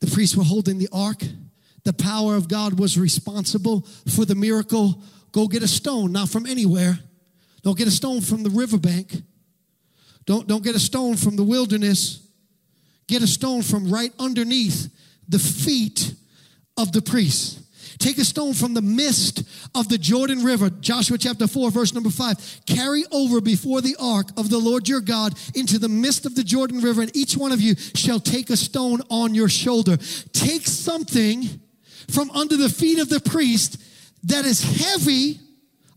The 0.00 0.06
priests 0.06 0.36
were 0.36 0.44
holding 0.44 0.78
the 0.78 0.88
ark. 0.92 1.22
The 1.84 1.92
power 1.92 2.36
of 2.36 2.48
God 2.48 2.78
was 2.78 2.98
responsible 2.98 3.86
for 4.14 4.24
the 4.24 4.34
miracle. 4.34 5.02
Go 5.32 5.46
get 5.46 5.62
a 5.62 5.68
stone, 5.68 6.12
not 6.12 6.28
from 6.28 6.46
anywhere. 6.46 6.98
Don't 7.62 7.76
get 7.76 7.88
a 7.88 7.92
stone 7.92 8.20
from 8.20 8.42
the 8.42 8.50
riverbank. 8.50 9.12
Don't, 10.26 10.46
don't 10.46 10.62
get 10.62 10.74
a 10.74 10.80
stone 10.80 11.16
from 11.16 11.36
the 11.36 11.44
wilderness. 11.44 12.26
Get 13.06 13.22
a 13.22 13.26
stone 13.26 13.62
from 13.62 13.90
right 13.90 14.12
underneath 14.18 14.88
the 15.28 15.38
feet 15.38 16.14
of 16.76 16.92
the 16.92 17.02
priest. 17.02 17.60
Take 17.98 18.16
a 18.18 18.24
stone 18.24 18.54
from 18.54 18.72
the 18.72 18.80
midst 18.80 19.42
of 19.74 19.88
the 19.90 19.98
Jordan 19.98 20.42
River, 20.42 20.70
Joshua 20.70 21.18
chapter 21.18 21.46
4, 21.46 21.70
verse 21.70 21.92
number 21.92 22.08
5. 22.08 22.62
Carry 22.66 23.04
over 23.12 23.42
before 23.42 23.82
the 23.82 23.96
ark 24.00 24.28
of 24.38 24.48
the 24.48 24.58
Lord 24.58 24.88
your 24.88 25.02
God 25.02 25.34
into 25.54 25.78
the 25.78 25.88
midst 25.88 26.24
of 26.24 26.34
the 26.34 26.42
Jordan 26.42 26.80
River, 26.80 27.02
and 27.02 27.14
each 27.14 27.36
one 27.36 27.52
of 27.52 27.60
you 27.60 27.74
shall 27.94 28.18
take 28.18 28.48
a 28.48 28.56
stone 28.56 29.02
on 29.10 29.34
your 29.34 29.50
shoulder. 29.50 29.98
Take 30.32 30.66
something 30.66 31.60
from 32.08 32.30
under 32.30 32.56
the 32.56 32.70
feet 32.70 32.98
of 32.98 33.10
the 33.10 33.20
priest 33.20 33.82
that 34.24 34.46
is 34.46 34.62
heavy 34.62 35.38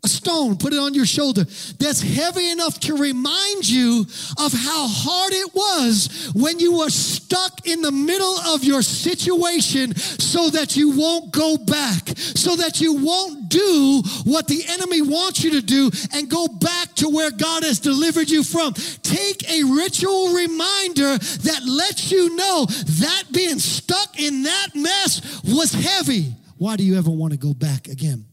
a 0.04 0.08
stone, 0.08 0.58
put 0.58 0.74
it 0.74 0.80
on 0.80 0.94
your 0.94 1.06
shoulder 1.06 1.46
that's 1.80 2.02
heavy 2.02 2.52
enough 2.52 2.80
to 2.82 2.96
remind 2.96 3.70
you 3.70 4.02
of 4.38 4.52
how 4.52 4.88
hard 4.88 5.32
it 5.34 5.56
was 5.56 6.32
when 6.36 6.60
you 6.60 6.78
were 6.78 6.90
stuck 6.90 7.66
in 7.66 7.82
the 7.82 7.92
middle 7.92 8.36
of 8.54 8.64
your 8.64 8.82
situation 8.82 9.96
so 9.96 10.50
that 10.50 10.76
you 10.76 10.92
won't 10.98 11.32
go 11.32 11.56
back, 11.56 12.10
so 12.18 12.56
that 12.58 12.82
you 12.82 12.94
won't 12.96 13.48
do 13.48 14.02
what 14.26 14.48
the 14.48 14.66
enemy 14.68 15.02
wants 15.02 15.42
you 15.44 15.52
to 15.52 15.62
do 15.62 15.90
and 16.14 16.30
go 16.30 16.48
back 16.48 16.94
to 16.96 17.08
where 17.08 17.32
God 17.32 17.64
has 17.64 17.80
delivered 17.80 18.30
you 18.30 18.44
from. 18.44 18.74
Take 19.04 19.50
a 19.50 19.64
ritual 19.64 20.34
reminder 20.34 21.18
that 21.18 21.62
lets 21.66 22.12
you 22.12 22.36
know 22.36 22.66
that 22.66 23.24
being 23.32 23.60
stuck 23.60 24.20
in 24.20 24.44
that 24.44 24.76
mess 24.76 25.42
was 25.46 25.72
heavy. 25.72 26.34
Why 26.58 26.76
do 26.76 26.84
you 26.84 26.98
ever 26.98 27.10
want 27.10 27.32
to 27.32 27.40
go 27.40 27.54
back 27.54 27.88
again? 27.88 28.26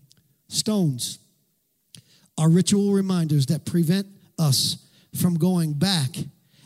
Stones 0.48 1.20
are 2.40 2.48
ritual 2.48 2.92
reminders 2.94 3.46
that 3.46 3.66
prevent 3.66 4.06
us 4.38 4.88
from 5.14 5.34
going 5.34 5.74
back 5.74 6.08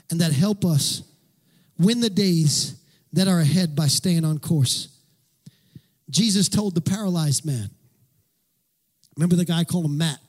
and 0.09 0.21
that 0.21 0.33
help 0.33 0.65
us 0.65 1.03
win 1.81 2.01
the 2.01 2.09
days 2.09 2.81
that 3.13 3.27
are 3.27 3.41
ahead 3.41 3.75
by 3.75 3.89
staying 3.89 4.25
on 4.25 4.39
course. 4.39 4.97
Jesus 6.09 6.49
told 6.49 6.77
the 6.77 6.81
paralyzed 6.81 7.45
man, 7.45 7.71
remember 9.17 9.35
the 9.35 9.45
guy 9.45 9.65
called 9.65 9.87
him 9.87 9.99
Matt, 9.99 10.21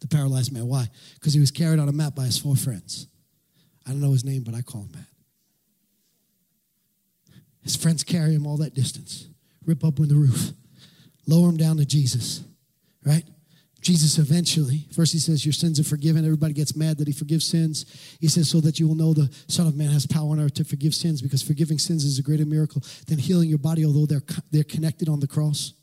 the 0.00 0.08
paralyzed 0.08 0.52
man. 0.52 0.66
Why? 0.66 0.88
Because 1.14 1.34
he 1.34 1.40
was 1.40 1.50
carried 1.50 1.78
on 1.78 1.90
a 1.90 1.92
mat 1.92 2.14
by 2.14 2.24
his 2.24 2.38
four 2.38 2.56
friends. 2.56 3.08
I 3.86 3.90
don't 3.90 4.00
know 4.00 4.12
his 4.12 4.24
name, 4.24 4.42
but 4.42 4.54
I 4.54 4.62
call 4.62 4.82
him 4.82 4.92
Matt. 4.94 5.04
His 7.62 7.76
friends 7.76 8.04
carry 8.04 8.34
him 8.34 8.46
all 8.46 8.56
that 8.56 8.72
distance, 8.72 9.26
rip 9.66 9.84
open 9.84 10.08
the 10.08 10.14
roof, 10.14 10.52
lower 11.26 11.50
him 11.50 11.58
down 11.58 11.76
to 11.76 11.84
Jesus, 11.84 12.42
right? 13.04 13.24
Jesus 13.82 14.16
eventually, 14.18 14.86
first 14.94 15.12
he 15.12 15.18
says, 15.18 15.44
Your 15.44 15.52
sins 15.52 15.80
are 15.80 15.84
forgiven. 15.84 16.24
Everybody 16.24 16.54
gets 16.54 16.76
mad 16.76 16.98
that 16.98 17.08
he 17.08 17.12
forgives 17.12 17.44
sins. 17.44 17.84
He 18.20 18.28
says, 18.28 18.48
So 18.48 18.60
that 18.60 18.78
you 18.78 18.86
will 18.86 18.94
know 18.94 19.12
the 19.12 19.28
Son 19.48 19.66
of 19.66 19.76
Man 19.76 19.90
has 19.90 20.06
power 20.06 20.30
on 20.30 20.38
earth 20.38 20.54
to 20.54 20.64
forgive 20.64 20.94
sins, 20.94 21.20
because 21.20 21.42
forgiving 21.42 21.78
sins 21.78 22.04
is 22.04 22.16
a 22.16 22.22
greater 22.22 22.46
miracle 22.46 22.80
than 23.08 23.18
healing 23.18 23.48
your 23.48 23.58
body, 23.58 23.84
although 23.84 24.06
they're, 24.06 24.22
they're 24.52 24.62
connected 24.62 25.08
on 25.08 25.18
the 25.18 25.26
cross. 25.26 25.74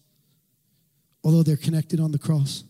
Although 1.26 1.43
they're 1.43 1.58
connected 1.58 2.00
on 2.00 2.14
the 2.14 2.18
cross. 2.18 2.64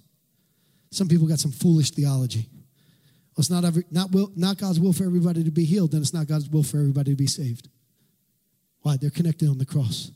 Some 0.89 1.07
people 1.07 1.27
got 1.27 1.39
some 1.39 1.51
foolish 1.51 1.91
theology. 1.91 2.49
Well, 2.51 3.41
it's 3.41 3.51
not, 3.51 3.63
every, 3.63 3.83
not, 3.91 4.11
will, 4.11 4.31
not 4.35 4.57
God's 4.57 4.79
will 4.79 4.93
for 4.93 5.03
everybody 5.03 5.43
to 5.43 5.51
be 5.51 5.63
healed, 5.63 5.91
then 5.91 6.01
it's 6.01 6.13
not 6.13 6.25
God's 6.25 6.49
will 6.49 6.63
for 6.63 6.77
everybody 6.77 7.11
to 7.11 7.15
be 7.15 7.27
saved. 7.27 7.69
Why? 8.81 8.97
They're 8.97 9.11
connected 9.11 9.47
on 9.47 9.59
the 9.59 9.65
cross. 9.65 10.11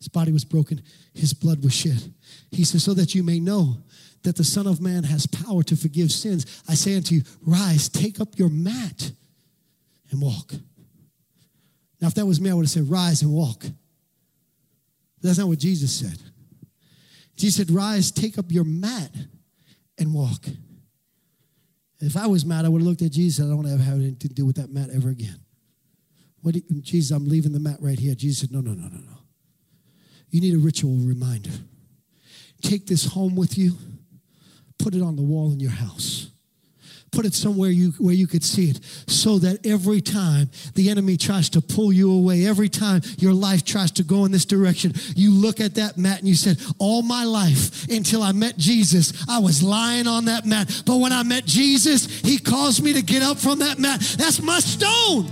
His 0.00 0.08
body 0.08 0.32
was 0.32 0.44
broken, 0.44 0.82
his 1.14 1.32
blood 1.32 1.62
was 1.62 1.74
shed. 1.74 2.12
He 2.50 2.64
says, 2.64 2.82
So 2.82 2.94
that 2.94 3.14
you 3.14 3.22
may 3.22 3.38
know 3.38 3.76
that 4.22 4.36
the 4.36 4.44
Son 4.44 4.66
of 4.66 4.80
Man 4.80 5.04
has 5.04 5.26
power 5.26 5.62
to 5.62 5.76
forgive 5.76 6.10
sins, 6.10 6.62
I 6.68 6.74
say 6.74 6.96
unto 6.96 7.14
you, 7.14 7.22
rise, 7.46 7.88
take 7.88 8.20
up 8.20 8.38
your 8.38 8.48
mat 8.48 9.12
and 10.10 10.20
walk. 10.20 10.52
Now, 12.00 12.08
if 12.08 12.14
that 12.14 12.26
was 12.26 12.40
me, 12.40 12.50
I 12.50 12.54
would 12.54 12.64
have 12.64 12.70
said, 12.70 12.90
rise 12.90 13.22
and 13.22 13.32
walk. 13.32 13.64
That's 15.22 15.38
not 15.38 15.48
what 15.48 15.58
Jesus 15.58 15.92
said. 15.92 16.18
Jesus 17.36 17.56
said, 17.56 17.70
rise, 17.70 18.10
take 18.10 18.38
up 18.38 18.46
your 18.48 18.64
mat 18.64 19.10
and 19.98 20.14
walk. 20.14 20.46
If 22.00 22.16
I 22.16 22.26
was 22.26 22.46
mad, 22.46 22.64
I 22.64 22.68
would 22.68 22.80
have 22.80 22.88
looked 22.88 23.02
at 23.02 23.12
Jesus. 23.12 23.44
I 23.44 23.48
don't 23.48 23.56
want 23.56 23.68
to 23.68 23.76
have 23.76 23.96
anything 23.96 24.16
to 24.16 24.28
do 24.28 24.46
with 24.46 24.56
that 24.56 24.70
mat 24.70 24.88
ever 24.94 25.10
again. 25.10 25.38
What 26.40 26.54
you, 26.54 26.62
Jesus, 26.80 27.14
I'm 27.14 27.28
leaving 27.28 27.52
the 27.52 27.60
mat 27.60 27.76
right 27.80 27.98
here. 27.98 28.14
Jesus 28.14 28.40
said, 28.40 28.52
no, 28.52 28.60
no, 28.60 28.72
no, 28.72 28.88
no, 28.88 28.98
no. 28.98 29.19
You 30.30 30.40
need 30.40 30.54
a 30.54 30.58
ritual 30.58 30.96
reminder. 30.96 31.50
Take 32.62 32.86
this 32.86 33.04
home 33.06 33.36
with 33.36 33.56
you 33.56 33.72
put 34.82 34.94
it 34.94 35.02
on 35.02 35.16
the 35.16 35.22
wall 35.22 35.52
in 35.52 35.60
your 35.60 35.70
house. 35.70 36.28
Put 37.12 37.26
it 37.26 37.34
somewhere 37.34 37.70
you, 37.70 37.90
where 37.98 38.14
you 38.14 38.28
could 38.28 38.44
see 38.44 38.70
it 38.70 38.80
so 39.08 39.40
that 39.40 39.66
every 39.66 40.00
time 40.00 40.48
the 40.74 40.90
enemy 40.90 41.16
tries 41.16 41.50
to 41.50 41.60
pull 41.60 41.92
you 41.92 42.12
away, 42.12 42.46
every 42.46 42.68
time 42.68 43.02
your 43.18 43.34
life 43.34 43.64
tries 43.64 43.90
to 43.92 44.04
go 44.04 44.24
in 44.24 44.30
this 44.30 44.44
direction, 44.44 44.92
you 45.16 45.32
look 45.32 45.60
at 45.60 45.74
that 45.74 45.98
mat 45.98 46.20
and 46.20 46.28
you 46.28 46.36
said, 46.36 46.60
All 46.78 47.02
my 47.02 47.24
life 47.24 47.88
until 47.88 48.22
I 48.22 48.30
met 48.30 48.56
Jesus, 48.56 49.24
I 49.28 49.40
was 49.40 49.60
lying 49.60 50.06
on 50.06 50.26
that 50.26 50.46
mat. 50.46 50.82
But 50.86 50.98
when 50.98 51.12
I 51.12 51.24
met 51.24 51.46
Jesus, 51.46 52.20
he 52.20 52.38
caused 52.38 52.82
me 52.82 52.92
to 52.92 53.02
get 53.02 53.22
up 53.22 53.38
from 53.38 53.58
that 53.58 53.80
mat. 53.80 54.00
That's 54.16 54.40
my 54.40 54.60
stone. 54.60 55.28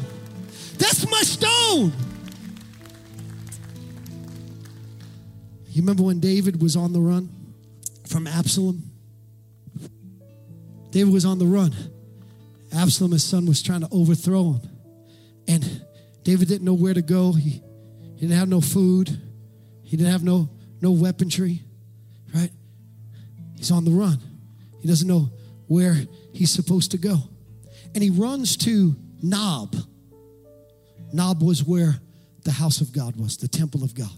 That's 0.79 1.09
my 1.09 1.23
stone. 1.23 1.93
You 5.79 5.83
remember 5.83 6.03
when 6.03 6.19
David 6.19 6.61
was 6.61 6.75
on 6.75 6.93
the 6.93 6.99
run 6.99 7.29
from 8.05 8.27
Absalom? 8.27 8.83
David 10.91 11.13
was 11.13 11.25
on 11.25 11.39
the 11.39 11.47
run. 11.47 11.73
Absalom, 12.75 13.13
his 13.13 13.23
son, 13.23 13.47
was 13.47 13.63
trying 13.63 13.83
to 13.83 13.89
overthrow 13.93 14.55
him. 14.55 14.71
And 15.47 15.85
David 16.25 16.49
didn't 16.49 16.65
know 16.65 16.75
where 16.75 16.95
to 16.95 17.01
go. 17.01 17.31
He, 17.31 17.63
he 18.17 18.23
didn't 18.23 18.37
have 18.37 18.49
no 18.49 18.61
food. 18.61 19.23
He 19.85 19.97
didn't 19.97 20.11
have 20.11 20.25
no, 20.25 20.49
no 20.81 20.91
weaponry, 20.91 21.63
right? 22.35 22.51
He's 23.55 23.71
on 23.71 23.85
the 23.85 23.93
run. 23.93 24.19
He 24.81 24.89
doesn't 24.89 25.07
know 25.07 25.31
where 25.69 25.95
he's 26.33 26.51
supposed 26.51 26.91
to 26.91 26.99
go. 26.99 27.19
and 27.95 28.03
he 28.03 28.11
runs 28.11 28.57
to 28.57 28.97
Nob. 29.23 29.77
Nob 31.13 31.41
was 31.41 31.63
where 31.63 32.01
the 32.43 32.51
house 32.51 32.81
of 32.81 32.93
God 32.93 33.15
was, 33.15 33.37
the 33.37 33.47
temple 33.47 33.85
of 33.85 33.95
God. 33.95 34.11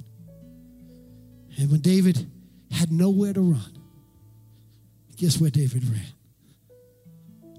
And 1.61 1.71
when 1.71 1.81
David 1.81 2.27
had 2.71 2.91
nowhere 2.91 3.35
to 3.35 3.41
run, 3.43 3.79
guess 5.19 5.39
where 5.39 5.51
David 5.51 5.85
ran? 5.85 6.01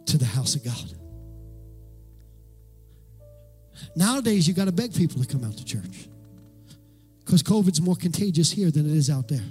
To 0.07 0.17
the 0.17 0.25
house 0.25 0.55
of 0.55 0.65
God. 0.65 0.93
Nowadays, 3.95 4.47
you 4.47 4.55
got 4.55 4.65
to 4.65 4.71
beg 4.71 4.95
people 4.95 5.21
to 5.21 5.27
come 5.27 5.43
out 5.43 5.55
to 5.55 5.63
church 5.63 6.07
because 7.19 7.43
COVID's 7.43 7.79
more 7.79 7.95
contagious 7.95 8.51
here 8.51 8.71
than 8.71 8.89
it 8.89 8.97
is 8.97 9.11
out 9.11 9.27
there. 9.27 9.45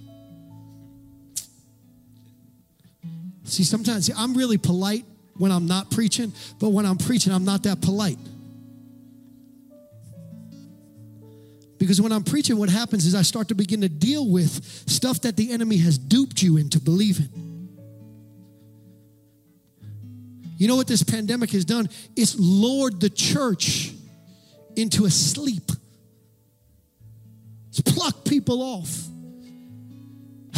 See, 3.45 3.63
sometimes 3.63 4.07
see, 4.07 4.13
I'm 4.17 4.35
really 4.35 4.59
polite 4.59 5.05
when 5.37 5.53
I'm 5.53 5.67
not 5.67 5.93
preaching, 5.93 6.33
but 6.59 6.71
when 6.71 6.87
I'm 6.87 6.99
preaching, 6.99 7.33
I'm 7.33 7.45
not 7.45 7.63
that 7.63 7.81
polite. 7.81 8.19
Because 11.81 11.99
when 11.99 12.12
I'm 12.12 12.22
preaching, 12.22 12.59
what 12.59 12.68
happens 12.68 13.07
is 13.07 13.14
I 13.14 13.22
start 13.22 13.49
to 13.49 13.55
begin 13.55 13.81
to 13.81 13.89
deal 13.89 14.28
with 14.28 14.62
stuff 14.87 15.22
that 15.22 15.37
the 15.37 15.51
enemy 15.51 15.78
has 15.78 15.97
duped 15.97 16.43
you 16.43 16.59
into 16.59 16.78
believing. 16.78 17.31
You 20.59 20.68
know 20.68 20.76
what 20.76 20.87
this 20.87 21.03
pandemic 21.03 21.53
has 21.53 21.64
done? 21.64 21.89
It's 22.14 22.37
lured 22.39 23.01
the 23.01 23.09
church 23.09 23.93
into 24.76 25.07
a 25.07 25.11
sleep. 25.11 25.72
It's 27.70 27.81
plucked 27.81 28.28
people 28.28 28.61
off. 28.61 29.07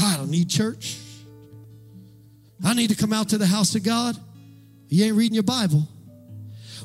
I 0.02 0.16
don't 0.16 0.30
need 0.30 0.50
church. 0.50 0.98
I 2.64 2.74
need 2.74 2.90
to 2.90 2.96
come 2.96 3.12
out 3.12 3.28
to 3.28 3.38
the 3.38 3.46
house 3.46 3.76
of 3.76 3.84
God. 3.84 4.16
You 4.88 5.04
ain't 5.04 5.14
reading 5.14 5.34
your 5.34 5.44
Bible. 5.44 5.86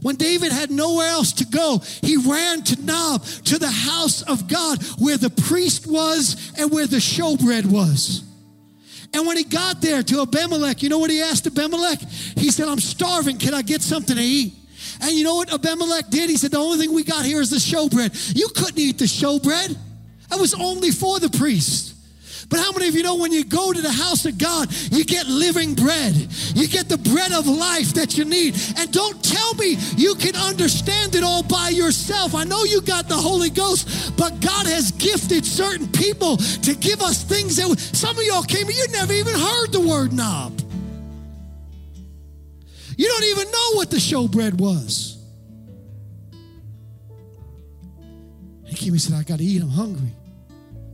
When 0.01 0.15
David 0.15 0.51
had 0.51 0.71
nowhere 0.71 1.07
else 1.07 1.33
to 1.33 1.45
go, 1.45 1.81
he 2.01 2.17
ran 2.17 2.61
to 2.63 2.81
Nob, 2.81 3.23
to 3.45 3.57
the 3.57 3.69
house 3.69 4.21
of 4.23 4.47
God, 4.47 4.81
where 4.99 5.17
the 5.17 5.29
priest 5.29 5.87
was 5.87 6.51
and 6.57 6.71
where 6.71 6.87
the 6.87 6.97
showbread 6.97 7.65
was. 7.65 8.23
And 9.13 9.25
when 9.25 9.37
he 9.37 9.43
got 9.43 9.81
there 9.81 10.03
to 10.03 10.21
Abimelech, 10.21 10.83
you 10.83 10.89
know 10.89 10.99
what 10.99 11.09
he 11.09 11.21
asked 11.21 11.47
Abimelech? 11.47 11.99
He 12.01 12.51
said, 12.51 12.67
I'm 12.67 12.79
starving. 12.79 13.37
Can 13.37 13.53
I 13.53 13.61
get 13.61 13.81
something 13.81 14.15
to 14.15 14.21
eat? 14.21 14.53
And 15.01 15.11
you 15.11 15.23
know 15.23 15.35
what 15.35 15.51
Abimelech 15.53 16.09
did? 16.09 16.29
He 16.29 16.37
said, 16.37 16.51
The 16.51 16.57
only 16.57 16.77
thing 16.77 16.93
we 16.93 17.03
got 17.03 17.25
here 17.25 17.41
is 17.41 17.49
the 17.49 17.57
showbread. 17.57 18.35
You 18.35 18.49
couldn't 18.49 18.79
eat 18.79 18.97
the 18.97 19.05
showbread, 19.05 19.75
that 20.29 20.39
was 20.39 20.53
only 20.53 20.91
for 20.91 21.19
the 21.19 21.29
priest. 21.29 21.95
But 22.49 22.59
how 22.59 22.71
many 22.71 22.87
of 22.87 22.95
you 22.95 23.03
know 23.03 23.15
when 23.15 23.33
you 23.33 23.43
go 23.43 23.73
to 23.73 23.81
the 23.81 23.91
house 23.91 24.25
of 24.25 24.37
God, 24.37 24.69
you 24.89 25.03
get 25.03 25.27
living 25.27 25.75
bread? 25.75 26.15
You 26.55 26.67
get 26.67 26.87
the 26.87 26.97
bread 26.97 27.33
of 27.33 27.45
life 27.45 27.93
that 27.95 28.17
you 28.17 28.23
need. 28.23 28.55
And 28.77 28.91
don't 28.91 29.21
tell 29.21 29.53
me 29.55 29.75
you 29.97 30.15
can 30.15 30.35
understand 30.35 31.15
it 31.15 31.23
all 31.23 31.43
by 31.43 31.69
yourself. 31.69 32.35
I 32.35 32.45
know 32.45 32.63
you 32.63 32.81
got 32.81 33.09
the 33.09 33.17
Holy 33.17 33.49
Ghost, 33.49 34.15
but 34.15 34.39
God 34.39 34.65
has 34.65 34.91
gifted 34.91 35.45
certain 35.45 35.87
people 35.89 36.37
to 36.37 36.73
give 36.75 37.01
us 37.01 37.21
things 37.23 37.57
that 37.57 37.77
some 37.79 38.17
of 38.17 38.23
y'all 38.23 38.43
came, 38.43 38.69
you 38.69 38.87
never 38.91 39.11
even 39.11 39.33
heard 39.33 39.71
the 39.73 39.81
word 39.81 40.13
Nob. 40.13 40.61
You 42.97 43.07
don't 43.07 43.23
even 43.25 43.51
know 43.51 43.71
what 43.73 43.91
the 43.91 43.97
showbread 43.97 44.53
was. 44.53 45.17
He 48.65 48.75
came 48.75 48.93
and 48.93 49.01
said, 49.01 49.15
I 49.15 49.23
got 49.23 49.39
to 49.39 49.43
eat. 49.43 49.61
I'm 49.61 49.69
hungry. 49.69 50.15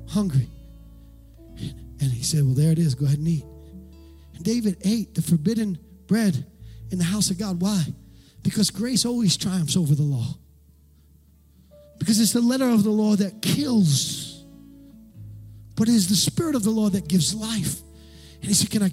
Hungry. 0.10 0.50
And 2.04 2.14
he 2.14 2.24
said, 2.24 2.44
Well, 2.44 2.54
there 2.54 2.72
it 2.72 2.80
is. 2.80 2.96
Go 2.96 3.06
ahead 3.06 3.20
and 3.20 3.28
eat. 3.28 3.46
And 4.36 4.44
David 4.44 4.78
ate 4.84 5.16
the 5.16 5.22
forbidden 5.22 5.78
bread 6.08 6.46
in 6.92 6.98
the 6.98 7.04
house 7.04 7.30
of 7.30 7.38
God. 7.38 7.62
Why? 7.62 7.84
Because 8.44 8.70
grace 8.70 9.06
always 9.06 9.38
triumphs 9.38 9.78
over 9.78 9.96
the 9.96 10.04
law. 10.04 10.36
Because 12.00 12.20
it's 12.20 12.34
the 12.34 12.42
letter 12.42 12.70
of 12.70 12.84
the 12.84 12.90
law 12.90 13.16
that 13.16 13.42
kills, 13.42 14.44
but 15.76 15.88
it 15.88 15.94
is 15.94 16.10
the 16.10 16.16
spirit 16.16 16.56
of 16.56 16.64
the 16.64 16.70
law 16.70 16.90
that 16.90 17.08
gives 17.08 17.34
life. 17.34 17.80
And 18.42 18.46
he 18.46 18.54
said, 18.54 18.70
Can 18.70 18.84
I, 18.84 18.90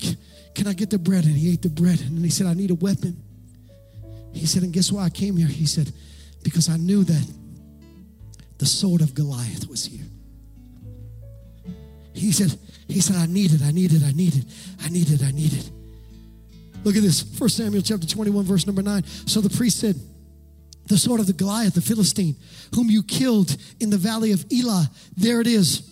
can 0.55 0.69
I 0.69 0.73
get 0.73 0.91
the 0.91 0.99
bread? 0.99 1.25
And 1.25 1.35
he 1.35 1.53
ate 1.53 1.63
the 1.63 1.69
bread. 1.69 2.01
And 2.01 2.17
then 2.17 2.25
he 2.25 2.31
said, 2.31 2.47
I 2.47 2.55
need 2.55 2.71
a 2.71 2.75
weapon. 2.75 3.21
He 4.33 4.47
said, 4.47 4.63
And 4.63 4.73
guess 4.73 4.93
why 4.93 5.05
I 5.05 5.11
came 5.11 5.37
here? 5.37 5.49
He 5.49 5.67
said, 5.67 5.93
Because 6.45 6.69
I 6.69 6.77
knew 6.77 7.03
that 7.05 7.35
the 8.59 8.67
sword 8.67 9.01
of 9.01 9.15
Goliath 9.15 9.69
was 9.69 9.85
here. 9.85 10.07
He 12.21 12.33
said, 12.33 12.55
he 12.87 13.01
said, 13.01 13.17
I 13.17 13.25
need 13.25 13.53
it, 13.55 13.63
I 13.63 13.71
need 13.71 13.93
it, 13.93 14.03
I 14.05 14.13
need 14.13 14.37
it, 14.37 14.45
I 14.83 14.91
need 14.91 15.11
it, 15.11 15.23
I 15.23 15.31
need 15.31 15.55
it. 15.55 15.71
Look 16.85 16.95
at 16.95 17.03
this, 17.03 17.25
1 17.39 17.49
Samuel 17.49 17.83
chapter 17.83 18.07
21, 18.07 18.45
verse 18.45 18.67
number 18.67 18.83
9. 18.83 19.05
So 19.05 19.41
the 19.41 19.49
priest 19.49 19.81
said, 19.81 19.97
The 20.87 20.99
sword 20.99 21.21
of 21.21 21.27
the 21.27 21.33
Goliath, 21.33 21.75
the 21.75 21.81
Philistine, 21.81 22.37
whom 22.75 22.91
you 22.91 23.03
killed 23.03 23.57
in 23.81 23.89
the 23.89 23.97
valley 23.97 24.33
of 24.33 24.45
Elah, 24.53 24.91
there 25.17 25.41
it 25.41 25.47
is. 25.47 25.91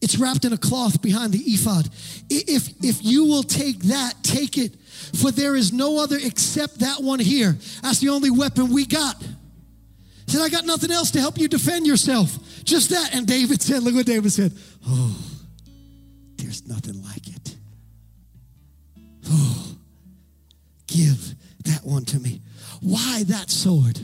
It's 0.00 0.16
wrapped 0.18 0.44
in 0.44 0.52
a 0.52 0.58
cloth 0.58 1.02
behind 1.02 1.32
the 1.32 1.40
ephod. 1.40 1.88
If, 2.30 2.68
if 2.84 3.04
you 3.04 3.24
will 3.24 3.42
take 3.42 3.80
that, 3.84 4.14
take 4.22 4.56
it, 4.56 4.76
for 5.16 5.32
there 5.32 5.56
is 5.56 5.72
no 5.72 6.00
other 6.00 6.18
except 6.22 6.78
that 6.78 7.02
one 7.02 7.18
here. 7.18 7.56
That's 7.82 7.98
the 7.98 8.10
only 8.10 8.30
weapon 8.30 8.72
we 8.72 8.86
got. 8.86 9.16
Said, 10.26 10.40
I 10.40 10.48
got 10.48 10.64
nothing 10.64 10.90
else 10.90 11.10
to 11.12 11.20
help 11.20 11.38
you 11.38 11.48
defend 11.48 11.86
yourself. 11.86 12.38
Just 12.64 12.90
that. 12.90 13.14
And 13.14 13.26
David 13.26 13.60
said, 13.60 13.82
Look 13.82 13.94
what 13.94 14.06
David 14.06 14.32
said. 14.32 14.52
Oh, 14.86 15.18
there's 16.36 16.66
nothing 16.66 17.02
like 17.02 17.28
it. 17.28 17.56
Oh, 19.28 19.76
give 20.86 21.34
that 21.64 21.80
one 21.84 22.04
to 22.06 22.18
me. 22.18 22.40
Why 22.80 23.24
that 23.24 23.50
sword? 23.50 23.98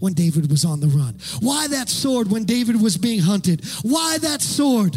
When 0.00 0.12
David 0.12 0.50
was 0.50 0.64
on 0.64 0.80
the 0.80 0.88
run? 0.88 1.16
Why 1.40 1.66
that 1.68 1.88
sword 1.88 2.30
when 2.30 2.44
David 2.44 2.80
was 2.82 2.96
being 2.98 3.20
hunted? 3.20 3.64
Why 3.82 4.18
that 4.18 4.42
sword? 4.42 4.96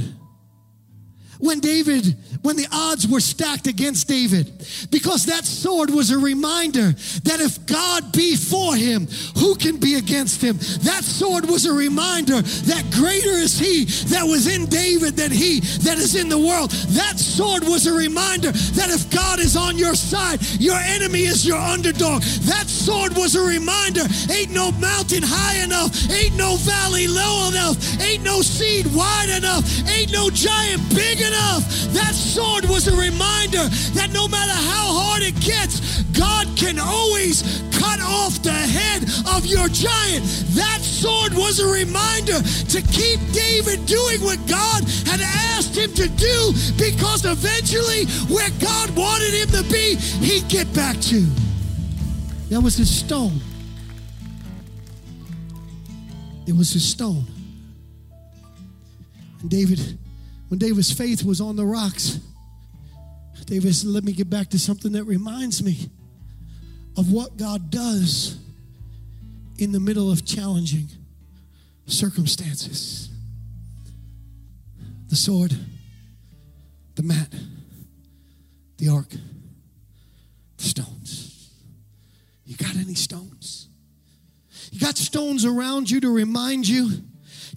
When 1.39 1.59
David, 1.59 2.17
when 2.41 2.55
the 2.55 2.67
odds 2.71 3.07
were 3.07 3.19
stacked 3.19 3.67
against 3.67 4.07
David, 4.07 4.65
because 4.89 5.25
that 5.25 5.45
sword 5.45 5.89
was 5.89 6.11
a 6.11 6.17
reminder 6.17 6.93
that 7.23 7.39
if 7.39 7.65
God 7.65 8.11
be 8.11 8.35
for 8.35 8.75
him, 8.75 9.07
who 9.37 9.55
can 9.55 9.77
be 9.77 9.95
against 9.95 10.41
him? 10.41 10.57
That 10.83 11.03
sword 11.03 11.45
was 11.47 11.65
a 11.65 11.73
reminder 11.73 12.41
that 12.41 12.85
greater 12.91 13.37
is 13.37 13.57
he 13.59 13.85
that 14.09 14.23
was 14.23 14.47
in 14.47 14.65
David 14.65 15.15
than 15.15 15.31
he 15.31 15.59
that 15.85 15.97
is 15.97 16.15
in 16.15 16.29
the 16.29 16.39
world. 16.39 16.71
That 16.97 17.19
sword 17.19 17.63
was 17.63 17.85
a 17.85 17.93
reminder 17.93 18.51
that 18.51 18.89
if 18.89 19.09
God 19.11 19.39
is 19.39 19.55
on 19.55 19.77
your 19.77 19.95
side, 19.95 20.39
your 20.59 20.77
enemy 20.77 21.25
is 21.25 21.45
your 21.45 21.59
underdog. 21.59 22.23
That 22.49 22.65
sword 22.67 23.15
was 23.15 23.35
a 23.35 23.41
reminder 23.41 24.01
ain't 24.31 24.51
no 24.51 24.71
mountain 24.73 25.23
high 25.23 25.63
enough, 25.63 25.93
ain't 26.11 26.35
no 26.35 26.55
valley 26.57 27.07
low 27.07 27.49
enough, 27.49 27.77
ain't 28.01 28.23
no 28.23 28.41
seed 28.41 28.87
wide 28.87 29.29
enough, 29.29 29.63
ain't 29.89 30.11
no 30.11 30.29
giant 30.29 30.81
big 30.89 31.19
enough 31.19 31.26
enough. 31.27 31.63
That 31.93 32.13
sword 32.13 32.65
was 32.65 32.87
a 32.87 32.95
reminder 32.95 33.65
that 33.93 34.09
no 34.13 34.27
matter 34.27 34.53
how 34.53 34.85
hard 34.99 35.23
it 35.23 35.35
gets, 35.39 36.01
God 36.17 36.47
can 36.55 36.79
always 36.79 37.61
cut 37.71 37.99
off 38.01 38.41
the 38.41 38.51
head 38.51 39.03
of 39.35 39.45
your 39.45 39.67
giant. 39.69 40.25
That 40.55 40.79
sword 40.81 41.33
was 41.33 41.59
a 41.59 41.67
reminder 41.67 42.41
to 42.41 42.79
keep 42.89 43.19
David 43.31 43.85
doing 43.85 44.21
what 44.21 44.39
God 44.47 44.83
had 45.05 45.21
asked 45.21 45.75
him 45.75 45.93
to 45.93 46.07
do 46.07 46.53
because 46.77 47.25
eventually, 47.25 48.05
where 48.33 48.49
God 48.59 48.89
wanted 48.95 49.33
him 49.33 49.49
to 49.49 49.63
be, 49.71 49.95
he'd 49.95 50.47
get 50.47 50.71
back 50.73 50.97
to. 51.11 51.25
That 52.49 52.61
was 52.61 52.75
his 52.77 52.89
stone. 52.89 53.39
It 56.47 56.55
was 56.55 56.71
his 56.71 56.87
stone. 56.87 57.25
And 59.41 59.49
David 59.49 59.97
when 60.47 60.59
David's 60.59 60.91
faith 60.91 61.23
was 61.23 61.41
on 61.41 61.55
the 61.55 61.65
rocks, 61.65 62.19
David 63.47 63.73
said, 63.73 63.89
Let 63.89 64.03
me 64.03 64.11
get 64.11 64.29
back 64.29 64.49
to 64.49 64.59
something 64.59 64.91
that 64.91 65.05
reminds 65.05 65.63
me 65.63 65.89
of 66.97 67.11
what 67.11 67.37
God 67.37 67.71
does 67.71 68.37
in 69.57 69.71
the 69.71 69.79
middle 69.79 70.11
of 70.11 70.25
challenging 70.25 70.87
circumstances. 71.85 73.09
The 75.07 75.15
sword, 75.15 75.55
the 76.95 77.03
mat, 77.03 77.33
the 78.77 78.89
ark, 78.89 79.09
the 80.57 80.63
stones. 80.63 81.49
You 82.45 82.57
got 82.57 82.75
any 82.75 82.95
stones? 82.95 83.69
You 84.71 84.81
got 84.81 84.97
stones 84.97 85.45
around 85.45 85.89
you 85.89 86.01
to 86.01 86.09
remind 86.09 86.67
you 86.67 86.89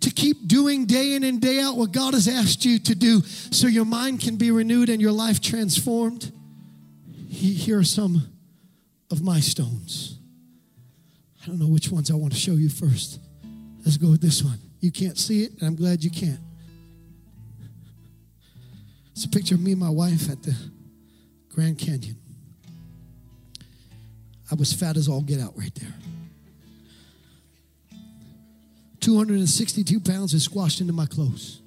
to 0.01 0.11
keep 0.11 0.49
doing 0.49 0.87
day 0.87 1.15
in 1.15 1.25
and 1.25 1.41
day 1.41 1.61
out 1.61 1.77
what 1.77 1.93
God 1.93 2.15
has 2.15 2.27
asked 2.27 2.65
you 2.65 2.79
to 2.79 2.95
do 2.95 3.21
so 3.23 3.67
your 3.67 3.85
mind 3.85 4.21
can 4.21 4.37
be 4.37 4.51
renewed 4.51 4.89
and 4.89 5.01
your 5.01 5.13
life 5.13 5.41
transformed. 5.41 6.33
Here 7.29 7.79
are 7.79 7.85
some 7.85 8.27
of 9.11 9.23
my 9.23 9.41
stones. 9.41 10.19
I 11.43 11.47
don't 11.47 11.59
know 11.59 11.69
which 11.69 11.91
ones 11.91 12.11
I 12.11 12.15
want 12.15 12.33
to 12.33 12.39
show 12.39 12.53
you 12.53 12.69
first. 12.69 13.19
Let's 13.85 13.97
go 13.97 14.11
with 14.11 14.21
this 14.21 14.43
one. 14.43 14.59
You 14.81 14.91
can't 14.91 15.19
see 15.19 15.43
it, 15.45 15.53
and 15.53 15.63
I'm 15.63 15.77
glad 15.77 16.03
you 16.03 16.11
can't. 16.11 16.41
It's 19.13 19.25
a 19.25 19.29
picture 19.29 19.55
of 19.55 19.61
me 19.61 19.73
and 19.73 19.81
my 19.81 19.91
wife 19.91 20.31
at 20.31 20.43
the 20.43 20.57
Grand 21.51 21.79
Canyon. 21.79 22.17
I 24.51 24.55
was 24.55 24.73
fat 24.73 24.97
as 24.97 25.09
all 25.09 25.21
get 25.21 25.41
out 25.41 25.57
right 25.57 25.75
there. 25.75 25.95
262 29.01 30.01
pounds 30.01 30.35
is 30.35 30.45
squashed 30.45 30.81
into 30.81 30.93
my 30.93 31.07
clothes. 31.07 31.61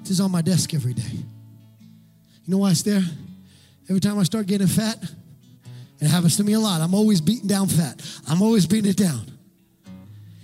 This 0.00 0.10
is 0.10 0.20
on 0.20 0.30
my 0.30 0.42
desk 0.42 0.74
every 0.74 0.94
day. 0.94 1.02
You 1.12 2.52
know 2.52 2.58
why 2.58 2.70
it's 2.70 2.82
there? 2.82 3.02
Every 3.88 4.00
time 4.00 4.18
I 4.18 4.22
start 4.22 4.46
getting 4.46 4.66
fat, 4.66 4.96
it 6.00 6.08
happens 6.08 6.36
to 6.36 6.44
me 6.44 6.54
a 6.54 6.60
lot. 6.60 6.80
I'm 6.80 6.94
always 6.94 7.20
beating 7.20 7.48
down 7.48 7.68
fat. 7.68 8.00
I'm 8.26 8.42
always 8.42 8.66
beating 8.66 8.90
it 8.90 8.96
down. 8.96 9.20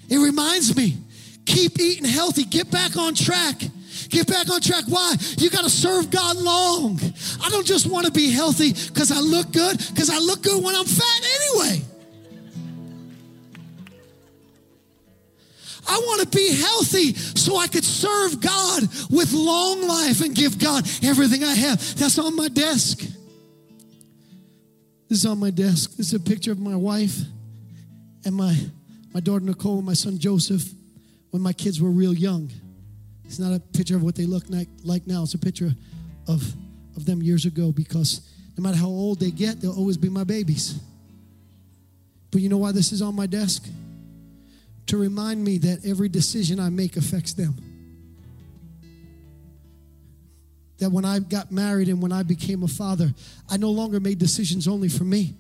It 0.09 0.19
reminds 0.19 0.77
me 0.77 0.97
keep 1.47 1.79
eating 1.81 2.05
healthy, 2.05 2.45
get 2.45 2.71
back 2.71 2.97
on 2.97 3.15
track. 3.15 3.63
Get 4.09 4.27
back 4.27 4.51
on 4.51 4.61
track. 4.61 4.85
Why? 4.89 5.15
You 5.39 5.51
got 5.51 5.65
to 5.65 5.71
serve 5.71 6.11
God 6.11 6.37
long. 6.37 7.01
I 7.43 7.49
don't 7.49 7.67
just 7.67 7.87
want 7.87 8.07
to 8.07 8.13
be 8.13 8.31
healthy 8.31 8.73
because 8.73 9.11
I 9.11 9.21
look 9.21 9.53
good, 9.53 9.79
because 9.79 10.11
I 10.11 10.19
look 10.19 10.43
good 10.43 10.63
when 10.63 10.75
I'm 10.75 10.85
fat 10.85 11.21
anyway. 11.41 11.83
I 15.87 15.99
want 15.99 16.23
to 16.23 16.37
be 16.37 16.55
healthy 16.55 17.15
so 17.15 17.57
I 17.57 17.67
could 17.67 17.85
serve 17.85 18.41
God 18.41 18.83
with 19.11 19.33
long 19.33 19.87
life 19.87 20.21
and 20.21 20.35
give 20.35 20.59
God 20.59 20.87
everything 21.03 21.45
I 21.45 21.55
have. 21.55 21.97
That's 21.97 22.19
on 22.19 22.37
my 22.37 22.49
desk. 22.49 23.01
This 25.09 25.19
is 25.19 25.27
on 25.27 25.39
my 25.39 25.51
desk. 25.51 25.97
This 25.97 26.09
is 26.09 26.15
a 26.15 26.21
picture 26.21 26.53
of 26.53 26.59
my 26.59 26.77
wife 26.77 27.19
and 28.25 28.35
my, 28.35 28.57
my 29.13 29.21
daughter 29.21 29.45
Nicole 29.45 29.77
and 29.77 29.87
my 29.87 29.93
son 29.93 30.19
Joseph 30.19 30.65
when 31.31 31.43
my 31.43 31.53
kids 31.53 31.81
were 31.81 31.91
real 31.91 32.15
young. 32.15 32.51
It's 33.25 33.39
not 33.39 33.55
a 33.55 33.61
picture 33.61 33.97
of 33.97 34.03
what 34.03 34.15
they 34.15 34.27
look 34.27 34.45
like, 34.49 35.07
now. 35.07 35.23
It's 35.23 35.35
a 35.35 35.39
picture 35.39 35.73
of, 36.29 36.43
of 36.97 37.05
them 37.05 37.23
years 37.23 37.45
ago 37.45 37.73
because 37.73 38.29
no 38.57 38.63
matter 38.63 38.77
how 38.77 38.87
old 38.87 39.21
they 39.21 39.31
get, 39.31 39.61
they'll 39.61 39.77
always 39.77 39.97
be 39.97 40.09
my 40.09 40.25
babies. 40.25 40.79
But 42.31 42.41
you 42.41 42.49
know 42.49 42.59
why 42.59 42.73
this 42.73 42.93
is 42.93 43.03
on 43.03 43.15
my 43.15 43.27
desk? 43.27 43.67
To 44.87 44.97
remind 44.97 45.43
me 45.43 45.59
that 45.59 45.85
every 45.87 46.09
decision 46.09 46.61
I 46.61 46.69
make 46.69 46.97
affects 46.97 47.35
them. 47.35 47.55
That 50.79 50.91
when 50.91 51.05
I 51.05 51.21
got 51.21 51.51
married 51.51 51.89
and 51.89 52.03
when 52.03 52.13
I 52.13 52.23
became 52.23 52.63
a 52.63 52.69
father, 52.69 53.15
I 53.49 53.57
no 53.57 53.71
longer 53.71 54.01
made 54.01 54.19
decisions 54.19 54.69
only 54.69 54.89
for 54.89 55.05
me, 55.05 55.35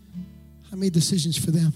I 0.72 0.76
made 0.76 0.92
decisions 0.92 1.36
for 1.36 1.50
them. 1.50 1.72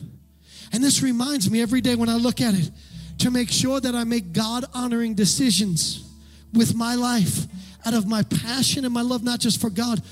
And 0.72 0.82
this 0.82 1.02
reminds 1.02 1.50
me 1.50 1.60
every 1.62 1.80
day 1.80 1.94
when 1.94 2.08
I 2.08 2.16
look 2.16 2.40
at 2.40 2.54
it 2.54 2.70
to 3.18 3.30
make 3.30 3.50
sure 3.50 3.80
that 3.80 3.94
I 3.94 4.04
make 4.04 4.32
God 4.32 4.64
honoring 4.74 5.14
decisions 5.14 6.04
with 6.52 6.74
my 6.74 6.94
life 6.94 7.46
out 7.84 7.94
of 7.94 8.06
my 8.06 8.22
passion 8.22 8.84
and 8.84 8.92
my 8.92 9.02
love, 9.02 9.22
not 9.22 9.40
just 9.40 9.60
for 9.60 9.70
God, 9.70 10.02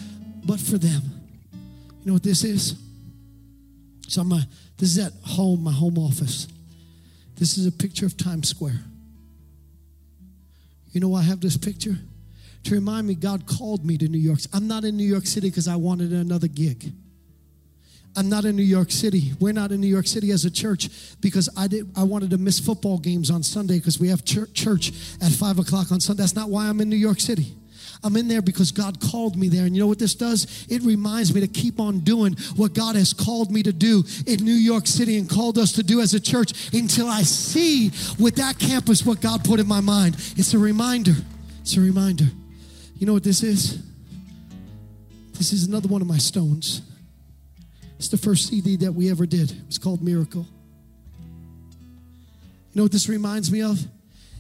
but 0.45 0.61
for 0.61 0.79
them. 0.79 1.03
You 2.01 2.07
know 2.07 2.13
what 2.15 2.23
this 2.23 2.45
is? 2.45 2.75
So 4.09 4.23
my 4.23 4.43
this 4.79 4.97
is 4.97 4.99
at 4.99 5.13
home, 5.25 5.65
my 5.65 5.73
home 5.73 5.99
office. 5.99 6.47
This 7.37 7.59
is 7.59 7.67
a 7.67 7.73
picture 7.73 8.07
of 8.07 8.17
Times 8.17 8.49
Square. 8.49 8.81
You 10.93 11.01
know 11.01 11.09
why 11.09 11.21
I 11.21 11.25
have 11.25 11.41
this 11.41 11.57
picture? 11.57 11.97
To 12.65 12.75
remind 12.75 13.07
me 13.07 13.15
God 13.15 13.47
called 13.47 13.85
me 13.85 13.99
to 13.99 14.09
New 14.09 14.19
York. 14.19 14.39
I'm 14.53 14.67
not 14.67 14.85
in 14.85 14.97
New 14.97 15.05
York 15.05 15.27
City 15.27 15.51
because 15.51 15.69
I 15.69 15.77
wanted 15.77 16.13
another 16.13 16.49
gig. 16.49 16.93
I'm 18.17 18.31
not 18.31 18.47
in 18.47 18.57
New 18.57 18.63
York 18.63 18.91
City. 18.91 19.33
We're 19.39 19.53
not 19.53 19.73
in 19.73 19.81
New 19.81 19.87
York 19.87 20.07
City 20.07 20.31
as 20.31 20.47
a 20.47 20.51
church 20.51 20.89
because 21.21 21.51
I 21.57 21.69
did. 21.69 21.87
I 21.97 22.03
wanted 22.03 22.31
to 22.31 22.39
miss 22.39 22.59
football 22.59 22.99
games 22.99 23.31
on 23.31 23.43
Sunday 23.43 23.79
because 23.79 24.01
we 24.01 24.09
have 24.09 24.25
church 24.25 24.89
at 25.21 25.33
five 25.33 25.59
o'clock 25.59 25.93
on 25.93 26.01
Sunday. 26.01 26.23
That's 26.23 26.35
not 26.35 26.49
why 26.49 26.67
I'm 26.67 26.81
in 26.81 26.89
New 26.89 26.97
York 26.97 27.21
City. 27.21 27.55
I'm 28.03 28.17
in 28.17 28.29
there 28.29 28.43
because 28.43 28.73
God 28.73 29.01
called 29.01 29.37
me 29.37 29.49
there. 29.49 29.65
And 29.65 29.75
you 29.75 29.81
know 29.81 29.87
what 29.87 29.99
this 29.99 30.15
does? 30.15 30.67
It 30.69 30.83
reminds 30.83 31.35
me 31.35 31.41
to 31.41 31.49
keep 31.49 31.81
on 31.81 32.01
doing 32.01 32.35
what 32.57 32.75
God 32.75 32.97
has 32.97 33.13
called 33.13 33.51
me 33.51 33.63
to 33.63 33.73
do 33.73 34.05
in 34.27 34.45
New 34.45 34.55
York 34.55 34.87
City 34.87 35.19
and 35.19 35.29
called 35.29 35.59
us 35.59 35.73
to 35.73 35.83
do 35.83 36.01
as 36.01 36.15
a 36.15 36.21
church 36.21 36.73
until 36.73 37.09
I 37.09 37.23
see 37.23 37.91
with 38.19 38.37
that 38.37 38.59
campus 38.59 39.05
what 39.05 39.21
God 39.21 39.45
put 39.45 39.61
in 39.61 39.67
my 39.67 39.81
mind. 39.81 40.17
It's 40.37 40.55
a 40.55 40.59
reminder. 40.59 41.15
It's 41.61 41.77
a 41.77 41.81
reminder. 41.81 42.27
You 42.97 43.07
know 43.07 43.13
what 43.13 43.25
this 43.25 43.43
is? 43.43 43.83
This 45.35 45.53
is 45.53 45.67
another 45.67 45.89
one 45.89 46.01
of 46.01 46.09
my 46.09 46.19
stones. 46.19 46.83
It's 47.99 48.09
the 48.09 48.17
first 48.17 48.49
CD 48.49 48.77
that 48.77 48.93
we 48.93 49.11
ever 49.11 49.27
did. 49.27 49.51
It 49.51 49.67
was 49.67 49.79
called 49.79 50.03
Miracle. 50.03 50.47
You 52.73 52.81
know 52.81 52.83
what 52.83 52.93
this 52.93 53.09
reminds 53.09 53.51
me 53.51 53.63
of? 53.63 53.79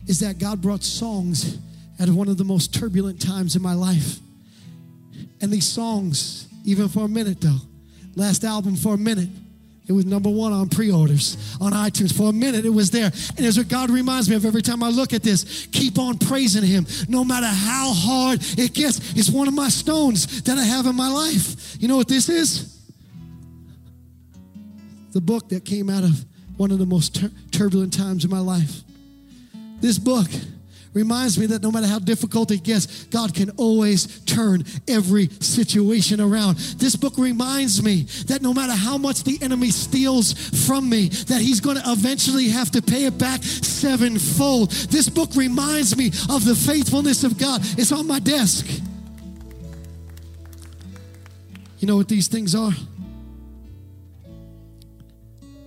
Is 0.06 0.20
that 0.20 0.38
God 0.38 0.60
brought 0.60 0.84
songs 0.84 1.58
at 1.98 2.08
one 2.08 2.28
of 2.28 2.36
the 2.36 2.44
most 2.44 2.74
turbulent 2.74 3.20
times 3.20 3.56
in 3.56 3.62
my 3.62 3.74
life. 3.74 4.18
And 5.40 5.50
these 5.50 5.66
songs, 5.66 6.48
even 6.64 6.88
for 6.88 7.04
a 7.04 7.08
minute 7.08 7.40
though, 7.40 7.58
last 8.14 8.44
album 8.44 8.76
for 8.76 8.94
a 8.94 8.98
minute, 8.98 9.28
it 9.88 9.92
was 9.92 10.04
number 10.04 10.28
one 10.28 10.52
on 10.52 10.68
pre 10.68 10.90
orders 10.90 11.36
on 11.60 11.72
iTunes. 11.72 12.12
For 12.12 12.30
a 12.30 12.32
minute, 12.32 12.64
it 12.64 12.70
was 12.70 12.90
there. 12.90 13.06
And 13.36 13.46
it's 13.46 13.56
what 13.56 13.68
God 13.68 13.88
reminds 13.88 14.28
me 14.28 14.34
of 14.34 14.44
every 14.44 14.62
time 14.62 14.82
I 14.82 14.88
look 14.88 15.12
at 15.12 15.22
this. 15.22 15.66
Keep 15.70 15.98
on 15.98 16.18
praising 16.18 16.64
Him. 16.64 16.86
No 17.08 17.24
matter 17.24 17.46
how 17.46 17.92
hard 17.92 18.40
it 18.58 18.74
gets, 18.74 19.12
it's 19.16 19.30
one 19.30 19.46
of 19.46 19.54
my 19.54 19.68
stones 19.68 20.42
that 20.42 20.58
I 20.58 20.64
have 20.64 20.86
in 20.86 20.96
my 20.96 21.08
life. 21.08 21.76
You 21.80 21.86
know 21.86 21.96
what 21.96 22.08
this 22.08 22.28
is? 22.28 22.80
The 25.12 25.20
book 25.20 25.48
that 25.50 25.64
came 25.64 25.88
out 25.88 26.02
of 26.02 26.24
one 26.56 26.72
of 26.72 26.78
the 26.78 26.86
most 26.86 27.14
tur- 27.14 27.30
turbulent 27.52 27.92
times 27.92 28.24
in 28.24 28.30
my 28.30 28.40
life. 28.40 28.82
This 29.80 29.98
book 29.98 30.26
reminds 30.96 31.38
me 31.38 31.44
that 31.44 31.62
no 31.62 31.70
matter 31.70 31.86
how 31.86 31.98
difficult 31.98 32.50
it 32.50 32.62
gets, 32.62 33.04
God 33.04 33.34
can 33.34 33.50
always 33.58 34.20
turn 34.24 34.64
every 34.88 35.28
situation 35.40 36.22
around. 36.22 36.56
This 36.56 36.96
book 36.96 37.18
reminds 37.18 37.82
me 37.82 38.04
that 38.28 38.40
no 38.40 38.54
matter 38.54 38.72
how 38.72 38.96
much 38.96 39.22
the 39.22 39.38
enemy 39.42 39.70
steals 39.70 40.32
from 40.66 40.88
me, 40.88 41.08
that 41.28 41.42
he's 41.42 41.60
going 41.60 41.76
to 41.76 41.82
eventually 41.84 42.48
have 42.48 42.70
to 42.70 42.80
pay 42.80 43.04
it 43.04 43.18
back 43.18 43.42
sevenfold. 43.42 44.70
This 44.70 45.10
book 45.10 45.36
reminds 45.36 45.98
me 45.98 46.06
of 46.30 46.46
the 46.46 46.54
faithfulness 46.54 47.24
of 47.24 47.36
God. 47.36 47.60
It's 47.76 47.92
on 47.92 48.06
my 48.06 48.18
desk. 48.18 48.66
You 51.78 51.86
know 51.86 51.96
what 51.96 52.08
these 52.08 52.26
things 52.26 52.54
are? 52.54 52.72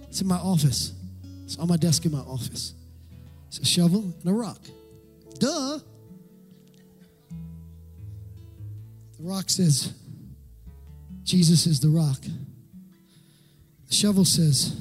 It's 0.07 0.21
in 0.21 0.27
my 0.27 0.37
office. 0.37 0.91
It's 1.45 1.59
on 1.59 1.67
my 1.67 1.77
desk 1.77 2.03
in 2.05 2.13
my 2.13 2.17
office. 2.17 2.73
It's 3.49 3.59
a 3.59 3.65
shovel 3.65 4.11
and 4.21 4.25
a 4.25 4.33
rock. 4.33 4.59
Duh. 5.39 5.79
The 9.17 9.23
rock 9.23 9.49
says, 9.49 9.93
Jesus 11.23 11.65
is 11.65 11.79
the 11.79 11.89
rock. 11.89 12.21
The 13.87 13.93
shovel 13.93 14.25
says, 14.25 14.79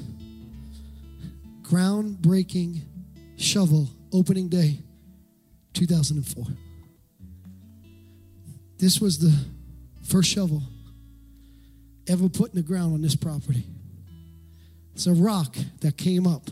groundbreaking 1.63 2.81
shovel, 3.37 3.87
opening 4.13 4.49
day, 4.49 4.79
2004. 5.73 6.45
This 8.77 9.01
was 9.01 9.19
the 9.19 9.33
first 10.03 10.29
shovel 10.29 10.63
ever 12.07 12.27
put 12.27 12.49
in 12.49 12.55
the 12.55 12.63
ground 12.63 12.93
on 12.93 13.01
this 13.01 13.15
property. 13.15 13.63
It's 14.95 15.05
a 15.05 15.13
rock 15.13 15.55
that 15.81 15.97
came 15.97 16.25
up 16.25 16.49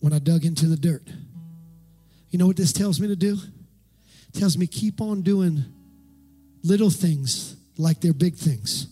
when 0.00 0.12
I 0.12 0.18
dug 0.18 0.44
into 0.44 0.66
the 0.66 0.76
dirt. 0.76 1.08
You 2.30 2.38
know 2.38 2.46
what 2.46 2.56
this 2.56 2.72
tells 2.72 3.00
me 3.00 3.08
to 3.08 3.16
do? 3.16 3.36
It 4.32 4.38
tells 4.38 4.56
me 4.56 4.66
keep 4.66 5.00
on 5.00 5.22
doing 5.22 5.64
little 6.62 6.90
things 6.90 7.56
like 7.76 8.00
they're 8.00 8.12
big 8.12 8.36
things. 8.36 8.86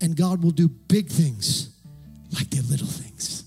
And 0.00 0.16
God 0.16 0.42
will 0.42 0.50
do 0.50 0.68
big 0.68 1.08
things 1.08 1.70
like 2.32 2.50
they're 2.50 2.62
little 2.62 2.86
things. 2.86 3.44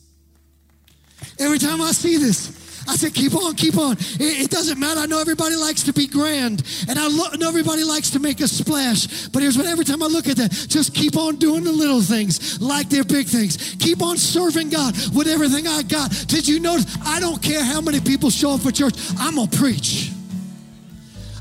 Every 1.37 1.59
time 1.59 1.81
I 1.81 1.91
see 1.91 2.17
this, 2.17 2.68
I 2.89 2.95
said, 2.95 3.13
keep 3.13 3.35
on, 3.35 3.53
keep 3.53 3.77
on. 3.77 3.93
It, 3.93 4.45
it, 4.45 4.49
doesn't 4.49 4.79
matter. 4.79 4.99
I 4.99 5.05
know 5.05 5.21
everybody 5.21 5.55
likes 5.55 5.83
to 5.83 5.93
be 5.93 6.07
grand, 6.07 6.63
and 6.89 6.97
I 6.97 7.07
lo- 7.07 7.29
know 7.37 7.47
everybody 7.47 7.83
likes 7.83 8.09
to 8.11 8.19
make 8.19 8.41
a 8.41 8.47
splash. 8.47 9.27
But 9.27 9.43
here's 9.43 9.55
what 9.55 9.67
every 9.67 9.85
time 9.85 10.01
I 10.01 10.07
look 10.07 10.27
at 10.27 10.37
that, 10.37 10.49
just 10.49 10.95
keep 10.95 11.15
on 11.15 11.35
doing 11.35 11.63
the 11.63 11.71
little 11.71 12.01
things 12.01 12.59
like 12.59 12.89
they're 12.89 13.03
big 13.03 13.27
things. 13.27 13.75
Keep 13.79 14.01
on 14.01 14.17
serving 14.17 14.69
God 14.69 14.95
with 15.13 15.27
everything 15.27 15.67
I 15.67 15.83
got. 15.83 16.09
Did 16.27 16.47
you 16.47 16.59
notice? 16.59 16.97
I 17.05 17.19
don't 17.19 17.41
care 17.43 17.63
how 17.63 17.79
many 17.79 17.99
people 17.99 18.31
show 18.31 18.55
up 18.55 18.61
for 18.61 18.71
church, 18.71 18.95
I'm 19.19 19.35
to 19.35 19.57
preach. 19.57 20.11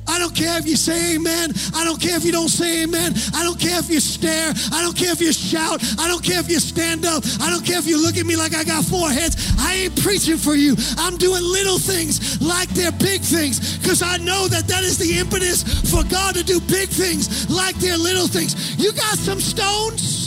I 0.09 0.18
don't 0.18 0.34
care 0.34 0.59
if 0.59 0.66
you 0.66 0.76
say 0.76 1.14
amen. 1.14 1.52
I 1.74 1.84
don't 1.84 2.00
care 2.00 2.16
if 2.16 2.24
you 2.24 2.32
don't 2.32 2.48
say 2.48 2.82
amen. 2.84 3.14
I 3.34 3.44
don't 3.44 3.61
care 3.61 3.78
if 3.78 3.90
you 3.90 4.00
stare. 4.00 4.52
I 4.72 4.82
don't 4.82 4.96
care 4.96 5.12
if 5.12 5.20
you 5.20 5.32
shout. 5.32 5.84
I 5.98 6.09
don't 6.09 6.24
care 6.24 6.40
if 6.40 6.50
you 6.50 6.59
stand 6.59 7.04
up. 7.04 7.22
I 7.40 7.50
don't 7.50 7.64
care 7.64 7.78
if 7.78 7.86
you 7.86 8.00
look 8.02 8.16
at 8.16 8.24
me 8.24 8.34
like 8.34 8.54
I 8.54 8.64
got 8.64 8.84
four 8.84 9.11
heads. 9.11 9.52
I 9.59 9.74
ain't 9.74 10.02
preaching 10.02 10.38
for 10.38 10.54
you. 10.54 10.74
I'm 10.96 11.18
doing 11.18 11.42
little 11.42 11.78
things 11.78 12.40
like 12.40 12.68
they're 12.70 12.92
big 12.92 13.20
things 13.20 13.76
because 13.78 14.00
I 14.02 14.16
know 14.16 14.48
that 14.48 14.66
that 14.68 14.82
is 14.82 14.96
the 14.96 15.18
impetus 15.18 15.62
for 15.90 16.02
God 16.04 16.34
to 16.36 16.42
do 16.42 16.59
big 16.61 16.88
things 16.88 17.50
like 17.50 17.76
they're 17.76 17.98
little 17.98 18.26
things. 18.26 18.76
You 18.82 18.92
got 18.92 19.18
some 19.18 19.40
stones? 19.40 20.26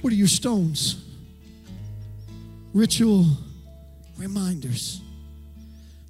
What 0.00 0.12
are 0.12 0.16
your 0.16 0.28
stones? 0.28 1.04
Ritual 2.72 3.26
reminders 4.16 5.02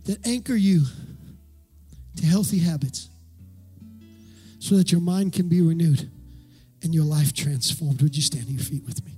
that 0.08 0.26
anchor 0.26 0.56
you 0.56 0.84
to 2.16 2.24
healthy 2.24 2.58
habits 2.58 3.10
so 4.58 4.74
that 4.76 4.90
your 4.90 5.02
mind 5.02 5.34
can 5.34 5.48
be 5.48 5.60
renewed. 5.60 6.10
and 6.82 6.94
your 6.94 7.04
life 7.04 7.32
transformed. 7.32 8.00
Would 8.02 8.16
you 8.16 8.22
stand 8.22 8.46
on 8.46 8.52
your 8.52 8.62
feet 8.62 8.84
with 8.86 9.04
me? 9.04 9.12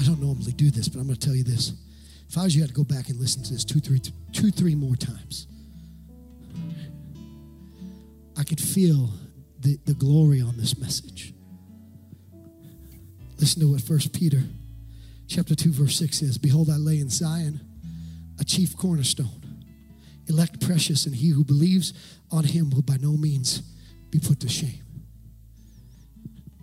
I 0.00 0.04
don't 0.04 0.20
normally 0.20 0.52
do 0.52 0.70
this, 0.70 0.88
but 0.88 1.00
I'm 1.00 1.06
going 1.06 1.18
to 1.18 1.26
tell 1.26 1.36
you 1.36 1.44
this. 1.44 1.72
If 2.28 2.38
I 2.38 2.44
was 2.44 2.56
you, 2.56 2.64
I'd 2.64 2.72
go 2.72 2.82
back 2.82 3.10
and 3.10 3.20
listen 3.20 3.42
to 3.42 3.52
this 3.52 3.64
two, 3.64 3.78
three, 3.78 4.00
two, 4.32 4.50
three 4.50 4.74
more 4.74 4.96
times. 4.96 5.46
I 8.38 8.42
could 8.42 8.58
feel 8.60 9.10
the, 9.62 9.78
the 9.86 9.94
glory 9.94 10.40
on 10.40 10.56
this 10.56 10.76
message. 10.78 11.32
Listen 13.38 13.60
to 13.60 13.72
what 13.72 13.80
First 13.80 14.12
Peter 14.12 14.42
chapter 15.28 15.54
2, 15.54 15.72
verse 15.72 15.98
6 15.98 16.18
says 16.18 16.38
Behold, 16.38 16.68
I 16.68 16.76
lay 16.76 16.98
in 16.98 17.08
Zion 17.08 17.60
a 18.38 18.44
chief 18.44 18.76
cornerstone, 18.76 19.64
elect 20.28 20.60
precious, 20.60 21.06
and 21.06 21.14
he 21.14 21.30
who 21.30 21.44
believes 21.44 21.92
on 22.30 22.44
him 22.44 22.70
will 22.70 22.82
by 22.82 22.96
no 23.00 23.12
means 23.12 23.62
be 24.10 24.18
put 24.18 24.40
to 24.40 24.48
shame. 24.48 24.82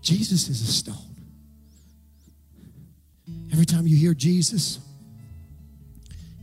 Jesus 0.01 0.49
is 0.49 0.61
a 0.61 0.71
stone. 0.71 0.95
Every 3.51 3.65
time 3.65 3.87
you 3.87 3.95
hear 3.95 4.13
Jesus, 4.13 4.79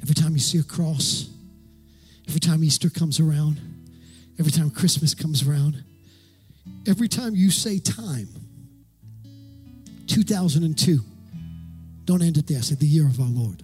every 0.03 0.15
time 0.15 0.33
you 0.33 0.39
see 0.39 0.59
a 0.59 0.63
cross, 0.63 1.31
every 2.29 2.41
time 2.41 2.65
Easter 2.65 2.91
comes 2.91 3.21
around, 3.21 3.61
every 4.39 4.53
time 4.53 4.71
Christmas 4.71 5.15
comes 5.15 5.47
around, 5.47 5.83
every 6.87 7.09
time 7.09 7.35
you 7.35 7.51
say 7.51 7.79
time, 7.79 8.29
2002, 10.07 11.01
don't 12.05 12.23
end 12.23 12.37
it 12.37 12.47
there. 12.47 12.63
Say 12.63 12.77
the 12.77 12.87
year 12.87 13.07
of 13.07 13.21
our 13.21 13.27
Lord, 13.27 13.63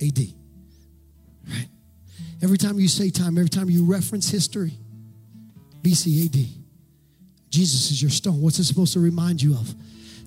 AD. 0.00 0.18
Right? 1.48 1.68
Every 2.42 2.58
time 2.58 2.78
you 2.78 2.88
say 2.88 3.10
time, 3.10 3.36
every 3.36 3.50
time 3.50 3.68
you 3.68 3.84
reference 3.84 4.30
history, 4.30 4.72
BC 5.82 6.26
AD, 6.26 6.46
Jesus 7.50 7.90
is 7.90 8.00
your 8.00 8.10
stone. 8.10 8.40
What's 8.40 8.58
it 8.58 8.64
supposed 8.64 8.94
to 8.94 9.00
remind 9.00 9.42
you 9.42 9.54
of? 9.54 9.74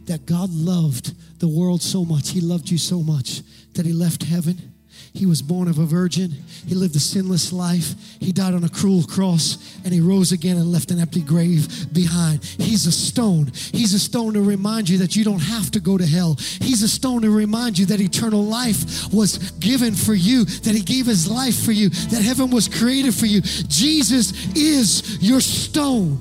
That 0.06 0.26
God 0.28 0.52
loved 0.52 1.40
the 1.40 1.48
world 1.48 1.82
so 1.82 2.06
much, 2.06 2.30
He 2.30 2.42
loved 2.42 2.70
you 2.70 2.78
so 2.78 3.02
much 3.02 3.42
that 3.74 3.86
He 3.86 3.94
left 3.94 4.24
heaven 4.24 4.75
he 5.16 5.26
was 5.26 5.42
born 5.42 5.70
of 5.70 5.80
a 5.80 5.86
virgin. 5.86 6.30
He 6.68 6.76
lived 6.76 6.94
a 6.96 7.00
sinless 7.00 7.54
life. 7.54 7.96
He 8.20 8.34
died 8.34 8.54
on 8.54 8.66
a 8.66 8.70
cruel 8.70 9.04
cross 9.04 9.80
and 9.86 9.94
he 9.94 10.02
rose 10.02 10.34
again 10.34 10.58
and 10.58 10.72
left 10.72 10.92
an 10.92 11.00
empty 11.00 11.22
grave 11.22 11.94
behind. 11.94 12.44
He's 12.44 12.86
a 12.86 12.92
stone. 12.92 13.50
He's 13.72 13.94
a 13.94 14.00
stone 14.00 14.34
to 14.34 14.42
remind 14.42 14.90
you 14.90 14.98
that 14.98 15.16
you 15.16 15.24
don't 15.24 15.42
have 15.42 15.72
to 15.72 15.80
go 15.80 15.98
to 15.98 16.06
hell. 16.06 16.36
He's 16.60 16.84
a 16.84 16.90
stone 16.90 17.22
to 17.22 17.30
remind 17.30 17.80
you 17.80 17.86
that 17.88 18.02
eternal 18.02 18.44
life 18.44 19.14
was 19.14 19.52
given 19.52 19.96
for 19.96 20.14
you, 20.14 20.44
that 20.44 20.76
he 20.76 20.82
gave 20.82 21.06
his 21.06 21.32
life 21.32 21.64
for 21.64 21.72
you, 21.72 21.90
that 21.90 22.22
heaven 22.22 22.50
was 22.50 22.68
created 22.68 23.16
for 23.16 23.26
you. 23.26 23.40
Jesus 23.42 24.54
is 24.54 25.24
your 25.24 25.40
stone, 25.40 26.20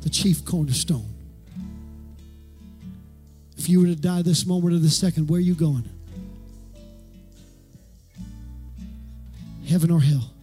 the 0.00 0.08
chief 0.08 0.46
cornerstone. 0.46 1.04
If 3.58 3.68
you 3.68 3.80
were 3.80 3.86
to 3.86 3.96
die 3.96 4.22
this 4.22 4.46
moment 4.46 4.74
or 4.74 4.78
this 4.78 4.96
second, 4.96 5.28
where 5.28 5.38
are 5.38 5.42
you 5.42 5.54
going? 5.54 5.84
Heaven 9.78 9.92
or 9.92 10.00
hell? 10.00 10.34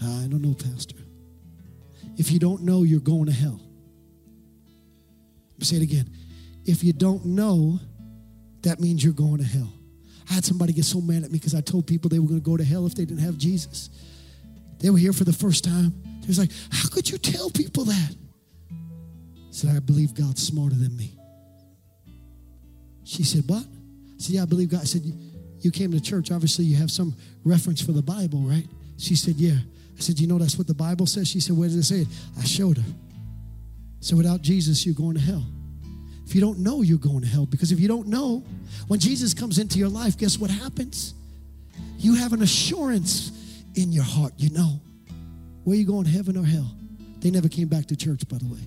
I 0.00 0.28
don't 0.28 0.42
know, 0.42 0.54
Pastor. 0.54 0.94
If 2.16 2.30
you 2.30 2.38
don't 2.38 2.62
know, 2.62 2.84
you're 2.84 3.00
going 3.00 3.26
to 3.26 3.32
hell. 3.32 3.60
Say 5.60 5.74
it 5.74 5.82
again. 5.82 6.08
If 6.66 6.84
you 6.84 6.92
don't 6.92 7.24
know, 7.26 7.80
that 8.62 8.78
means 8.78 9.02
you're 9.02 9.12
going 9.12 9.38
to 9.38 9.44
hell. 9.44 9.72
I 10.30 10.34
had 10.34 10.44
somebody 10.44 10.72
get 10.72 10.84
so 10.84 11.00
mad 11.00 11.24
at 11.24 11.32
me 11.32 11.38
because 11.38 11.56
I 11.56 11.60
told 11.60 11.88
people 11.88 12.08
they 12.08 12.20
were 12.20 12.28
going 12.28 12.38
to 12.38 12.44
go 12.48 12.56
to 12.56 12.62
hell 12.62 12.86
if 12.86 12.94
they 12.94 13.04
didn't 13.04 13.24
have 13.24 13.36
Jesus. 13.36 13.90
They 14.78 14.90
were 14.90 14.98
here 14.98 15.12
for 15.12 15.24
the 15.24 15.32
first 15.32 15.64
time. 15.64 16.00
They 16.20 16.28
was 16.28 16.38
like, 16.38 16.52
How 16.70 16.88
could 16.88 17.10
you 17.10 17.18
tell 17.18 17.50
people 17.50 17.86
that? 17.86 18.14
I 18.70 19.50
said, 19.50 19.74
I 19.74 19.80
believe 19.80 20.14
God's 20.14 20.46
smarter 20.46 20.76
than 20.76 20.96
me. 20.96 21.18
She 23.02 23.24
said, 23.24 23.42
What? 23.48 23.64
I 23.64 24.18
said, 24.18 24.36
Yeah, 24.36 24.42
I 24.42 24.46
believe 24.46 24.70
God. 24.70 24.82
I 24.82 24.84
said, 24.84 25.02
you 25.64 25.70
came 25.70 25.92
to 25.92 26.00
church, 26.00 26.30
obviously 26.30 26.64
you 26.64 26.76
have 26.76 26.90
some 26.90 27.14
reference 27.44 27.80
for 27.80 27.92
the 27.92 28.02
Bible, 28.02 28.40
right? 28.40 28.66
She 28.96 29.16
said, 29.16 29.36
Yeah. 29.36 29.58
I 29.96 30.00
said, 30.00 30.20
You 30.20 30.26
know 30.26 30.38
that's 30.38 30.56
what 30.56 30.66
the 30.66 30.74
Bible 30.74 31.06
says? 31.06 31.28
She 31.28 31.40
said, 31.40 31.56
Where 31.56 31.68
does 31.68 31.76
it 31.76 31.84
say 31.84 32.00
it? 32.02 32.08
I 32.38 32.44
showed 32.44 32.78
her. 32.78 32.92
So 34.00 34.16
without 34.16 34.42
Jesus, 34.42 34.86
you're 34.86 34.94
going 34.94 35.14
to 35.14 35.20
hell. 35.20 35.44
If 36.24 36.34
you 36.34 36.40
don't 36.40 36.58
know, 36.58 36.82
you're 36.82 36.98
going 36.98 37.22
to 37.22 37.26
hell. 37.26 37.46
Because 37.46 37.72
if 37.72 37.80
you 37.80 37.88
don't 37.88 38.06
know, 38.06 38.44
when 38.86 39.00
Jesus 39.00 39.34
comes 39.34 39.58
into 39.58 39.78
your 39.78 39.88
life, 39.88 40.16
guess 40.16 40.38
what 40.38 40.50
happens? 40.50 41.14
You 41.98 42.14
have 42.14 42.32
an 42.32 42.42
assurance 42.42 43.32
in 43.74 43.92
your 43.92 44.04
heart. 44.04 44.34
You 44.36 44.50
know, 44.50 44.80
where 45.64 45.76
you 45.76 45.86
going, 45.86 46.04
heaven 46.04 46.36
or 46.36 46.44
hell? 46.44 46.70
They 47.20 47.30
never 47.30 47.48
came 47.48 47.66
back 47.66 47.86
to 47.86 47.96
church, 47.96 48.28
by 48.28 48.38
the 48.38 48.46
way. 48.46 48.60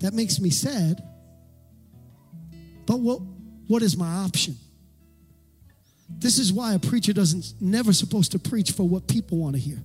That 0.00 0.12
makes 0.12 0.38
me 0.40 0.50
sad 0.50 1.02
but 2.86 3.00
what, 3.00 3.20
what 3.66 3.82
is 3.82 3.96
my 3.96 4.08
option? 4.08 4.56
This 6.08 6.38
is 6.38 6.52
why 6.52 6.74
a 6.74 6.78
preacher 6.78 7.12
doesn't 7.12 7.54
never 7.60 7.92
supposed 7.92 8.32
to 8.32 8.38
preach 8.38 8.72
for 8.72 8.86
what 8.86 9.08
people 9.08 9.38
want 9.38 9.54
to 9.54 9.60
hear. 9.60 9.78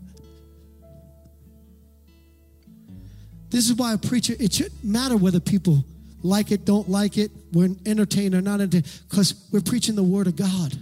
This 3.50 3.68
is 3.70 3.74
why 3.74 3.94
a 3.94 3.98
preacher, 3.98 4.36
it 4.40 4.54
shouldn't 4.54 4.84
matter 4.84 5.18
whether 5.18 5.40
people 5.40 5.84
like 6.22 6.52
it, 6.52 6.66
don't 6.66 6.90
like 6.90 7.18
it, 7.18 7.32
we're 7.52 7.70
entertained 7.86 8.36
or 8.36 8.42
not 8.42 8.62
entertained, 8.62 9.02
because 9.10 9.48
we're 9.52 9.62
preaching 9.62 9.96
the 9.96 10.04
word 10.04 10.28
of 10.28 10.36
God. 10.36 10.74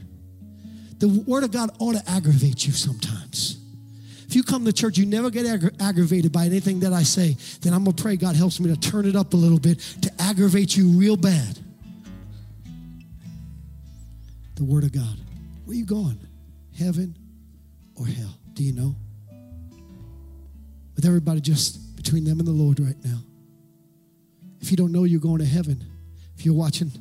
The 0.97 1.07
word 1.07 1.43
of 1.43 1.51
God 1.51 1.70
ought 1.80 1.93
to 1.93 2.09
aggravate 2.09 2.65
you 2.65 2.74
sometimes. 2.74 3.57
If 4.28 4.36
you 4.36 4.43
come 4.43 4.65
to 4.65 4.74
church, 4.74 4.97
you 4.97 5.05
never 5.05 5.30
get 5.30 5.45
aggra- 5.45 5.80
aggravated 5.80 6.34
by 6.34 6.45
anything 6.45 6.82
that 6.82 6.91
I 6.91 7.03
say, 7.03 7.38
then 7.61 7.74
I'm 7.74 7.86
gonna 7.86 7.95
pray 7.95 8.18
God 8.18 8.36
helps 8.36 8.59
me 8.59 8.74
to 8.74 8.80
turn 8.80 9.05
it 9.05 9.15
up 9.15 9.34
a 9.34 9.38
little 9.38 9.59
bit 9.59 9.80
to 10.01 10.11
aggravate 10.20 10.76
you 10.76 10.89
real 10.89 11.15
bad 11.15 11.59
the 14.57 14.63
Word 14.63 14.83
of 14.83 14.91
God. 14.91 15.17
Where 15.65 15.73
are 15.73 15.77
you 15.77 15.85
going? 15.85 16.19
Heaven 16.77 17.15
or 17.95 18.05
hell? 18.05 18.37
Do 18.53 18.63
you 18.63 18.73
know? 18.73 18.95
With 20.95 21.05
everybody 21.05 21.41
just 21.41 21.95
between 21.95 22.23
them 22.23 22.39
and 22.39 22.47
the 22.47 22.51
Lord 22.51 22.79
right 22.79 22.95
now. 23.03 23.19
If 24.59 24.71
you 24.71 24.77
don't 24.77 24.91
know 24.91 25.03
you're 25.03 25.19
going 25.19 25.39
to 25.39 25.45
heaven, 25.45 25.83
if 26.35 26.45
you're 26.45 26.55
watching 26.55 26.91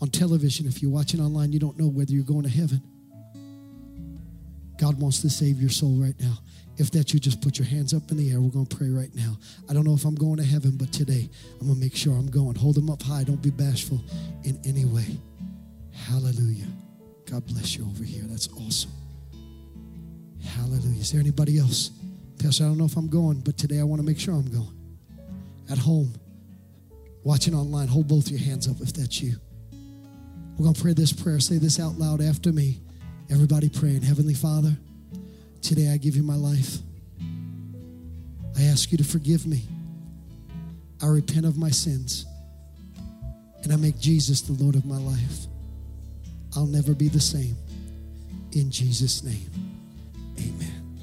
on 0.00 0.08
television, 0.08 0.66
if 0.66 0.82
you're 0.82 0.90
watching 0.90 1.20
online, 1.20 1.52
you 1.52 1.60
don't 1.60 1.78
know 1.78 1.88
whether 1.88 2.12
you're 2.12 2.24
going 2.24 2.42
to 2.42 2.48
heaven. 2.48 2.82
God 4.78 5.00
wants 5.00 5.20
to 5.22 5.30
save 5.30 5.60
your 5.60 5.70
soul 5.70 5.94
right 5.96 6.14
now. 6.20 6.38
If 6.76 6.92
that 6.92 7.12
you 7.12 7.18
just 7.18 7.40
put 7.40 7.58
your 7.58 7.66
hands 7.66 7.92
up 7.92 8.10
in 8.10 8.16
the 8.16 8.30
air, 8.30 8.40
we're 8.40 8.50
going 8.50 8.66
to 8.66 8.76
pray 8.76 8.88
right 8.88 9.12
now. 9.14 9.36
I 9.68 9.72
don't 9.72 9.84
know 9.84 9.94
if 9.94 10.04
I'm 10.04 10.14
going 10.14 10.36
to 10.36 10.44
heaven, 10.44 10.76
but 10.76 10.92
today 10.92 11.28
I'm 11.60 11.66
going 11.66 11.74
to 11.74 11.80
make 11.80 11.96
sure 11.96 12.14
I'm 12.14 12.30
going. 12.30 12.54
Hold 12.54 12.76
them 12.76 12.88
up 12.88 13.02
high. 13.02 13.24
Don't 13.24 13.42
be 13.42 13.50
bashful 13.50 14.00
in 14.44 14.60
any 14.64 14.84
way. 14.84 15.18
Hallelujah. 15.92 16.66
God 17.30 17.46
bless 17.46 17.76
you 17.76 17.84
over 17.84 18.04
here. 18.04 18.22
That's 18.26 18.48
awesome. 18.48 18.90
Hallelujah. 20.42 21.00
Is 21.00 21.12
there 21.12 21.20
anybody 21.20 21.58
else? 21.58 21.90
Pastor, 22.38 22.64
I 22.64 22.68
don't 22.68 22.78
know 22.78 22.86
if 22.86 22.96
I'm 22.96 23.08
going, 23.08 23.40
but 23.40 23.58
today 23.58 23.80
I 23.80 23.82
want 23.82 24.00
to 24.00 24.06
make 24.06 24.18
sure 24.18 24.34
I'm 24.34 24.50
going. 24.50 24.74
At 25.70 25.76
home, 25.76 26.14
watching 27.24 27.54
online, 27.54 27.88
hold 27.88 28.08
both 28.08 28.30
your 28.30 28.40
hands 28.40 28.66
up 28.66 28.80
if 28.80 28.94
that's 28.94 29.20
you. 29.20 29.36
We're 30.56 30.64
going 30.64 30.74
to 30.74 30.80
pray 30.80 30.94
this 30.94 31.12
prayer. 31.12 31.38
Say 31.38 31.58
this 31.58 31.78
out 31.78 31.98
loud 31.98 32.22
after 32.22 32.50
me. 32.50 32.80
Everybody 33.30 33.68
praying. 33.68 34.02
Heavenly 34.02 34.34
Father, 34.34 34.76
today 35.60 35.90
I 35.92 35.98
give 35.98 36.16
you 36.16 36.22
my 36.22 36.36
life. 36.36 36.78
I 38.56 38.62
ask 38.62 38.90
you 38.90 38.98
to 38.98 39.04
forgive 39.04 39.46
me. 39.46 39.64
I 41.02 41.06
repent 41.06 41.44
of 41.44 41.58
my 41.58 41.70
sins. 41.70 42.24
And 43.62 43.72
I 43.72 43.76
make 43.76 43.98
Jesus 43.98 44.40
the 44.40 44.54
Lord 44.54 44.76
of 44.76 44.86
my 44.86 44.96
life. 44.96 45.46
I'll 46.58 46.66
never 46.66 46.92
be 46.92 47.08
the 47.08 47.20
same. 47.20 47.56
In 48.50 48.68
Jesus' 48.68 49.22
name, 49.22 49.48
amen. 50.40 50.98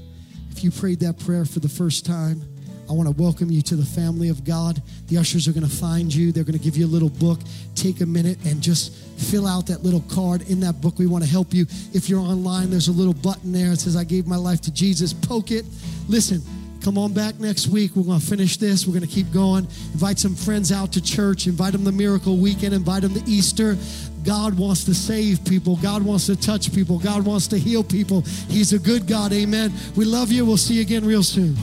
If 0.51 0.65
you 0.65 0.69
prayed 0.69 0.99
that 0.99 1.17
prayer 1.17 1.45
for 1.45 1.61
the 1.61 1.69
first 1.69 2.05
time, 2.05 2.41
I 2.89 2.91
want 2.91 3.07
to 3.07 3.15
welcome 3.23 3.49
you 3.49 3.61
to 3.61 3.77
the 3.77 3.85
family 3.85 4.27
of 4.27 4.43
God. 4.43 4.81
The 5.07 5.17
ushers 5.17 5.47
are 5.47 5.53
going 5.53 5.65
to 5.65 5.73
find 5.73 6.13
you. 6.13 6.33
They're 6.33 6.43
going 6.43 6.57
to 6.57 6.63
give 6.63 6.75
you 6.75 6.85
a 6.85 6.91
little 6.91 7.09
book. 7.09 7.39
Take 7.73 8.01
a 8.01 8.05
minute 8.05 8.37
and 8.45 8.61
just 8.61 8.93
fill 9.17 9.47
out 9.47 9.67
that 9.67 9.81
little 9.81 10.03
card. 10.09 10.49
In 10.49 10.59
that 10.59 10.81
book, 10.81 10.99
we 10.99 11.07
want 11.07 11.23
to 11.23 11.29
help 11.29 11.53
you. 11.53 11.65
If 11.93 12.09
you're 12.09 12.19
online, 12.19 12.69
there's 12.69 12.89
a 12.89 12.91
little 12.91 13.13
button 13.13 13.53
there. 13.53 13.71
It 13.71 13.79
says, 13.79 13.95
I 13.95 14.03
gave 14.03 14.27
my 14.27 14.35
life 14.35 14.59
to 14.61 14.73
Jesus. 14.73 15.13
Poke 15.13 15.51
it. 15.51 15.63
Listen, 16.09 16.41
come 16.83 16.97
on 16.97 17.13
back 17.13 17.39
next 17.39 17.67
week. 17.67 17.95
We're 17.95 18.03
going 18.03 18.19
to 18.19 18.25
finish 18.25 18.57
this. 18.57 18.85
We're 18.85 18.93
going 18.93 19.07
to 19.07 19.15
keep 19.15 19.31
going. 19.31 19.63
Invite 19.93 20.19
some 20.19 20.35
friends 20.35 20.73
out 20.73 20.91
to 20.93 21.01
church. 21.01 21.47
Invite 21.47 21.71
them 21.71 21.85
to 21.85 21.93
Miracle 21.93 22.35
Weekend. 22.37 22.73
Invite 22.73 23.03
them 23.03 23.13
to 23.13 23.23
Easter. 23.25 23.77
God 24.25 24.57
wants 24.57 24.83
to 24.85 24.93
save 24.93 25.45
people. 25.45 25.77
God 25.77 26.01
wants 26.01 26.25
to 26.25 26.35
touch 26.35 26.73
people. 26.73 26.99
God 26.99 27.25
wants 27.25 27.47
to 27.47 27.57
heal 27.57 27.83
people. 27.83 28.21
He's 28.49 28.73
a 28.73 28.79
good 28.79 29.07
God. 29.07 29.31
Amen. 29.31 29.71
We 29.95 30.05
love 30.05 30.31
you. 30.31 30.45
We'll 30.45 30.57
see 30.57 30.75
you 30.75 30.81
again 30.81 31.05
real 31.05 31.23
soon. 31.23 31.55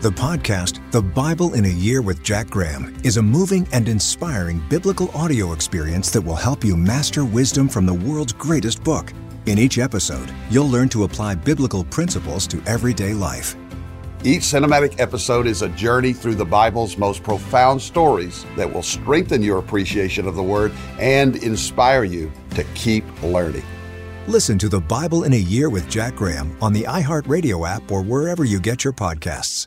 The 0.00 0.10
podcast, 0.10 0.80
The 0.90 1.00
Bible 1.00 1.54
in 1.54 1.64
a 1.64 1.68
Year 1.68 2.02
with 2.02 2.24
Jack 2.24 2.48
Graham, 2.48 2.96
is 3.04 3.18
a 3.18 3.22
moving 3.22 3.68
and 3.72 3.88
inspiring 3.88 4.60
biblical 4.68 5.08
audio 5.14 5.52
experience 5.52 6.10
that 6.10 6.20
will 6.20 6.34
help 6.34 6.64
you 6.64 6.76
master 6.76 7.24
wisdom 7.24 7.68
from 7.68 7.86
the 7.86 7.94
world's 7.94 8.32
greatest 8.32 8.82
book. 8.82 9.12
In 9.46 9.58
each 9.60 9.78
episode, 9.78 10.34
you'll 10.50 10.68
learn 10.68 10.88
to 10.88 11.04
apply 11.04 11.36
biblical 11.36 11.84
principles 11.84 12.48
to 12.48 12.60
everyday 12.66 13.14
life. 13.14 13.54
Each 14.24 14.42
cinematic 14.42 15.00
episode 15.00 15.48
is 15.48 15.62
a 15.62 15.68
journey 15.70 16.12
through 16.12 16.36
the 16.36 16.44
Bible's 16.44 16.96
most 16.96 17.24
profound 17.24 17.82
stories 17.82 18.46
that 18.56 18.72
will 18.72 18.84
strengthen 18.84 19.42
your 19.42 19.58
appreciation 19.58 20.28
of 20.28 20.36
the 20.36 20.42
Word 20.42 20.70
and 21.00 21.34
inspire 21.42 22.04
you 22.04 22.30
to 22.50 22.62
keep 22.74 23.04
learning. 23.24 23.64
Listen 24.28 24.58
to 24.58 24.68
The 24.68 24.80
Bible 24.80 25.24
in 25.24 25.32
a 25.32 25.36
Year 25.36 25.70
with 25.70 25.90
Jack 25.90 26.14
Graham 26.14 26.56
on 26.62 26.72
the 26.72 26.84
iHeartRadio 26.84 27.68
app 27.68 27.90
or 27.90 28.00
wherever 28.00 28.44
you 28.44 28.60
get 28.60 28.84
your 28.84 28.92
podcasts. 28.92 29.66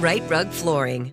Rite 0.00 0.30
Rug 0.30 0.48
Flooring. 0.48 1.12